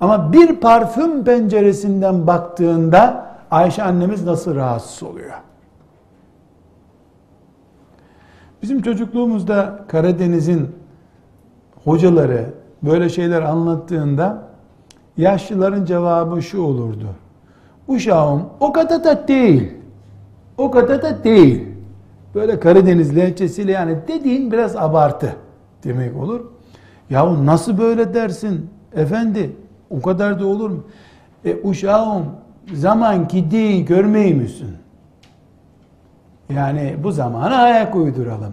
Ama 0.00 0.32
bir 0.32 0.56
parfüm 0.56 1.24
penceresinden 1.24 2.26
baktığında 2.26 3.26
Ayşe 3.50 3.82
annemiz 3.82 4.24
nasıl 4.24 4.54
rahatsız 4.54 5.02
oluyor? 5.02 5.32
Bizim 8.62 8.82
çocukluğumuzda 8.82 9.78
Karadeniz'in 9.88 10.68
hocaları 11.84 12.44
böyle 12.82 13.08
şeyler 13.08 13.42
anlattığında 13.42 14.45
yaşlıların 15.16 15.84
cevabı 15.84 16.42
şu 16.42 16.62
olurdu. 16.62 17.06
Uşağım 17.88 18.42
o 18.60 18.72
kadar 18.72 19.04
da 19.04 19.28
değil. 19.28 19.72
O 20.58 20.70
kadar 20.70 21.02
da 21.02 21.24
değil. 21.24 21.64
Böyle 22.34 22.60
Karadeniz 22.60 23.16
lehçesiyle 23.16 23.72
yani 23.72 23.96
dediğin 24.08 24.52
biraz 24.52 24.76
abartı 24.76 25.36
demek 25.84 26.16
olur. 26.16 26.40
Yahu 27.10 27.46
nasıl 27.46 27.78
böyle 27.78 28.14
dersin 28.14 28.70
efendi? 28.94 29.56
O 29.90 30.02
kadar 30.02 30.40
da 30.40 30.46
olur 30.46 30.70
mu? 30.70 30.84
E 31.44 31.56
uşağım 31.64 32.24
zaman 32.74 33.28
gidiği 33.28 33.84
görmeyi 33.84 34.34
misin? 34.34 34.76
Yani 36.54 36.96
bu 37.02 37.12
zamana 37.12 37.56
ayak 37.56 37.96
uyduralım. 37.96 38.52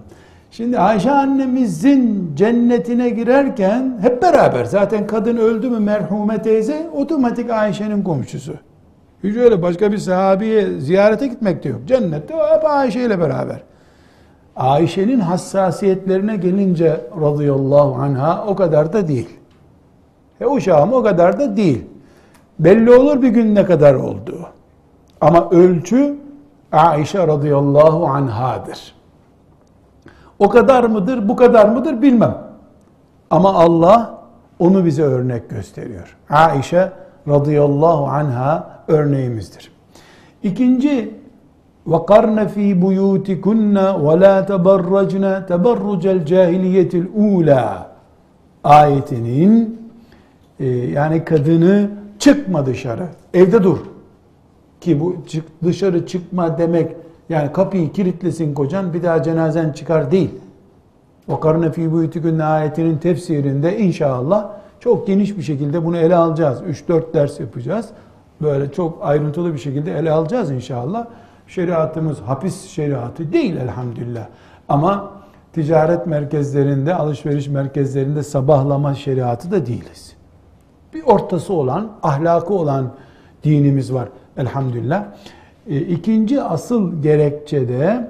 Şimdi 0.53 0.79
Ayşe 0.79 1.11
annemizin 1.11 2.31
cennetine 2.35 3.09
girerken 3.09 3.97
hep 4.01 4.21
beraber 4.21 4.65
zaten 4.65 5.07
kadın 5.07 5.37
öldü 5.37 5.69
mü 5.69 5.79
merhume 5.79 6.41
teyze 6.41 6.89
otomatik 6.95 7.49
Ayşe'nin 7.49 8.03
komşusu. 8.03 8.53
Hiç 9.23 9.37
öyle 9.37 9.61
başka 9.61 9.91
bir 9.91 9.97
sahabiye 9.97 10.79
ziyarete 10.79 11.27
gitmek 11.27 11.63
de 11.63 11.69
yok. 11.69 11.79
Cennette 11.87 12.33
hep 12.33 12.65
Ayşe 12.65 13.01
ile 13.01 13.19
beraber. 13.19 13.63
Ayşe'nin 14.55 15.19
hassasiyetlerine 15.19 16.35
gelince 16.35 17.01
radıyallahu 17.21 17.95
anha 17.95 18.45
o 18.47 18.55
kadar 18.55 18.93
da 18.93 19.07
değil. 19.07 19.29
E 20.41 20.45
uşağım 20.45 20.93
o 20.93 21.03
kadar 21.03 21.39
da 21.39 21.57
değil. 21.57 21.85
Belli 22.59 22.91
olur 22.91 23.21
bir 23.21 23.29
gün 23.29 23.55
ne 23.55 23.65
kadar 23.65 23.93
oldu. 23.93 24.39
Ama 25.21 25.49
ölçü 25.49 26.15
Aişe 26.71 27.27
radıyallahu 27.27 28.07
anhadır. 28.07 29.02
O 30.38 30.48
kadar 30.48 30.84
mıdır, 30.84 31.28
bu 31.28 31.36
kadar 31.36 31.68
mıdır 31.68 32.02
bilmem. 32.02 32.38
Ama 33.30 33.54
Allah 33.54 34.18
onu 34.58 34.84
bize 34.84 35.02
örnek 35.02 35.50
gösteriyor. 35.50 36.16
Aişe 36.30 36.92
radıyallahu 37.28 38.06
anha 38.06 38.70
örneğimizdir. 38.88 39.72
İkinci 40.42 41.18
وَقَرْنَ 41.86 42.38
ف۪ي 42.54 42.80
بُيُوتِكُنَّ 42.82 43.76
وَلَا 44.06 44.34
تَبَرَّجْنَ 44.50 45.24
تَبَرُّجَ 45.46 46.04
الْجَاهِلِيَّةِ 46.16 46.92
الْعُولَى 47.02 47.64
ayetinin 48.64 49.80
e, 50.60 50.66
yani 50.68 51.24
kadını 51.24 51.90
çıkma 52.18 52.66
dışarı, 52.66 53.06
evde 53.34 53.62
dur. 53.62 53.78
Ki 54.80 55.00
bu 55.00 55.16
çık, 55.26 55.44
dışarı 55.64 56.06
çıkma 56.06 56.58
demek 56.58 56.96
yani 57.29 57.51
kapıyı 57.51 57.91
kilitlesin 57.91 58.53
kocan 58.53 58.93
bir 58.93 59.03
daha 59.03 59.23
cenazen 59.23 59.71
çıkar 59.71 60.11
değil. 60.11 60.31
O 61.27 61.39
karne 61.39 61.71
fi 61.71 61.91
buyutikünne 61.91 62.43
ayetinin 62.43 62.97
tefsirinde 62.97 63.77
inşallah 63.77 64.49
çok 64.79 65.07
geniş 65.07 65.37
bir 65.37 65.43
şekilde 65.43 65.85
bunu 65.85 65.97
ele 65.97 66.15
alacağız. 66.15 66.61
3-4 66.61 67.13
ders 67.13 67.39
yapacağız. 67.39 67.89
Böyle 68.41 68.71
çok 68.71 68.97
ayrıntılı 69.01 69.53
bir 69.53 69.59
şekilde 69.59 69.97
ele 69.97 70.11
alacağız 70.11 70.51
inşallah. 70.51 71.05
Şeriatımız 71.47 72.21
hapis 72.21 72.69
şeriatı 72.69 73.33
değil 73.33 73.57
elhamdülillah. 73.57 74.27
Ama 74.69 75.11
ticaret 75.53 76.07
merkezlerinde, 76.07 76.95
alışveriş 76.95 77.47
merkezlerinde 77.47 78.23
sabahlama 78.23 78.95
şeriatı 78.95 79.51
da 79.51 79.65
değiliz. 79.65 80.15
Bir 80.93 81.03
ortası 81.03 81.53
olan, 81.53 81.91
ahlakı 82.03 82.53
olan 82.53 82.91
dinimiz 83.43 83.93
var 83.93 84.09
elhamdülillah. 84.37 85.05
E, 85.67 85.81
ikinci 85.81 86.41
asıl 86.41 87.01
gerekçe 87.01 87.67
de 87.67 88.07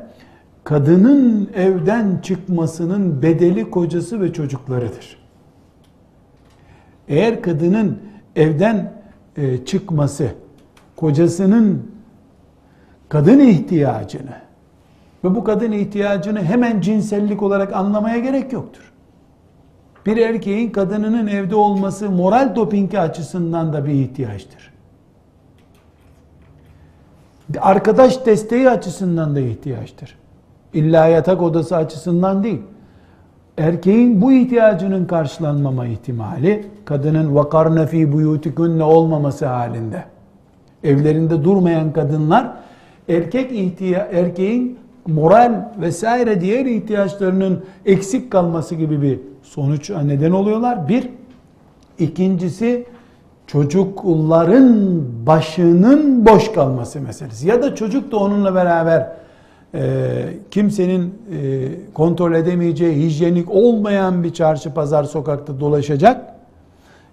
kadının 0.63 1.49
evden 1.55 2.19
çıkmasının 2.23 3.21
bedeli 3.21 3.71
kocası 3.71 4.21
ve 4.21 4.33
çocuklarıdır. 4.33 5.17
Eğer 7.07 7.41
kadının 7.41 7.99
evden 8.35 8.93
e, 9.37 9.65
çıkması 9.65 10.31
kocasının 10.95 11.91
kadın 13.09 13.39
ihtiyacını 13.39 14.35
ve 15.23 15.35
bu 15.35 15.43
kadın 15.43 15.71
ihtiyacını 15.71 16.43
hemen 16.43 16.81
cinsellik 16.81 17.43
olarak 17.43 17.73
anlamaya 17.73 18.19
gerek 18.19 18.53
yoktur. 18.53 18.93
Bir 20.05 20.17
erkeğin 20.17 20.69
kadınının 20.69 21.27
evde 21.27 21.55
olması 21.55 22.09
moral 22.09 22.55
dopingi 22.55 22.99
açısından 22.99 23.73
da 23.73 23.85
bir 23.85 23.91
ihtiyaçtır. 23.91 24.72
Arkadaş 27.61 28.25
desteği 28.25 28.69
açısından 28.69 29.35
da 29.35 29.39
ihtiyaçtır. 29.39 30.15
İlla 30.73 31.07
yatak 31.07 31.41
odası 31.41 31.75
açısından 31.75 32.43
değil. 32.43 32.61
Erkeğin 33.57 34.21
bu 34.21 34.31
ihtiyacının 34.31 35.05
karşılanmama 35.05 35.85
ihtimali 35.85 36.65
kadının 36.85 37.35
vakarne 37.35 37.87
fi 37.87 38.13
buyutikunne 38.13 38.83
olmaması 38.83 39.45
halinde. 39.45 40.03
Evlerinde 40.83 41.43
durmayan 41.43 41.93
kadınlar 41.93 42.53
erkek 43.09 43.51
ihtiya 43.51 44.09
erkeğin 44.11 44.79
moral 45.07 45.71
vesaire 45.81 46.41
diğer 46.41 46.65
ihtiyaçlarının 46.65 47.63
eksik 47.85 48.31
kalması 48.31 48.75
gibi 48.75 49.01
bir 49.01 49.19
sonuç 49.43 49.89
neden 49.89 50.31
oluyorlar. 50.31 50.89
Bir, 50.89 51.09
ikincisi 51.99 52.85
çocukların 53.53 55.01
başının 55.27 56.25
boş 56.25 56.51
kalması 56.51 57.01
meselesi. 57.01 57.47
Ya 57.47 57.63
da 57.63 57.75
çocuk 57.75 58.11
da 58.11 58.17
onunla 58.17 58.55
beraber 58.55 59.11
e, 59.73 60.01
kimsenin 60.51 61.01
e, 61.03 61.69
kontrol 61.93 62.33
edemeyeceği 62.33 63.05
hijyenik 63.05 63.51
olmayan 63.51 64.23
bir 64.23 64.33
çarşı 64.33 64.73
pazar 64.73 65.03
sokakta 65.03 65.59
dolaşacak. 65.59 66.33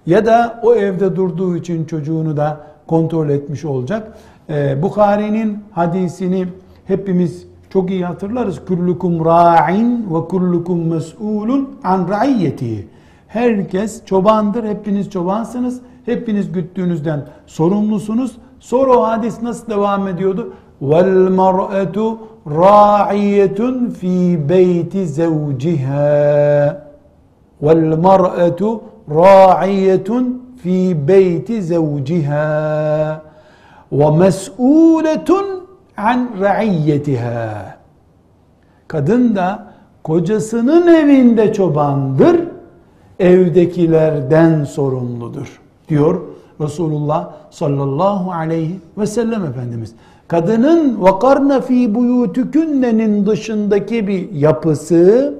Ya 0.06 0.26
da 0.26 0.60
o 0.62 0.74
evde 0.74 1.16
durduğu 1.16 1.56
için 1.56 1.84
çocuğunu 1.84 2.36
da 2.36 2.60
kontrol 2.86 3.28
etmiş 3.28 3.64
olacak. 3.64 4.18
E, 4.50 4.82
Bukhari'nin 4.82 5.58
hadisini 5.72 6.46
hepimiz 6.86 7.46
çok 7.70 7.90
iyi 7.90 8.04
hatırlarız. 8.04 8.64
Kullukum 8.64 9.24
ra'in 9.24 10.14
ve 10.14 10.28
kullukum 10.28 10.88
mes'ulun 10.88 11.68
an 11.84 12.08
ra'iyyetihi. 12.08 12.86
Herkes 13.28 14.04
çobandır, 14.04 14.64
hepiniz 14.64 15.10
çobansınız. 15.10 15.80
Hepiniz 16.04 16.52
güttüğünüzden 16.52 17.26
sorumlusunuz. 17.46 18.32
Sonra 18.60 18.92
o 18.98 19.02
hadis 19.02 19.42
nasıl 19.42 19.70
devam 19.70 20.08
ediyordu? 20.08 20.52
Vel 20.82 21.30
mar'etu 21.30 22.18
ra'iyetun 22.46 23.90
fi 23.90 24.40
beyti 24.48 25.06
zevciha. 25.06 26.86
Vel 27.62 27.96
mar'etu 27.96 28.82
ra'iyetun 29.10 30.42
fi 30.62 31.08
beyti 31.08 31.62
zevciha. 31.62 33.22
Ve 33.92 34.10
mes'uletun 34.10 35.46
an 35.96 36.30
ra'iyyetiha. 36.40 37.76
Kadın 38.88 39.36
da 39.36 39.66
kocasının 40.02 40.86
evinde 40.86 41.52
çobandır, 41.52 42.40
evdekilerden 43.18 44.64
sorumludur 44.64 45.59
diyor 45.90 46.20
Resulullah 46.60 47.30
sallallahu 47.50 48.32
aleyhi 48.32 48.80
ve 48.98 49.06
sellem 49.06 49.44
Efendimiz. 49.44 49.92
Kadının 50.28 51.02
vakarna 51.02 51.60
fi 51.60 51.94
buyutukünnenin 51.94 53.26
dışındaki 53.26 54.08
bir 54.08 54.32
yapısı 54.32 55.34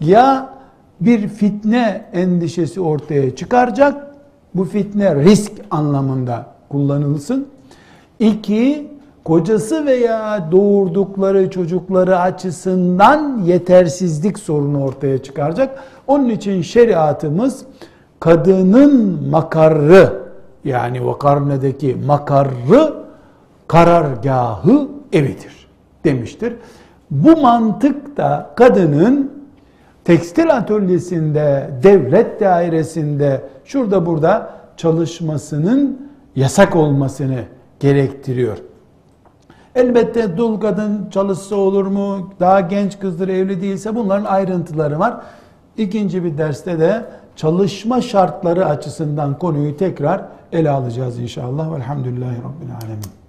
ya 0.00 0.54
bir 1.00 1.28
fitne 1.28 2.04
endişesi 2.12 2.80
ortaya 2.80 3.36
çıkaracak, 3.36 4.14
bu 4.54 4.64
fitne 4.64 5.14
risk 5.14 5.52
anlamında 5.70 6.46
kullanılsın. 6.68 7.46
İki, 8.18 8.88
kocası 9.24 9.86
veya 9.86 10.48
doğurdukları 10.52 11.50
çocukları 11.50 12.18
açısından 12.18 13.42
yetersizlik 13.44 14.38
sorunu 14.38 14.84
ortaya 14.84 15.22
çıkaracak. 15.22 15.78
Onun 16.06 16.28
için 16.28 16.62
şeriatımız 16.62 17.64
kadının 18.24 19.28
makarrı 19.30 20.12
yani 20.64 21.06
vakarnedeki 21.06 21.96
makarrı 22.06 22.94
karargahı 23.68 24.88
evidir 25.12 25.68
demiştir. 26.04 26.56
Bu 27.10 27.36
mantık 27.36 28.16
da 28.16 28.50
kadının 28.56 29.32
tekstil 30.04 30.56
atölyesinde, 30.56 31.70
devlet 31.82 32.40
dairesinde, 32.40 33.42
şurada 33.64 34.06
burada 34.06 34.50
çalışmasının 34.76 36.10
yasak 36.36 36.76
olmasını 36.76 37.40
gerektiriyor. 37.80 38.58
Elbette 39.74 40.36
dul 40.36 40.60
kadın 40.60 41.10
çalışsa 41.10 41.56
olur 41.56 41.86
mu? 41.86 42.30
Daha 42.40 42.60
genç 42.60 42.98
kızdır 42.98 43.28
evli 43.28 43.62
değilse 43.62 43.94
bunların 43.94 44.24
ayrıntıları 44.24 44.98
var. 44.98 45.16
İkinci 45.76 46.24
bir 46.24 46.38
derste 46.38 46.78
de 46.78 47.04
çalışma 47.36 48.00
şartları 48.00 48.66
açısından 48.66 49.38
konuyu 49.38 49.76
tekrar 49.76 50.24
ele 50.52 50.70
alacağız 50.70 51.18
inşallah. 51.18 51.72
Velhamdülillahi 51.74 52.36
Rabbil 52.36 52.74
Alemin. 52.82 53.23